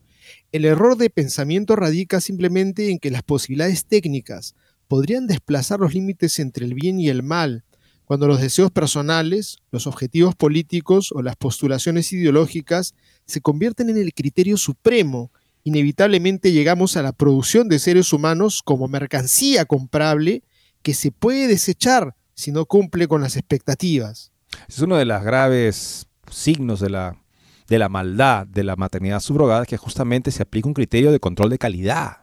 El 0.53 0.65
error 0.65 0.97
de 0.97 1.11
pensamiento 1.11 1.75
radica 1.75 2.21
simplemente 2.21 2.91
en 2.91 3.01
que 3.01 3.11
las 3.11 3.25
posibilidades 3.25 3.85
técnicas 3.85 4.55
podrían 4.87 5.27
desplazar 5.27 5.81
los 5.81 5.93
límites 5.93 6.39
entre 6.39 6.67
el 6.67 6.75
bien 6.75 7.01
y 7.01 7.09
el 7.09 7.25
mal, 7.25 7.65
cuando 8.05 8.29
los 8.29 8.41
deseos 8.41 8.71
personales, 8.71 9.59
los 9.73 9.89
objetivos 9.89 10.37
políticos 10.37 11.11
o 11.11 11.21
las 11.21 11.35
postulaciones 11.35 12.13
ideológicas 12.13 12.95
se 13.27 13.41
convierten 13.41 13.91
en 13.91 13.97
el 13.97 14.15
criterio 14.15 14.57
supremo, 14.57 15.33
inevitablemente 15.65 16.53
llegamos 16.53 16.97
a 16.97 17.03
la 17.03 17.13
producción 17.13 17.69
de 17.69 17.79
seres 17.79 18.13
humanos 18.13 18.63
como 18.65 18.89
mercancía 18.89 19.65
comprable 19.65 20.43
que 20.83 20.95
se 20.95 21.11
puede 21.11 21.47
desechar 21.47 22.15
si 22.35 22.53
no 22.53 22.67
cumple 22.67 23.09
con 23.09 23.21
las 23.21 23.37
expectativas. 23.37 24.33
Es 24.69 24.79
uno 24.81 24.97
de 24.97 25.05
los 25.05 25.23
graves 25.23 26.07
signos 26.31 26.81
de 26.81 26.91
la, 26.91 27.17
de 27.69 27.79
la 27.79 27.89
maldad 27.89 28.47
de 28.47 28.65
la 28.65 28.77
maternidad 28.77 29.21
subrogada 29.21 29.67
que 29.67 29.77
justamente 29.77 30.31
se 30.31 30.43
aplica 30.43 30.69
un 30.69 30.75
criterio 30.75 31.13
de 31.13 31.21
control 31.21 31.51
de 31.51 31.59
calidad. 31.59 32.19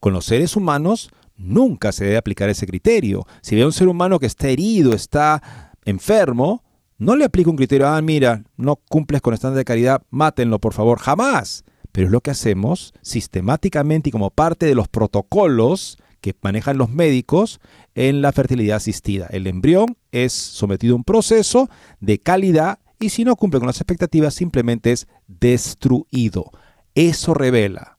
Con 0.00 0.12
los 0.12 0.24
seres 0.24 0.56
humanos 0.56 1.10
nunca 1.36 1.92
se 1.92 2.04
debe 2.04 2.16
aplicar 2.16 2.48
ese 2.48 2.66
criterio. 2.66 3.26
Si 3.42 3.54
ve 3.54 3.62
a 3.62 3.66
un 3.66 3.72
ser 3.72 3.88
humano 3.88 4.18
que 4.18 4.26
está 4.26 4.48
herido, 4.48 4.94
está 4.94 5.42
enfermo, 5.84 6.64
no 6.98 7.16
le 7.16 7.24
aplica 7.24 7.50
un 7.50 7.56
criterio, 7.56 7.88
ah, 7.88 8.00
mira, 8.02 8.44
no 8.56 8.76
cumples 8.76 9.22
con 9.22 9.32
estándar 9.32 9.58
de 9.58 9.64
calidad, 9.64 10.02
mátenlo, 10.10 10.58
por 10.58 10.74
favor, 10.74 10.98
jamás. 10.98 11.64
Pero 11.92 12.06
es 12.06 12.12
lo 12.12 12.20
que 12.20 12.30
hacemos 12.30 12.94
sistemáticamente 13.02 14.08
y 14.08 14.12
como 14.12 14.30
parte 14.30 14.66
de 14.66 14.74
los 14.74 14.88
protocolos 14.88 15.98
que 16.20 16.34
manejan 16.42 16.78
los 16.78 16.90
médicos 16.90 17.60
en 17.94 18.22
la 18.22 18.32
fertilidad 18.32 18.76
asistida. 18.76 19.26
El 19.30 19.46
embrión 19.46 19.96
es 20.12 20.32
sometido 20.32 20.94
a 20.94 20.96
un 20.96 21.04
proceso 21.04 21.68
de 22.00 22.18
calidad 22.18 22.78
y 22.98 23.08
si 23.08 23.24
no 23.24 23.36
cumple 23.36 23.60
con 23.60 23.66
las 23.66 23.80
expectativas 23.80 24.34
simplemente 24.34 24.92
es 24.92 25.08
destruido. 25.26 26.50
Eso 26.94 27.34
revela 27.34 27.98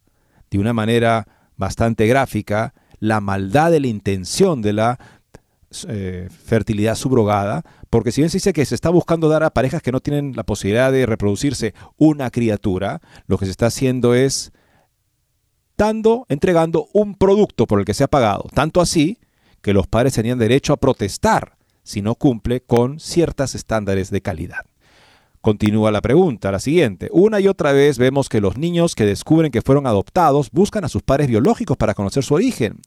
de 0.51 0.59
una 0.59 0.73
manera 0.73 1.27
bastante 1.57 2.07
gráfica 2.07 2.73
la 2.99 3.19
maldad 3.19 3.71
de 3.71 3.79
la 3.79 3.87
intención 3.87 4.61
de 4.61 4.73
la 4.73 4.99
eh, 5.87 6.29
fertilidad 6.29 6.95
subrogada, 6.95 7.63
porque 7.91 8.11
si 8.11 8.21
bien 8.21 8.31
se 8.31 8.37
dice 8.37 8.53
que 8.53 8.65
se 8.65 8.73
está 8.73 8.89
buscando 8.89 9.29
dar 9.29 9.43
a 9.43 9.51
parejas 9.51 9.83
que 9.83 9.91
no 9.91 9.99
tienen 9.99 10.33
la 10.35 10.43
posibilidad 10.43 10.91
de 10.91 11.05
reproducirse 11.05 11.75
una 11.97 12.31
criatura, 12.31 13.01
lo 13.27 13.37
que 13.37 13.45
se 13.45 13.51
está 13.51 13.67
haciendo 13.67 14.15
es 14.15 14.51
entregando 16.29 16.89
un 16.93 17.15
producto 17.15 17.65
por 17.65 17.79
el 17.79 17.85
que 17.85 17.93
se 17.93 18.03
ha 18.03 18.07
pagado. 18.07 18.47
Tanto 18.53 18.81
así 18.81 19.17
que 19.61 19.73
los 19.73 19.87
padres 19.87 20.13
tenían 20.13 20.37
derecho 20.37 20.73
a 20.73 20.77
protestar 20.77 21.57
si 21.83 22.01
no 22.01 22.15
cumple 22.15 22.61
con 22.61 22.99
ciertos 22.99 23.55
estándares 23.55 24.11
de 24.11 24.21
calidad. 24.21 24.70
Continúa 25.41 25.89
la 25.89 26.01
pregunta, 26.01 26.51
la 26.51 26.59
siguiente. 26.59 27.09
Una 27.11 27.39
y 27.39 27.47
otra 27.47 27.71
vez 27.71 27.97
vemos 27.97 28.29
que 28.29 28.39
los 28.39 28.57
niños 28.57 28.93
que 28.93 29.07
descubren 29.07 29.51
que 29.51 29.63
fueron 29.63 29.87
adoptados 29.87 30.51
buscan 30.51 30.85
a 30.85 30.89
sus 30.89 31.01
padres 31.01 31.27
biológicos 31.27 31.77
para 31.77 31.95
conocer 31.95 32.23
su 32.23 32.35
origen. 32.35 32.79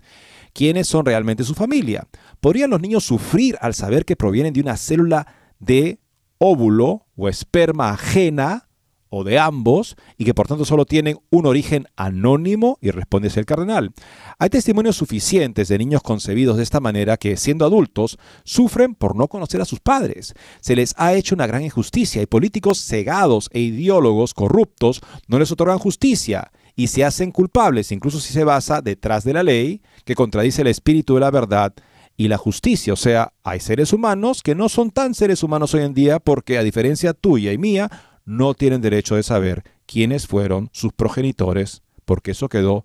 ¿Quiénes 0.52 0.86
son 0.86 1.04
realmente 1.04 1.42
su 1.42 1.54
familia? 1.54 2.06
¿Podrían 2.40 2.70
los 2.70 2.80
niños 2.80 3.02
sufrir 3.02 3.56
al 3.60 3.74
saber 3.74 4.04
que 4.04 4.14
provienen 4.14 4.52
de 4.52 4.60
una 4.60 4.76
célula 4.76 5.26
de 5.58 5.98
óvulo 6.38 7.06
o 7.16 7.28
esperma 7.28 7.90
ajena 7.90 8.68
o 9.14 9.24
de 9.24 9.38
ambos 9.38 9.96
y 10.18 10.24
que 10.24 10.34
por 10.34 10.48
tanto 10.48 10.64
solo 10.64 10.84
tienen 10.84 11.18
un 11.30 11.46
origen 11.46 11.86
anónimo 11.96 12.78
y 12.80 12.90
responde 12.90 13.30
el 13.34 13.46
cardenal. 13.46 13.92
Hay 14.38 14.50
testimonios 14.50 14.96
suficientes 14.96 15.68
de 15.68 15.78
niños 15.78 16.02
concebidos 16.02 16.56
de 16.56 16.64
esta 16.64 16.80
manera 16.80 17.16
que 17.16 17.36
siendo 17.36 17.64
adultos 17.64 18.18
sufren 18.42 18.94
por 18.94 19.14
no 19.16 19.28
conocer 19.28 19.60
a 19.60 19.64
sus 19.64 19.80
padres. 19.80 20.34
Se 20.60 20.74
les 20.74 20.94
ha 20.98 21.14
hecho 21.14 21.34
una 21.34 21.46
gran 21.46 21.62
injusticia 21.62 22.20
y 22.22 22.26
políticos 22.26 22.84
cegados 22.84 23.48
e 23.52 23.60
ideólogos 23.60 24.34
corruptos 24.34 25.00
no 25.28 25.38
les 25.38 25.52
otorgan 25.52 25.78
justicia 25.78 26.50
y 26.74 26.88
se 26.88 27.04
hacen 27.04 27.30
culpables 27.30 27.92
incluso 27.92 28.18
si 28.18 28.32
se 28.32 28.42
basa 28.42 28.82
detrás 28.82 29.22
de 29.22 29.32
la 29.32 29.44
ley 29.44 29.80
que 30.04 30.16
contradice 30.16 30.62
el 30.62 30.68
espíritu 30.68 31.14
de 31.14 31.20
la 31.20 31.30
verdad 31.30 31.72
y 32.16 32.28
la 32.28 32.38
justicia. 32.38 32.92
O 32.92 32.96
sea, 32.96 33.32
hay 33.42 33.60
seres 33.60 33.92
humanos 33.92 34.42
que 34.42 34.54
no 34.54 34.68
son 34.68 34.90
tan 34.90 35.14
seres 35.14 35.42
humanos 35.42 35.74
hoy 35.74 35.82
en 35.82 35.94
día 35.94 36.18
porque 36.18 36.58
a 36.58 36.62
diferencia 36.62 37.12
tuya 37.12 37.52
y 37.52 37.58
mía, 37.58 37.90
no 38.24 38.54
tienen 38.54 38.80
derecho 38.80 39.16
de 39.16 39.22
saber 39.22 39.62
quiénes 39.86 40.26
fueron 40.26 40.70
sus 40.72 40.92
progenitores, 40.92 41.82
porque 42.04 42.32
eso 42.32 42.48
quedó 42.48 42.84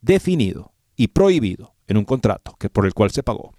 definido 0.00 0.72
y 0.96 1.08
prohibido 1.08 1.74
en 1.86 1.96
un 1.96 2.04
contrato 2.04 2.56
que 2.58 2.70
por 2.70 2.86
el 2.86 2.94
cual 2.94 3.10
se 3.10 3.22
pagó. 3.22 3.52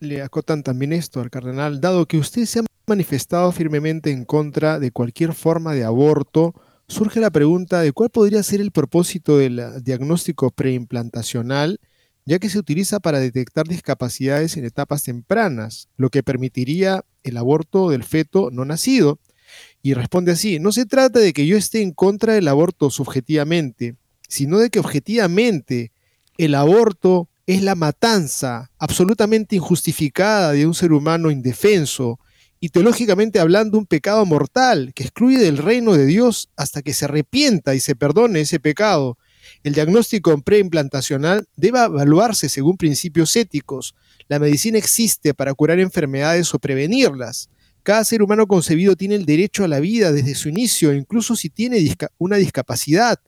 Le 0.00 0.22
acotan 0.22 0.62
también 0.62 0.92
esto 0.92 1.20
al 1.20 1.30
cardenal, 1.30 1.80
dado 1.80 2.06
que 2.06 2.18
usted 2.18 2.44
se 2.44 2.60
ha 2.60 2.64
manifestado 2.86 3.50
firmemente 3.52 4.10
en 4.10 4.24
contra 4.24 4.78
de 4.78 4.92
cualquier 4.92 5.34
forma 5.34 5.74
de 5.74 5.84
aborto, 5.84 6.54
surge 6.86 7.20
la 7.20 7.30
pregunta 7.30 7.80
de 7.80 7.92
cuál 7.92 8.10
podría 8.10 8.42
ser 8.42 8.60
el 8.60 8.70
propósito 8.70 9.38
del 9.38 9.82
diagnóstico 9.82 10.50
preimplantacional, 10.50 11.80
ya 12.24 12.38
que 12.38 12.48
se 12.48 12.58
utiliza 12.58 13.00
para 13.00 13.20
detectar 13.20 13.66
discapacidades 13.66 14.56
en 14.56 14.64
etapas 14.64 15.02
tempranas, 15.02 15.88
lo 15.96 16.10
que 16.10 16.22
permitiría 16.22 17.04
el 17.22 17.36
aborto 17.36 17.90
del 17.90 18.04
feto 18.04 18.50
no 18.50 18.64
nacido, 18.64 19.18
y 19.88 19.94
responde 19.94 20.32
así, 20.32 20.58
no 20.58 20.70
se 20.70 20.84
trata 20.84 21.18
de 21.18 21.32
que 21.32 21.46
yo 21.46 21.56
esté 21.56 21.80
en 21.80 21.92
contra 21.92 22.34
del 22.34 22.48
aborto 22.48 22.90
subjetivamente, 22.90 23.96
sino 24.28 24.58
de 24.58 24.68
que 24.68 24.80
objetivamente 24.80 25.92
el 26.36 26.54
aborto 26.54 27.30
es 27.46 27.62
la 27.62 27.74
matanza 27.74 28.70
absolutamente 28.78 29.56
injustificada 29.56 30.52
de 30.52 30.66
un 30.66 30.74
ser 30.74 30.92
humano 30.92 31.30
indefenso 31.30 32.20
y 32.60 32.68
teológicamente 32.68 33.40
hablando 33.40 33.78
un 33.78 33.86
pecado 33.86 34.26
mortal 34.26 34.92
que 34.94 35.04
excluye 35.04 35.38
del 35.38 35.56
reino 35.56 35.94
de 35.94 36.04
Dios 36.04 36.50
hasta 36.54 36.82
que 36.82 36.92
se 36.92 37.06
arrepienta 37.06 37.74
y 37.74 37.80
se 37.80 37.96
perdone 37.96 38.42
ese 38.42 38.60
pecado. 38.60 39.16
El 39.62 39.72
diagnóstico 39.72 40.38
preimplantacional 40.42 41.46
debe 41.56 41.82
evaluarse 41.82 42.50
según 42.50 42.76
principios 42.76 43.34
éticos. 43.36 43.94
La 44.28 44.38
medicina 44.38 44.76
existe 44.76 45.32
para 45.32 45.54
curar 45.54 45.80
enfermedades 45.80 46.52
o 46.52 46.58
prevenirlas. 46.58 47.48
Cada 47.88 48.04
ser 48.04 48.22
humano 48.22 48.46
concebido 48.46 48.96
tiene 48.96 49.14
el 49.14 49.24
derecho 49.24 49.64
a 49.64 49.66
la 49.66 49.80
vida 49.80 50.12
desde 50.12 50.34
su 50.34 50.50
inicio, 50.50 50.92
incluso 50.92 51.34
si 51.34 51.48
tiene 51.48 51.78
una 52.18 52.36
discapacidad, 52.36 53.18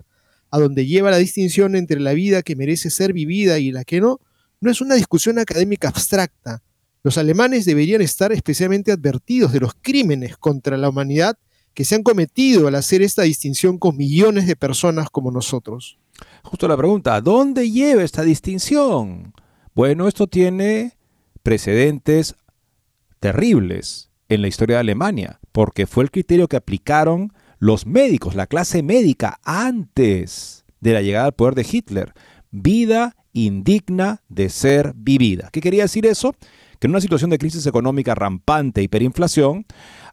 a 0.50 0.58
donde 0.58 0.84
lleva 0.84 1.10
la 1.10 1.16
distinción 1.16 1.76
entre 1.76 1.98
la 1.98 2.12
vida 2.12 2.42
que 2.42 2.56
merece 2.56 2.90
ser 2.90 3.14
vivida 3.14 3.58
y 3.58 3.72
la 3.72 3.84
que 3.84 4.02
no, 4.02 4.20
no 4.60 4.70
es 4.70 4.82
una 4.82 4.96
discusión 4.96 5.38
académica 5.38 5.88
abstracta. 5.88 6.62
Los 7.02 7.16
alemanes 7.16 7.64
deberían 7.64 8.02
estar 8.02 8.32
especialmente 8.32 8.92
advertidos 8.92 9.50
de 9.54 9.60
los 9.60 9.72
crímenes 9.80 10.36
contra 10.36 10.76
la 10.76 10.90
humanidad 10.90 11.38
que 11.72 11.86
se 11.86 11.94
han 11.94 12.02
cometido 12.02 12.68
al 12.68 12.74
hacer 12.74 13.00
esta 13.00 13.22
distinción 13.22 13.78
con 13.78 13.96
millones 13.96 14.46
de 14.46 14.56
personas 14.56 15.08
como 15.08 15.30
nosotros. 15.30 15.98
Justo 16.42 16.68
la 16.68 16.76
pregunta, 16.76 17.18
¿dónde 17.22 17.70
lleva 17.70 18.02
esta 18.02 18.24
distinción? 18.24 19.32
Bueno, 19.74 20.06
esto 20.06 20.26
tiene 20.26 20.98
precedentes 21.42 22.34
terribles 23.20 24.09
en 24.30 24.40
la 24.40 24.48
historia 24.48 24.76
de 24.76 24.80
Alemania, 24.80 25.40
porque 25.52 25.86
fue 25.86 26.04
el 26.04 26.10
criterio 26.10 26.48
que 26.48 26.56
aplicaron 26.56 27.32
los 27.58 27.84
médicos, 27.84 28.34
la 28.34 28.46
clase 28.46 28.82
médica, 28.82 29.38
antes 29.44 30.64
de 30.80 30.94
la 30.94 31.02
llegada 31.02 31.26
al 31.26 31.34
poder 31.34 31.54
de 31.54 31.66
Hitler. 31.70 32.14
Vida 32.50 33.16
indigna 33.32 34.22
de 34.28 34.48
ser 34.48 34.92
vivida. 34.96 35.50
¿Qué 35.52 35.60
quería 35.60 35.82
decir 35.82 36.06
eso? 36.06 36.34
Que 36.78 36.86
en 36.86 36.92
una 36.92 37.00
situación 37.00 37.30
de 37.30 37.38
crisis 37.38 37.66
económica 37.66 38.14
rampante, 38.14 38.82
hiperinflación, 38.82 39.66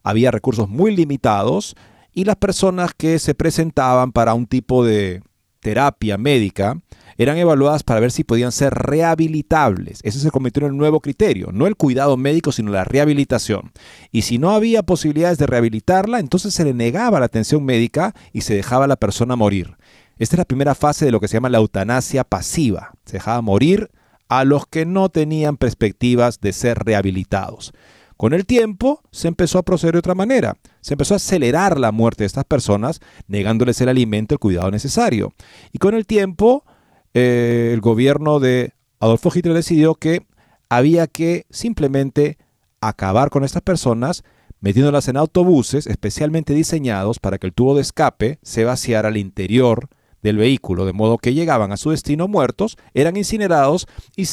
había 0.03 0.31
recursos 0.31 0.67
muy 0.67 0.95
limitados 0.95 1.75
y 2.11 2.25
las 2.25 2.35
personas 2.35 2.91
que 2.97 3.19
se 3.19 3.35
presentaban 3.35 4.11
para 4.11 4.33
un 4.33 4.47
tipo 4.47 4.83
de 4.83 5.21
terapia 5.59 6.17
médica 6.17 6.81
eran 7.17 7.37
evaluadas 7.37 7.83
para 7.83 7.99
ver 7.99 8.11
si 8.11 8.23
podían 8.23 8.51
ser 8.51 8.73
rehabilitables. 8.73 9.99
Ese 10.03 10.19
se 10.19 10.31
convirtió 10.31 10.65
en 10.65 10.71
el 10.71 10.77
nuevo 10.77 10.99
criterio, 10.99 11.49
no 11.51 11.67
el 11.67 11.75
cuidado 11.75 12.17
médico, 12.17 12.51
sino 12.51 12.71
la 12.71 12.83
rehabilitación. 12.83 13.71
Y 14.11 14.23
si 14.23 14.37
no 14.37 14.51
había 14.51 14.83
posibilidades 14.83 15.37
de 15.37 15.47
rehabilitarla, 15.47 16.19
entonces 16.19 16.53
se 16.53 16.63
le 16.63 16.73
negaba 16.73 17.19
la 17.19 17.25
atención 17.25 17.65
médica 17.65 18.13
y 18.33 18.41
se 18.41 18.55
dejaba 18.55 18.85
a 18.85 18.87
la 18.87 18.95
persona 18.95 19.35
morir. 19.35 19.77
Esta 20.19 20.35
es 20.35 20.39
la 20.39 20.45
primera 20.45 20.75
fase 20.75 21.05
de 21.05 21.11
lo 21.11 21.19
que 21.19 21.27
se 21.27 21.35
llama 21.35 21.49
la 21.49 21.59
eutanasia 21.59 22.23
pasiva. 22.23 22.93
Se 23.05 23.13
dejaba 23.13 23.41
morir 23.41 23.91
a 24.29 24.43
los 24.43 24.67
que 24.67 24.85
no 24.85 25.09
tenían 25.09 25.57
perspectivas 25.57 26.39
de 26.41 26.53
ser 26.53 26.79
rehabilitados. 26.79 27.73
Con 28.17 28.33
el 28.33 28.47
tiempo 28.47 29.03
se 29.11 29.27
empezó 29.27 29.59
a 29.59 29.63
proceder 29.63 29.93
de 29.93 29.99
otra 29.99 30.15
manera. 30.15 30.57
Se 30.81 30.95
empezó 30.95 31.13
a 31.13 31.17
acelerar 31.17 31.79
la 31.79 31.91
muerte 31.91 32.23
de 32.23 32.27
estas 32.27 32.45
personas, 32.45 32.99
negándoles 33.27 33.79
el 33.81 33.89
alimento, 33.89 34.33
el 34.33 34.39
cuidado 34.39 34.71
necesario. 34.71 35.33
Y 35.71 35.77
con 35.77 35.93
el 35.93 36.07
tiempo 36.07 36.65
eh, 37.13 37.71
el 37.73 37.81
gobierno 37.81 38.39
de 38.39 38.73
Adolfo 38.99 39.31
Hitler 39.33 39.53
decidió 39.53 39.95
que 39.95 40.25
había 40.69 41.07
que 41.07 41.45
simplemente 41.49 42.37
acabar 42.81 43.29
con 43.29 43.43
estas 43.43 43.61
personas 43.61 44.23
metiéndolas 44.59 45.07
en 45.07 45.17
autobuses 45.17 45.87
especialmente 45.87 46.53
diseñados 46.53 47.19
para 47.19 47.37
que 47.37 47.47
el 47.47 47.53
tubo 47.53 47.75
de 47.75 47.81
escape 47.81 48.39
se 48.41 48.63
vaciara 48.63 49.09
al 49.09 49.17
interior 49.17 49.89
del 50.23 50.37
vehículo, 50.37 50.85
de 50.85 50.93
modo 50.93 51.19
que 51.19 51.33
llegaban 51.33 51.71
a 51.71 51.77
su 51.77 51.91
destino 51.91 52.27
muertos, 52.27 52.75
eran 52.93 53.17
incinerados 53.17 53.87
y 54.15 54.25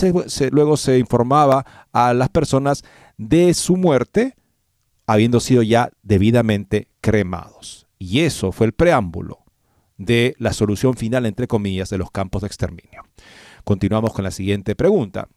luego 0.50 0.76
se 0.76 0.98
informaba 0.98 1.66
a 1.92 2.14
las 2.14 2.30
personas 2.30 2.82
de 3.18 3.52
su 3.54 3.76
muerte, 3.76 4.34
habiendo 5.06 5.40
sido 5.40 5.62
ya 5.62 5.90
debidamente 6.02 6.88
cremados. 7.00 7.86
Y 7.98 8.20
eso 8.20 8.50
fue 8.50 8.66
el 8.66 8.72
preámbulo 8.72 9.43
de 9.96 10.34
la 10.38 10.52
solución 10.52 10.94
final, 10.94 11.26
entre 11.26 11.46
comillas, 11.46 11.90
de 11.90 11.98
los 11.98 12.10
campos 12.10 12.42
de 12.42 12.48
exterminio. 12.48 13.02
Continuamos 13.64 14.12
con 14.12 14.24
la 14.24 14.30
siguiente 14.30 14.74
pregunta. 14.74 15.28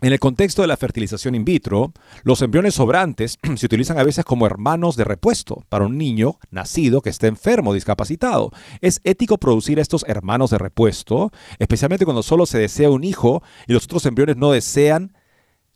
En 0.00 0.12
el 0.12 0.18
contexto 0.18 0.60
de 0.60 0.68
la 0.68 0.76
fertilización 0.76 1.34
in 1.34 1.44
vitro, 1.44 1.92
los 2.24 2.42
embriones 2.42 2.74
sobrantes 2.74 3.38
se 3.56 3.66
utilizan 3.66 3.98
a 3.98 4.02
veces 4.02 4.24
como 4.24 4.44
hermanos 4.44 4.96
de 4.96 5.04
repuesto 5.04 5.64
para 5.68 5.86
un 5.86 5.96
niño 5.96 6.38
nacido 6.50 7.00
que 7.00 7.10
esté 7.10 7.28
enfermo 7.28 7.70
o 7.70 7.74
discapacitado. 7.74 8.50
¿Es 8.80 9.00
ético 9.04 9.38
producir 9.38 9.78
estos 9.78 10.04
hermanos 10.08 10.50
de 10.50 10.58
repuesto, 10.58 11.30
especialmente 11.58 12.04
cuando 12.04 12.22
solo 12.22 12.44
se 12.44 12.58
desea 12.58 12.90
un 12.90 13.04
hijo 13.04 13.42
y 13.66 13.72
los 13.72 13.84
otros 13.84 14.04
embriones 14.04 14.36
no 14.36 14.50
desean, 14.50 15.16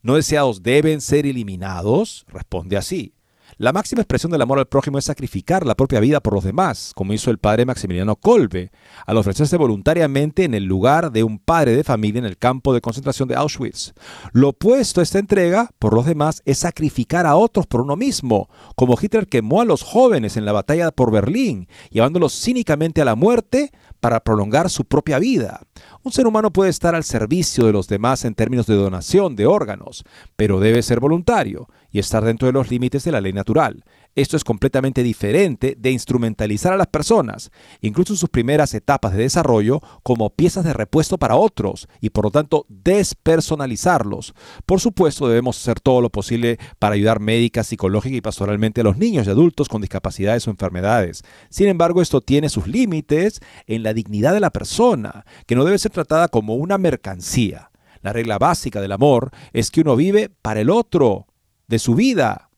no 0.03 0.17
deseados 0.17 0.63
deben 0.63 1.01
ser 1.01 1.25
eliminados? 1.25 2.27
Responde 2.29 2.77
así. 2.77 3.15
La 3.61 3.73
máxima 3.73 4.03
expresión 4.03 4.31
del 4.31 4.41
amor 4.41 4.61
al 4.61 4.69
prójimo 4.69 4.99
es 4.99 5.07
sacrificar 5.07 5.67
la 5.67 5.75
propia 5.75 5.99
vida 5.99 6.21
por 6.21 6.33
los 6.33 6.45
demás, 6.45 6.93
como 6.95 7.13
hizo 7.13 7.33
el 7.33 7.39
padre 7.39 7.67
Maximiliano 7.67 8.15
Kolbe, 8.15 8.71
al 9.05 9.17
ofrecerse 9.17 9.57
voluntariamente 9.57 10.45
en 10.45 10.55
el 10.55 10.63
lugar 10.63 11.11
de 11.11 11.25
un 11.25 11.41
padre 11.41 11.75
de 11.75 11.83
familia 11.83 12.21
en 12.21 12.25
el 12.25 12.39
campo 12.39 12.73
de 12.73 12.81
concentración 12.81 13.29
de 13.29 13.35
Auschwitz. 13.35 13.95
Lo 14.31 14.51
opuesto 14.51 15.01
a 15.01 15.03
esta 15.03 15.19
entrega 15.19 15.71
por 15.81 15.93
los 15.93 16.07
demás 16.07 16.41
es 16.45 16.59
sacrificar 16.59 17.27
a 17.27 17.35
otros 17.35 17.67
por 17.67 17.81
uno 17.81 17.97
mismo, 17.97 18.49
como 18.77 18.97
Hitler 18.97 19.27
quemó 19.27 19.61
a 19.61 19.65
los 19.65 19.83
jóvenes 19.83 20.37
en 20.37 20.45
la 20.45 20.53
batalla 20.53 20.93
por 20.93 21.11
Berlín, 21.11 21.67
llevándolos 21.91 22.41
cínicamente 22.41 23.03
a 23.03 23.07
la 23.07 23.17
muerte 23.17 23.73
para 23.99 24.21
prolongar 24.21 24.71
su 24.71 24.85
propia 24.85 25.19
vida. 25.19 25.63
Un 26.05 26.13
ser 26.13 26.29
humano 26.29 26.53
puede 26.53 26.71
estar 26.71 26.95
al 26.95 27.03
servicio 27.03 27.67
de 27.67 27.73
los 27.73 27.89
demás 27.89 28.25
en 28.25 28.37
términos 28.37 28.67
de 28.69 28.77
donación 28.77 29.35
de 29.35 29.47
órganos, 29.47 30.05
pero 30.37 30.61
debe 30.61 30.81
ser 30.83 31.01
voluntario 31.01 31.67
y 31.91 31.99
estar 31.99 32.25
dentro 32.25 32.47
de 32.47 32.53
los 32.53 32.71
límites 32.71 33.05
de 33.05 33.13
la 33.13 33.21
ley 33.21 33.33
natural. 33.33 33.85
Esto 34.15 34.37
es 34.37 34.43
completamente 34.43 35.03
diferente 35.03 35.77
de 35.79 35.91
instrumentalizar 35.93 36.73
a 36.73 36.77
las 36.77 36.89
personas, 36.89 37.51
incluso 37.81 38.13
en 38.13 38.17
sus 38.17 38.29
primeras 38.29 38.75
etapas 38.75 39.13
de 39.13 39.23
desarrollo, 39.23 39.81
como 40.03 40.31
piezas 40.31 40.65
de 40.65 40.73
repuesto 40.73 41.19
para 41.19 41.37
otros 41.37 41.89
y 42.01 42.11
por 42.11 42.25
lo 42.25 42.31
tanto 42.31 42.67
despersonalizarlos. 42.69 44.35
Por 44.67 44.81
supuesto, 44.81 45.29
debemos 45.29 45.59
hacer 45.61 45.79
todo 45.79 46.01
lo 46.01 46.11
posible 46.11 46.59
para 46.81 46.97
ayudar 46.97 47.21
médica, 47.21 47.63
psicológica 47.63 48.17
y 48.17 48.21
pastoralmente 48.21 48.81
a 48.81 48.85
los 48.85 48.99
niños 48.99 49.27
y 49.27 49.31
adultos 49.31 49.69
con 49.69 49.81
discapacidades 49.81 50.49
o 50.49 50.51
enfermedades. 50.51 51.23
Sin 51.49 51.69
embargo, 51.69 52.03
esto 52.03 52.21
tiene 52.21 52.49
sus 52.49 52.67
límites 52.67 53.41
en 53.67 53.85
la 53.85 53.95
dignidad 53.95 54.33
de 54.33 54.41
la 54.41 54.51
persona, 54.51 55.25
que 55.47 55.55
no 55.55 55.65
debe 55.65 55.79
ser 55.79 55.93
tratada 55.93 56.27
como 56.27 56.57
una 56.57 56.77
mercancía. 56.77 57.71
La 58.01 58.13
regla 58.13 58.39
básica 58.39 58.81
del 58.81 58.93
amor 58.93 59.31
es 59.53 59.71
que 59.71 59.81
uno 59.81 59.95
vive 59.95 60.31
para 60.43 60.61
el 60.61 60.71
otro, 60.71 61.28
de 61.69 61.79
su 61.79 61.95
vida, 61.95 62.51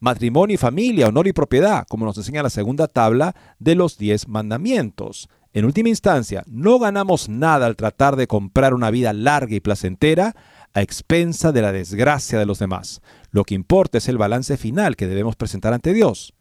matrimonio 0.00 0.54
y 0.54 0.58
familia, 0.58 1.08
honor 1.08 1.26
y 1.26 1.32
propiedad, 1.32 1.86
como 1.88 2.06
nos 2.06 2.16
enseña 2.16 2.42
la 2.42 2.50
segunda 2.50 2.88
tabla 2.88 3.36
de 3.58 3.74
los 3.74 3.98
diez 3.98 4.26
mandamientos. 4.26 5.28
En 5.52 5.64
última 5.64 5.90
instancia, 5.90 6.42
no 6.46 6.78
ganamos 6.78 7.28
nada 7.28 7.66
al 7.66 7.76
tratar 7.76 8.16
de 8.16 8.26
comprar 8.26 8.74
una 8.74 8.90
vida 8.90 9.12
larga 9.12 9.54
y 9.54 9.60
placentera 9.60 10.34
a 10.72 10.80
expensa 10.80 11.52
de 11.52 11.62
la 11.62 11.72
desgracia 11.72 12.38
de 12.38 12.46
los 12.46 12.58
demás. 12.58 13.02
Lo 13.30 13.44
que 13.44 13.54
importa 13.54 13.98
es 13.98 14.08
el 14.08 14.18
balance 14.18 14.56
final 14.56 14.96
que 14.96 15.06
debemos 15.06 15.36
presentar 15.36 15.74
ante 15.74 15.92
Dios. 15.92 16.32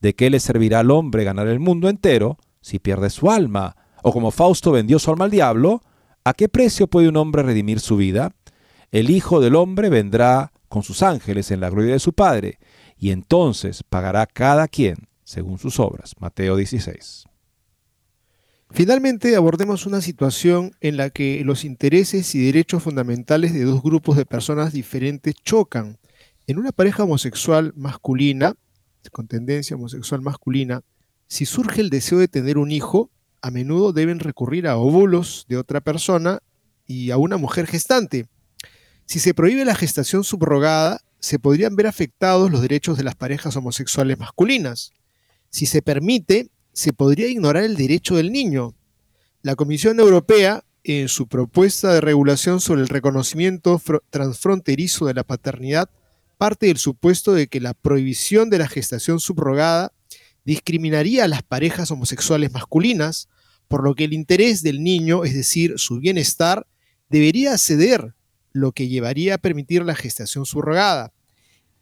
¿De 0.00 0.14
qué 0.14 0.30
le 0.30 0.40
servirá 0.40 0.80
al 0.80 0.90
hombre 0.90 1.24
ganar 1.24 1.48
el 1.48 1.60
mundo 1.60 1.88
entero 1.88 2.38
si 2.60 2.78
pierde 2.78 3.10
su 3.10 3.30
alma? 3.30 3.76
O 4.02 4.12
como 4.12 4.30
Fausto 4.30 4.72
vendió 4.72 4.98
su 4.98 5.10
alma 5.10 5.26
al 5.26 5.30
diablo, 5.30 5.82
¿a 6.24 6.32
qué 6.32 6.48
precio 6.48 6.86
puede 6.86 7.08
un 7.08 7.16
hombre 7.16 7.42
redimir 7.42 7.80
su 7.80 7.96
vida? 7.96 8.32
El 8.90 9.10
Hijo 9.10 9.40
del 9.40 9.56
Hombre 9.56 9.88
vendrá 9.88 10.52
con 10.74 10.82
sus 10.82 11.04
ángeles 11.04 11.52
en 11.52 11.60
la 11.60 11.70
gloria 11.70 11.92
de 11.92 12.00
su 12.00 12.12
Padre, 12.12 12.58
y 12.98 13.10
entonces 13.10 13.84
pagará 13.84 14.26
cada 14.26 14.66
quien 14.66 15.06
según 15.22 15.60
sus 15.60 15.78
obras. 15.78 16.14
Mateo 16.18 16.56
16. 16.56 17.26
Finalmente 18.72 19.36
abordemos 19.36 19.86
una 19.86 20.00
situación 20.00 20.72
en 20.80 20.96
la 20.96 21.10
que 21.10 21.44
los 21.44 21.64
intereses 21.64 22.34
y 22.34 22.44
derechos 22.44 22.82
fundamentales 22.82 23.52
de 23.52 23.62
dos 23.62 23.84
grupos 23.84 24.16
de 24.16 24.26
personas 24.26 24.72
diferentes 24.72 25.36
chocan. 25.44 25.96
En 26.48 26.58
una 26.58 26.72
pareja 26.72 27.04
homosexual 27.04 27.72
masculina, 27.76 28.56
con 29.12 29.28
tendencia 29.28 29.76
homosexual 29.76 30.22
masculina, 30.22 30.80
si 31.28 31.46
surge 31.46 31.82
el 31.82 31.88
deseo 31.88 32.18
de 32.18 32.26
tener 32.26 32.58
un 32.58 32.72
hijo, 32.72 33.12
a 33.42 33.52
menudo 33.52 33.92
deben 33.92 34.18
recurrir 34.18 34.66
a 34.66 34.76
óvulos 34.76 35.46
de 35.48 35.56
otra 35.56 35.80
persona 35.80 36.40
y 36.84 37.12
a 37.12 37.16
una 37.16 37.36
mujer 37.36 37.68
gestante. 37.68 38.26
Si 39.06 39.20
se 39.20 39.34
prohíbe 39.34 39.64
la 39.64 39.74
gestación 39.74 40.24
subrogada, 40.24 41.00
se 41.20 41.38
podrían 41.38 41.76
ver 41.76 41.86
afectados 41.86 42.50
los 42.50 42.62
derechos 42.62 42.96
de 42.96 43.04
las 43.04 43.14
parejas 43.14 43.56
homosexuales 43.56 44.18
masculinas. 44.18 44.92
Si 45.50 45.66
se 45.66 45.82
permite, 45.82 46.50
se 46.72 46.92
podría 46.92 47.28
ignorar 47.28 47.64
el 47.64 47.76
derecho 47.76 48.16
del 48.16 48.32
niño. 48.32 48.74
La 49.42 49.56
Comisión 49.56 50.00
Europea, 50.00 50.64
en 50.82 51.08
su 51.08 51.28
propuesta 51.28 51.92
de 51.94 52.00
regulación 52.00 52.60
sobre 52.60 52.82
el 52.82 52.88
reconocimiento 52.88 53.80
transfronterizo 54.10 55.06
de 55.06 55.14
la 55.14 55.24
paternidad, 55.24 55.88
parte 56.36 56.66
del 56.66 56.78
supuesto 56.78 57.32
de 57.32 57.46
que 57.46 57.60
la 57.60 57.72
prohibición 57.74 58.50
de 58.50 58.58
la 58.58 58.68
gestación 58.68 59.20
subrogada 59.20 59.92
discriminaría 60.44 61.24
a 61.24 61.28
las 61.28 61.42
parejas 61.42 61.90
homosexuales 61.90 62.52
masculinas, 62.52 63.28
por 63.68 63.82
lo 63.82 63.94
que 63.94 64.04
el 64.04 64.12
interés 64.12 64.62
del 64.62 64.82
niño, 64.82 65.24
es 65.24 65.34
decir, 65.34 65.74
su 65.76 66.00
bienestar, 66.00 66.66
debería 67.08 67.56
ceder 67.56 68.14
lo 68.54 68.72
que 68.72 68.88
llevaría 68.88 69.34
a 69.34 69.38
permitir 69.38 69.84
la 69.84 69.94
gestación 69.94 70.46
subrogada. 70.46 71.12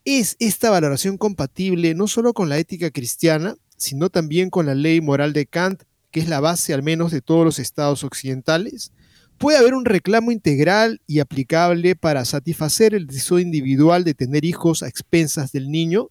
¿Es 0.05 0.37
esta 0.41 0.71
valoración 0.71 1.17
compatible 1.17 1.95
no 1.95 2.09
solo 2.09 2.33
con 2.33 2.49
la 2.49 2.59
ética 2.59 2.91
cristiana, 2.91 3.55
sino 3.77 4.11
también 4.11 4.51
con 4.51 4.67
la 4.67 4.75
ley 4.75 5.01
moral 5.01 5.33
de 5.33 5.47
Kant, 5.47 5.85
que 6.11 6.19
es 6.19 6.29
la 6.29 6.41
base 6.41 6.75
al 6.75 6.83
menos 6.83 7.13
de 7.13 7.21
todos 7.21 7.45
los 7.45 7.61
estados 7.61 8.03
occidentales? 8.03 8.91
¿Puede 9.39 9.59
haber 9.59 9.75
un 9.75 9.85
reclamo 9.85 10.33
integral 10.33 11.01
y 11.07 11.21
aplicable 11.21 11.95
para 11.95 12.25
satisfacer 12.25 12.95
el 12.95 13.07
deseo 13.07 13.39
individual 13.39 14.03
de 14.03 14.15
tener 14.15 14.45
hijos 14.45 14.83
a 14.83 14.89
expensas 14.89 15.53
del 15.53 15.71
niño? 15.71 16.11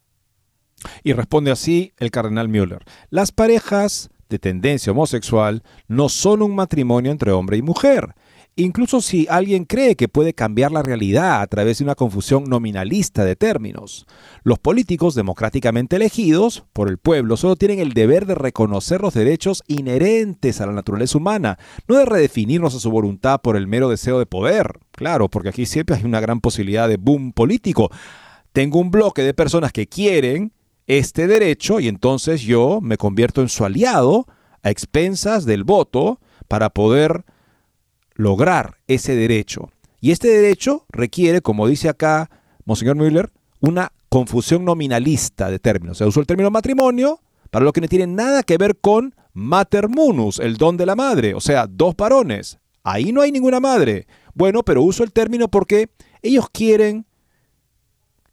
Y 1.04 1.14
responde 1.14 1.52
así 1.52 1.94
el 1.98 2.12
cardenal 2.12 2.50
Müller. 2.50 2.84
Las 3.10 3.32
parejas 3.32 4.10
de 4.30 4.40
tendencia 4.40 4.92
homosexual 4.92 5.64
no 5.88 6.08
son 6.08 6.42
un 6.42 6.56
matrimonio 6.56 7.12
entre 7.12 7.32
hombre 7.32 7.58
y 7.58 7.62
mujer, 7.62 8.16
incluso 8.62 9.02
si 9.02 9.28
alguien 9.30 9.66
cree 9.66 9.96
que 9.96 10.08
puede 10.08 10.34
cambiar 10.34 10.72
la 10.72 10.84
realidad 10.84 11.42
a 11.42 11.48
través 11.48 11.78
de 11.78 11.84
una 11.84 11.96
confusión 11.96 12.46
nominalista 12.46 13.24
de 13.26 13.36
términos. 13.36 14.06
Los 14.44 14.60
políticos 14.60 15.16
democráticamente 15.16 15.96
elegidos 15.96 16.66
por 16.74 16.90
el 16.90 16.98
pueblo 16.98 17.38
solo 17.38 17.56
tienen 17.56 17.80
el 17.80 17.94
deber 17.94 18.26
de 18.26 18.36
reconocer 18.36 19.02
los 19.02 19.14
derechos 19.14 19.64
inherentes 19.68 20.62
a 20.62 20.66
la 20.66 20.74
naturaleza 20.74 21.18
humana, 21.18 21.60
no 21.88 21.98
de 21.98 22.06
redefinirnos 22.06 22.76
a 22.76 22.80
su 22.80 22.92
voluntad 22.92 23.42
por 23.42 23.56
el 23.56 23.68
mero 23.68 23.90
deseo 23.90 24.20
de 24.20 24.26
poder. 24.26 24.80
Claro, 24.92 25.30
porque 25.30 25.50
aquí 25.50 25.66
siempre 25.66 25.96
hay 25.96 26.04
una 26.04 26.20
gran 26.20 26.42
posibilidad 26.42 26.88
de 26.88 26.98
boom 26.98 27.34
político. 27.34 27.90
Tengo 28.54 28.80
un 28.80 28.92
bloque 28.92 29.24
de 29.24 29.34
personas 29.34 29.72
que 29.72 29.88
quieren 29.88 30.54
este 30.88 31.28
derecho 31.28 31.80
y 31.80 31.88
entonces 31.88 32.42
yo 32.42 32.80
me 32.82 32.98
convierto 32.98 33.42
en 33.42 33.50
su 33.50 33.64
aliado 33.64 34.28
a 34.64 34.70
expensas 34.70 35.46
del 35.46 35.64
voto 35.64 36.20
para 36.48 36.70
poder 36.70 37.24
lograr 38.22 38.78
ese 38.88 39.16
derecho. 39.16 39.72
Y 40.00 40.12
este 40.12 40.28
derecho 40.30 40.86
requiere, 40.90 41.42
como 41.42 41.68
dice 41.68 41.90
acá 41.90 42.30
Monseñor 42.66 42.96
Müller, 42.96 43.32
una 43.60 43.92
confusión 44.10 44.64
nominalista 44.64 45.50
de 45.50 45.60
términos. 45.60 45.98
Se 45.98 46.06
usó 46.06 46.20
el 46.20 46.28
término 46.28 46.52
matrimonio 46.52 47.20
para 47.50 47.66
lo 47.66 47.74
que 47.74 47.82
no 47.82 47.88
tiene 47.88 48.08
nada 48.08 48.44
que 48.44 48.58
ver 48.58 48.78
con 48.78 49.16
mater 49.34 49.90
munus, 49.90 50.40
el 50.40 50.58
don 50.58 50.78
de 50.78 50.86
la 50.86 50.96
madre, 50.96 51.34
o 51.34 51.40
sea, 51.40 51.68
dos 51.68 51.96
varones. 51.96 52.60
Ahí 52.84 53.12
no 53.12 53.22
hay 53.22 53.32
ninguna 53.32 53.60
madre. 53.60 54.08
Bueno, 54.34 54.64
pero 54.64 54.84
uso 54.84 55.04
el 55.04 55.12
término 55.12 55.50
porque 55.50 55.90
ellos 56.22 56.48
quieren 56.52 57.06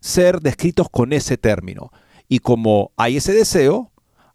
ser 0.00 0.40
descritos 0.40 0.88
con 0.90 1.12
ese 1.12 1.36
término. 1.36 1.90
Y 2.28 2.40
como 2.40 2.92
hay 2.96 3.16
ese 3.16 3.32
deseo, 3.32 3.90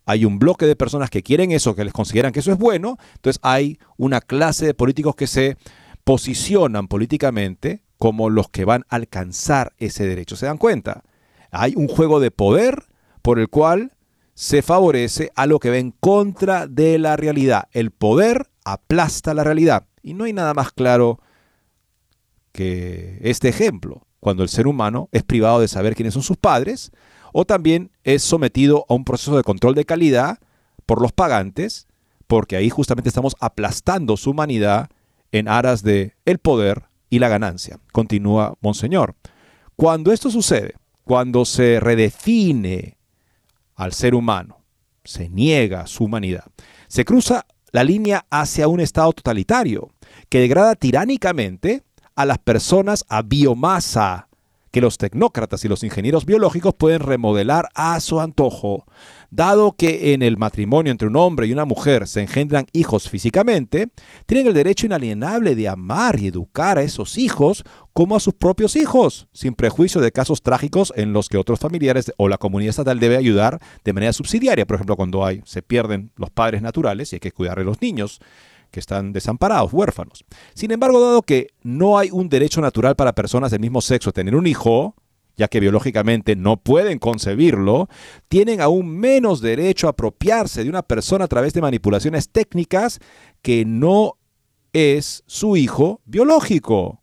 hay 0.06 0.26
un 0.26 0.40
bloque 0.40 0.66
de 0.66 0.76
personas 0.76 1.10
que 1.10 1.24
quieren 1.24 1.52
eso, 1.52 1.76
que 1.76 1.84
les 1.84 1.94
consideran 1.94 2.34
que 2.34 2.40
eso 2.40 2.52
es 2.52 2.58
bueno, 2.58 2.98
entonces 3.16 3.40
hay 3.42 3.80
una 3.98 4.22
clase 4.22 4.66
de 4.66 4.74
políticos 4.74 5.16
que 5.16 5.28
se 5.28 5.58
posicionan 6.04 6.88
políticamente 6.88 7.84
como 7.98 8.30
los 8.30 8.50
que 8.50 8.66
van 8.66 8.84
a 8.90 8.98
alcanzar 8.98 9.74
ese 9.78 10.06
derecho. 10.06 10.36
¿Se 10.36 10.46
dan 10.46 10.58
cuenta? 10.58 11.04
Hay 11.52 11.74
un 11.76 11.88
juego 11.88 12.20
de 12.20 12.32
poder 12.32 12.84
por 13.22 13.40
el 13.40 13.48
cual 13.48 13.94
se 14.34 14.62
favorece 14.62 15.32
a 15.36 15.46
lo 15.46 15.60
que 15.60 15.70
va 15.70 15.78
en 15.78 15.92
contra 15.92 16.68
de 16.68 16.98
la 16.98 17.16
realidad. 17.16 17.70
El 17.72 17.92
poder 17.92 18.50
aplasta 18.66 19.34
la 19.34 19.44
realidad. 19.44 19.86
Y 20.02 20.16
no 20.16 20.26
hay 20.26 20.34
nada 20.34 20.54
más 20.54 20.72
claro 20.72 21.20
que 22.52 23.20
este 23.22 23.48
ejemplo, 23.50 24.06
cuando 24.20 24.44
el 24.44 24.50
ser 24.50 24.68
humano 24.68 25.10
es 25.12 25.24
privado 25.24 25.60
de 25.60 25.68
saber 25.68 25.96
quiénes 25.96 26.14
son 26.14 26.24
sus 26.24 26.38
padres, 26.38 26.92
o 27.34 27.46
también 27.46 27.92
es 28.04 28.24
sometido 28.24 28.86
a 28.88 28.94
un 28.94 29.04
proceso 29.04 29.36
de 29.36 29.44
control 29.44 29.76
de 29.76 29.86
calidad 29.86 30.40
por 30.86 31.02
los 31.02 31.12
pagantes, 31.12 31.88
porque 32.28 32.56
ahí 32.56 32.70
justamente 32.70 33.10
estamos 33.10 33.36
aplastando 33.40 34.16
su 34.16 34.32
humanidad 34.32 34.90
en 35.32 35.50
aras 35.50 35.84
de 35.84 36.16
el 36.26 36.38
poder 36.38 36.84
y 37.10 37.20
la 37.20 37.28
ganancia. 37.28 37.80
Continúa 37.92 38.56
Monseñor. 38.62 39.16
Cuando 39.76 40.14
esto 40.14 40.30
sucede, 40.30 40.76
cuando 41.04 41.44
se 41.46 41.80
redefine 41.80 42.98
al 43.76 43.92
ser 43.94 44.16
humano, 44.16 44.64
se 45.04 45.28
niega 45.30 45.88
su 45.88 46.06
humanidad, 46.06 46.46
se 46.88 47.04
cruza 47.04 47.46
la 47.72 47.84
línea 47.84 48.26
hacia 48.30 48.68
un 48.68 48.80
estado 48.80 49.12
totalitario 49.12 49.90
que 50.30 50.40
degrada 50.40 50.76
tiránicamente 50.76 51.84
a 52.16 52.26
las 52.26 52.38
personas 52.38 53.04
a 53.10 53.24
biomasa 53.24 54.30
que 54.74 54.82
los 54.82 54.98
tecnócratas 54.98 55.64
y 55.64 55.68
los 55.68 55.84
ingenieros 55.84 56.26
biológicos 56.26 56.74
pueden 56.74 57.00
remodelar 57.00 57.70
a 57.76 58.00
su 58.00 58.20
antojo. 58.20 58.86
Dado 59.30 59.76
que 59.78 60.14
en 60.14 60.24
el 60.24 60.36
matrimonio 60.36 60.92
entre 60.92 61.08
un 61.08 61.16
hombre 61.16 61.46
y 61.46 61.54
una 61.54 61.66
mujer 61.66 62.08
se 62.08 62.22
engendran 62.22 62.66
hijos 62.74 63.08
físicamente, 63.08 63.90
tienen 64.26 64.48
el 64.48 64.56
derecho 64.56 64.88
inalienable 64.88 65.54
de 65.54 65.70
amar 65.70 66.20
y 66.20 66.26
educar 66.26 66.80
a 66.80 66.82
esos 66.82 67.20
hijos 67.20 67.64
como 67.94 68.16
a 68.16 68.20
sus 68.20 68.34
propios 68.34 68.76
hijos, 68.76 69.28
sin 69.32 69.54
prejuicio 69.54 70.02
de 70.02 70.12
casos 70.12 70.42
trágicos 70.42 70.92
en 70.96 71.14
los 71.14 71.30
que 71.30 71.38
otros 71.38 71.60
familiares 71.60 72.12
o 72.18 72.28
la 72.28 72.40
comunidad 72.40 72.72
estatal 72.72 73.00
debe 73.00 73.16
ayudar 73.16 73.60
de 73.84 73.94
manera 73.94 74.12
subsidiaria, 74.12 74.66
por 74.66 74.76
ejemplo, 74.76 74.96
cuando 74.96 75.24
hay, 75.24 75.44
se 75.46 75.62
pierden 75.62 76.12
los 76.16 76.32
padres 76.32 76.64
naturales 76.64 77.14
y 77.14 77.18
hay 77.18 77.20
que 77.20 77.32
cuidar 77.32 77.60
de 77.60 77.66
los 77.66 77.80
niños 77.80 78.22
que 78.74 78.80
están 78.80 79.14
desamparados, 79.14 79.72
huérfanos. 79.72 80.26
Sin 80.56 80.72
embargo, 80.72 81.00
dado 81.00 81.22
que 81.22 81.50
no 81.62 82.00
hay 82.00 82.10
un 82.12 82.28
derecho 82.28 82.60
natural 82.60 82.96
para 82.96 83.14
personas 83.14 83.52
del 83.52 83.62
mismo 83.62 83.82
sexo 83.82 84.10
a 84.10 84.14
tener 84.14 84.36
un 84.36 84.48
hijo, 84.48 84.96
ya 85.38 85.48
que 85.48 85.60
biológicamente 85.60 86.36
no 86.36 86.58
pueden 86.58 86.98
concebirlo, 86.98 87.88
tienen 88.30 88.62
aún 88.62 88.90
menos 88.90 89.42
derecho 89.42 89.86
a 89.86 89.92
apropiarse 89.92 90.64
de 90.64 90.72
una 90.72 90.82
persona 90.82 91.26
a 91.26 91.28
través 91.28 91.54
de 91.54 91.62
manipulaciones 91.62 92.30
técnicas 92.30 93.00
que 93.44 93.64
no 93.64 94.18
es 94.74 95.24
su 95.28 95.56
hijo 95.56 96.02
biológico. 96.06 97.03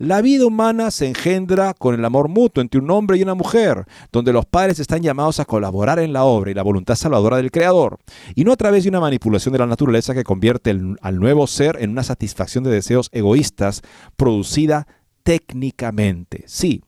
La 0.00 0.22
vida 0.22 0.46
humana 0.46 0.90
se 0.90 1.08
engendra 1.08 1.74
con 1.74 1.94
el 1.94 2.02
amor 2.06 2.30
mutuo 2.30 2.62
entre 2.62 2.80
un 2.80 2.90
hombre 2.90 3.18
y 3.18 3.22
una 3.22 3.34
mujer, 3.34 3.84
donde 4.10 4.32
los 4.32 4.46
padres 4.46 4.78
están 4.78 5.02
llamados 5.02 5.40
a 5.40 5.44
colaborar 5.44 5.98
en 5.98 6.14
la 6.14 6.24
obra 6.24 6.50
y 6.50 6.54
la 6.54 6.62
voluntad 6.62 6.94
salvadora 6.94 7.36
del 7.36 7.50
Creador, 7.50 7.98
y 8.34 8.44
no 8.44 8.52
a 8.52 8.56
través 8.56 8.84
de 8.84 8.88
una 8.88 9.00
manipulación 9.00 9.52
de 9.52 9.58
la 9.58 9.66
naturaleza 9.66 10.14
que 10.14 10.24
convierte 10.24 10.74
al 11.02 11.20
nuevo 11.20 11.46
ser 11.46 11.76
en 11.82 11.90
una 11.90 12.02
satisfacción 12.02 12.64
de 12.64 12.70
deseos 12.70 13.10
egoístas 13.12 13.82
producida 14.16 14.86
técnicamente. 15.22 16.44
Sí, 16.46 16.82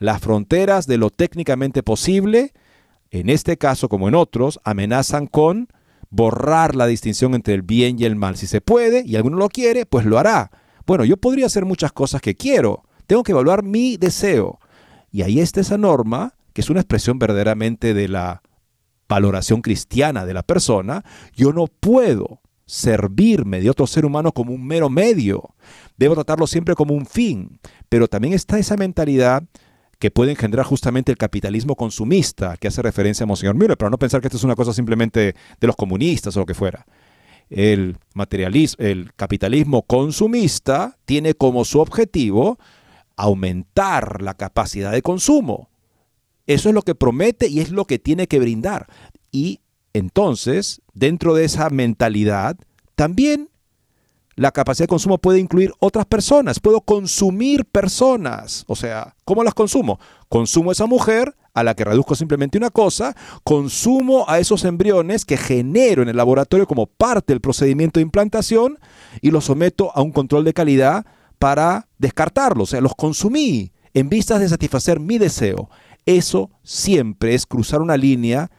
las 0.00 0.20
fronteras 0.20 0.88
de 0.88 0.98
lo 0.98 1.10
técnicamente 1.10 1.84
posible, 1.84 2.54
en 3.12 3.30
este 3.30 3.56
caso 3.56 3.88
como 3.88 4.08
en 4.08 4.16
otros, 4.16 4.58
amenazan 4.64 5.28
con 5.28 5.68
borrar 6.10 6.74
la 6.74 6.88
distinción 6.88 7.36
entre 7.36 7.54
el 7.54 7.62
bien 7.62 8.00
y 8.00 8.04
el 8.04 8.16
mal. 8.16 8.36
Si 8.36 8.48
se 8.48 8.60
puede 8.60 9.04
y 9.06 9.14
alguno 9.14 9.36
lo 9.36 9.48
quiere, 9.48 9.86
pues 9.86 10.04
lo 10.04 10.18
hará 10.18 10.50
bueno, 10.88 11.04
yo 11.04 11.18
podría 11.18 11.44
hacer 11.44 11.66
muchas 11.66 11.92
cosas 11.92 12.22
que 12.22 12.34
quiero. 12.34 12.82
Tengo 13.06 13.22
que 13.22 13.32
evaluar 13.32 13.62
mi 13.62 13.98
deseo. 13.98 14.58
Y 15.12 15.20
ahí 15.20 15.38
está 15.38 15.60
esa 15.60 15.76
norma, 15.76 16.32
que 16.54 16.62
es 16.62 16.70
una 16.70 16.80
expresión 16.80 17.18
verdaderamente 17.18 17.92
de 17.92 18.08
la 18.08 18.40
valoración 19.06 19.60
cristiana 19.60 20.24
de 20.24 20.32
la 20.32 20.42
persona. 20.42 21.04
Yo 21.36 21.52
no 21.52 21.66
puedo 21.66 22.40
servirme 22.64 23.60
de 23.60 23.68
otro 23.68 23.86
ser 23.86 24.06
humano 24.06 24.32
como 24.32 24.54
un 24.54 24.66
mero 24.66 24.88
medio. 24.88 25.54
Debo 25.98 26.14
tratarlo 26.14 26.46
siempre 26.46 26.74
como 26.74 26.94
un 26.94 27.04
fin. 27.04 27.60
Pero 27.90 28.08
también 28.08 28.32
está 28.32 28.58
esa 28.58 28.78
mentalidad 28.78 29.42
que 29.98 30.10
puede 30.10 30.30
engendrar 30.30 30.64
justamente 30.64 31.12
el 31.12 31.18
capitalismo 31.18 31.76
consumista, 31.76 32.56
que 32.56 32.68
hace 32.68 32.80
referencia 32.80 33.24
a 33.24 33.26
Monseñor 33.26 33.56
Müller, 33.56 33.76
pero 33.76 33.90
no 33.90 33.98
pensar 33.98 34.22
que 34.22 34.28
esto 34.28 34.38
es 34.38 34.44
una 34.44 34.56
cosa 34.56 34.72
simplemente 34.72 35.34
de 35.60 35.66
los 35.66 35.76
comunistas 35.76 36.34
o 36.34 36.40
lo 36.40 36.46
que 36.46 36.54
fuera 36.54 36.86
el 37.50 37.96
materialismo, 38.14 38.84
el 38.84 39.12
capitalismo 39.14 39.82
consumista 39.82 40.98
tiene 41.04 41.34
como 41.34 41.64
su 41.64 41.80
objetivo 41.80 42.58
aumentar 43.16 44.22
la 44.22 44.34
capacidad 44.34 44.92
de 44.92 45.02
consumo. 45.02 45.70
Eso 46.46 46.68
es 46.68 46.74
lo 46.74 46.82
que 46.82 46.94
promete 46.94 47.48
y 47.48 47.60
es 47.60 47.70
lo 47.70 47.84
que 47.84 47.98
tiene 47.98 48.26
que 48.26 48.38
brindar. 48.38 48.86
Y 49.30 49.60
entonces, 49.92 50.80
dentro 50.94 51.34
de 51.34 51.44
esa 51.44 51.68
mentalidad, 51.70 52.56
también 52.94 53.50
la 54.36 54.52
capacidad 54.52 54.84
de 54.84 54.88
consumo 54.88 55.18
puede 55.18 55.40
incluir 55.40 55.72
otras 55.80 56.06
personas. 56.06 56.60
Puedo 56.60 56.80
consumir 56.80 57.64
personas. 57.64 58.64
O 58.68 58.76
sea, 58.76 59.16
¿cómo 59.24 59.42
las 59.42 59.54
consumo? 59.54 59.98
Consumo 60.28 60.70
a 60.70 60.72
esa 60.72 60.86
mujer 60.86 61.34
a 61.58 61.64
la 61.64 61.74
que 61.74 61.84
reduzco 61.84 62.14
simplemente 62.14 62.58
una 62.58 62.70
cosa, 62.70 63.16
consumo 63.44 64.24
a 64.28 64.38
esos 64.38 64.64
embriones 64.64 65.24
que 65.24 65.36
genero 65.36 66.02
en 66.02 66.08
el 66.08 66.16
laboratorio 66.16 66.66
como 66.66 66.86
parte 66.86 67.32
del 67.32 67.40
procedimiento 67.40 67.98
de 67.98 68.04
implantación 68.04 68.78
y 69.20 69.30
los 69.30 69.44
someto 69.44 69.90
a 69.94 70.02
un 70.02 70.12
control 70.12 70.44
de 70.44 70.54
calidad 70.54 71.06
para 71.38 71.88
descartarlos. 71.98 72.68
O 72.68 72.70
sea, 72.70 72.80
los 72.80 72.94
consumí 72.94 73.72
en 73.94 74.08
vistas 74.08 74.40
de 74.40 74.48
satisfacer 74.48 75.00
mi 75.00 75.18
deseo. 75.18 75.70
Eso 76.06 76.50
siempre 76.62 77.34
es 77.34 77.46
cruzar 77.46 77.82
una 77.82 77.96
línea 77.96 78.50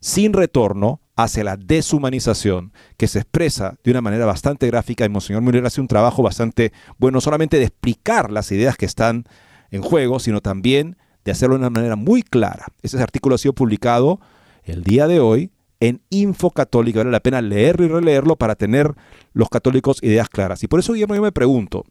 sin 0.00 0.32
retorno 0.32 1.00
hacia 1.16 1.44
la 1.44 1.56
deshumanización, 1.56 2.72
que 2.98 3.08
se 3.08 3.20
expresa 3.20 3.78
de 3.82 3.90
una 3.90 4.02
manera 4.02 4.26
bastante 4.26 4.66
gráfica 4.66 5.04
y 5.04 5.08
Monseñor 5.08 5.42
Müller 5.42 5.64
hace 5.64 5.80
un 5.80 5.88
trabajo 5.88 6.22
bastante 6.22 6.72
bueno, 6.98 7.20
solamente 7.20 7.58
de 7.58 7.64
explicar 7.64 8.30
las 8.30 8.52
ideas 8.52 8.76
que 8.76 8.84
están 8.84 9.24
en 9.70 9.82
juego, 9.82 10.20
sino 10.20 10.42
también 10.42 10.98
de 11.26 11.32
hacerlo 11.32 11.56
de 11.56 11.58
una 11.58 11.70
manera 11.70 11.96
muy 11.96 12.22
clara. 12.22 12.66
Ese 12.82 13.02
artículo 13.02 13.34
ha 13.34 13.38
sido 13.38 13.52
publicado 13.52 14.20
el 14.62 14.84
día 14.84 15.08
de 15.08 15.18
hoy 15.18 15.50
en 15.80 16.00
Info 16.08 16.52
Católica. 16.52 17.00
Vale 17.00 17.10
la 17.10 17.20
pena 17.20 17.42
leerlo 17.42 17.84
y 17.84 17.88
releerlo 17.88 18.36
para 18.36 18.54
tener 18.54 18.94
los 19.32 19.48
católicos 19.48 19.98
ideas 20.02 20.28
claras. 20.28 20.62
Y 20.62 20.68
por 20.68 20.78
eso, 20.78 20.94
yo 20.94 21.08
me 21.08 21.32
pregunto, 21.32 21.84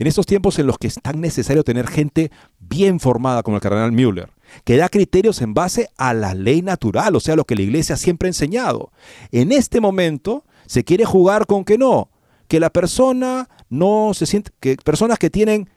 en 0.00 0.08
estos 0.08 0.26
tiempos 0.26 0.58
en 0.58 0.66
los 0.66 0.76
que 0.76 0.88
es 0.88 0.96
tan 0.96 1.20
necesario 1.20 1.62
tener 1.62 1.86
gente 1.86 2.32
bien 2.58 2.98
formada 2.98 3.44
como 3.44 3.56
el 3.56 3.62
cardenal 3.62 3.92
Müller, 3.92 4.30
que 4.64 4.76
da 4.76 4.88
criterios 4.88 5.40
en 5.40 5.54
base 5.54 5.88
a 5.96 6.12
la 6.12 6.34
ley 6.34 6.60
natural, 6.60 7.14
o 7.14 7.20
sea, 7.20 7.36
lo 7.36 7.44
que 7.44 7.54
la 7.54 7.62
iglesia 7.62 7.96
siempre 7.96 8.26
ha 8.26 8.30
enseñado. 8.30 8.90
En 9.30 9.52
este 9.52 9.80
momento 9.80 10.44
se 10.66 10.82
quiere 10.82 11.04
jugar 11.04 11.46
con 11.46 11.64
que 11.64 11.78
no, 11.78 12.10
que 12.48 12.58
la 12.58 12.70
persona 12.70 13.48
no 13.70 14.10
se 14.14 14.26
siente, 14.26 14.50
que 14.58 14.76
personas 14.76 15.20
que 15.20 15.30
tienen 15.30 15.70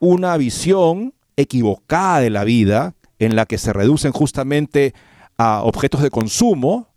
una 0.00 0.36
visión 0.36 1.14
equivocada 1.36 2.20
de 2.20 2.30
la 2.30 2.44
vida, 2.44 2.94
en 3.18 3.36
la 3.36 3.46
que 3.46 3.58
se 3.58 3.72
reducen 3.72 4.12
justamente 4.12 4.94
a 5.38 5.62
objetos 5.62 6.02
de 6.02 6.10
consumo, 6.10 6.88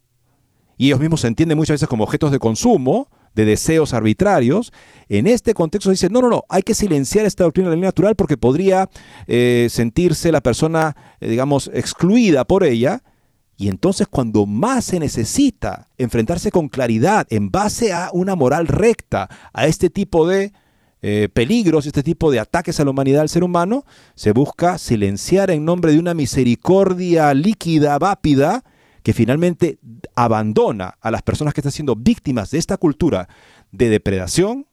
y 0.78 0.88
ellos 0.88 1.00
mismos 1.00 1.22
se 1.22 1.28
entienden 1.28 1.58
muchas 1.58 1.76
veces 1.76 1.88
como 1.88 2.04
objetos 2.04 2.32
de 2.32 2.40
consumo, 2.40 3.10
de 3.34 3.46
deseos 3.46 3.94
arbitrarios. 3.94 4.74
En 5.10 5.28
este 5.28 5.54
contexto 5.54 5.92
dice, 5.92 6.10
no, 6.10 6.22
no, 6.22 6.30
no, 6.30 6.44
hay 6.50 6.64
que 6.64 6.74
silenciar 6.74 7.26
esta 7.26 7.44
doctrina 7.44 7.70
de 7.70 7.76
la 7.76 7.82
ley 7.82 7.86
natural 7.88 8.16
porque 8.16 8.38
podría 8.38 8.90
eh, 9.28 9.68
sentirse 9.70 10.32
la 10.32 10.42
persona, 10.42 10.96
eh, 11.20 11.30
digamos, 11.30 11.70
excluida 11.74 12.46
por 12.46 12.64
ella. 12.64 13.04
Y 13.58 13.70
entonces 13.70 14.08
cuando 14.08 14.46
más 14.46 14.86
se 14.86 15.00
necesita 15.00 15.88
enfrentarse 15.98 16.52
con 16.52 16.68
claridad 16.68 17.26
en 17.30 17.52
base 17.52 17.94
a 17.94 18.10
una 18.12 18.36
moral 18.36 18.68
recta 18.68 19.30
a 19.54 19.68
este 19.68 19.90
tipo 19.90 20.28
de 20.28 20.52
eh, 21.08 21.30
peligros, 21.32 21.86
este 21.86 22.02
tipo 22.02 22.32
de 22.32 22.40
ataques 22.40 22.80
a 22.80 22.84
la 22.84 22.90
humanidad 22.90 23.22
al 23.22 23.30
ser 23.30 23.44
humano, 23.44 23.86
se 24.16 24.32
busca 24.32 24.80
silenciar 24.80 25.52
en 25.52 25.64
nombre 25.64 25.92
de 25.92 26.00
una 26.00 26.16
misericordia 26.16 27.32
líquida, 27.36 28.00
vápida, 28.00 28.64
que 29.04 29.14
finalmente 29.14 29.78
abandona 30.16 30.98
a 31.00 31.12
las 31.12 31.22
personas 31.22 31.54
que 31.54 31.62
están 31.62 31.74
siendo 31.74 31.96
víctimas 31.96 32.50
de 32.50 32.58
esta 32.58 32.78
cultura 32.78 33.30
de 33.72 33.90
depredación 33.90 34.66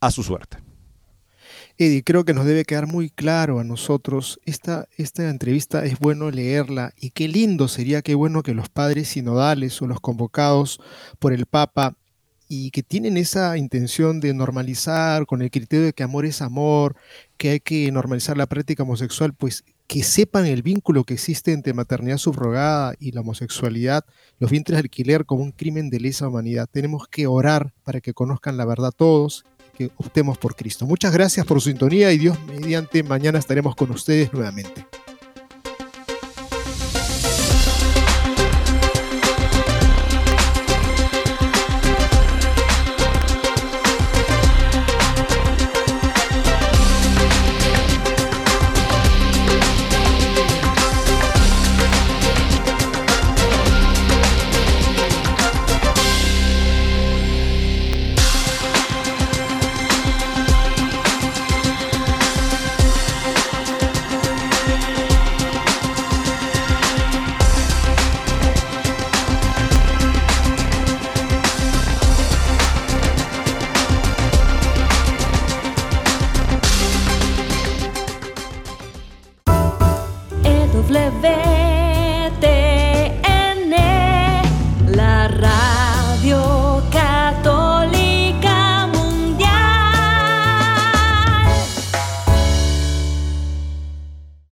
a 0.00 0.10
su 0.10 0.22
suerte. 0.22 0.58
Eddie, 1.78 2.04
creo 2.04 2.26
que 2.26 2.34
nos 2.34 2.44
debe 2.44 2.66
quedar 2.66 2.86
muy 2.86 3.08
claro 3.08 3.58
a 3.58 3.64
nosotros, 3.64 4.38
esta, 4.44 4.86
esta 4.98 5.30
entrevista 5.30 5.86
es 5.86 5.98
bueno 5.98 6.30
leerla 6.30 6.92
y 7.00 7.08
qué 7.08 7.26
lindo 7.26 7.68
sería, 7.68 8.02
qué 8.02 8.14
bueno 8.14 8.42
que 8.42 8.52
los 8.52 8.68
padres 8.68 9.08
sinodales 9.08 9.80
o 9.80 9.86
los 9.86 10.00
convocados 10.00 10.78
por 11.18 11.32
el 11.32 11.46
Papa 11.46 11.96
y 12.48 12.70
que 12.70 12.82
tienen 12.82 13.16
esa 13.16 13.56
intención 13.56 14.20
de 14.20 14.34
normalizar 14.34 15.26
con 15.26 15.42
el 15.42 15.50
criterio 15.50 15.86
de 15.86 15.92
que 15.92 16.02
amor 16.02 16.26
es 16.26 16.42
amor, 16.42 16.96
que 17.36 17.50
hay 17.50 17.60
que 17.60 17.90
normalizar 17.90 18.36
la 18.36 18.46
práctica 18.46 18.82
homosexual, 18.82 19.34
pues 19.34 19.64
que 19.86 20.02
sepan 20.02 20.46
el 20.46 20.62
vínculo 20.62 21.04
que 21.04 21.14
existe 21.14 21.52
entre 21.52 21.74
maternidad 21.74 22.18
subrogada 22.18 22.94
y 22.98 23.12
la 23.12 23.20
homosexualidad, 23.20 24.04
los 24.38 24.50
vientres 24.50 24.76
de 24.76 24.80
alquiler 24.80 25.26
como 25.26 25.42
un 25.42 25.52
crimen 25.52 25.90
de 25.90 26.00
lesa 26.00 26.28
humanidad. 26.28 26.68
Tenemos 26.70 27.06
que 27.08 27.26
orar 27.26 27.72
para 27.84 28.00
que 28.00 28.14
conozcan 28.14 28.56
la 28.56 28.64
verdad 28.64 28.92
todos, 28.96 29.44
que 29.76 29.90
optemos 29.96 30.38
por 30.38 30.56
Cristo. 30.56 30.86
Muchas 30.86 31.12
gracias 31.12 31.44
por 31.46 31.60
su 31.60 31.68
sintonía 31.68 32.12
y 32.12 32.18
Dios 32.18 32.38
mediante 32.46 33.02
mañana 33.02 33.38
estaremos 33.38 33.74
con 33.74 33.90
ustedes 33.90 34.32
nuevamente. 34.32 34.86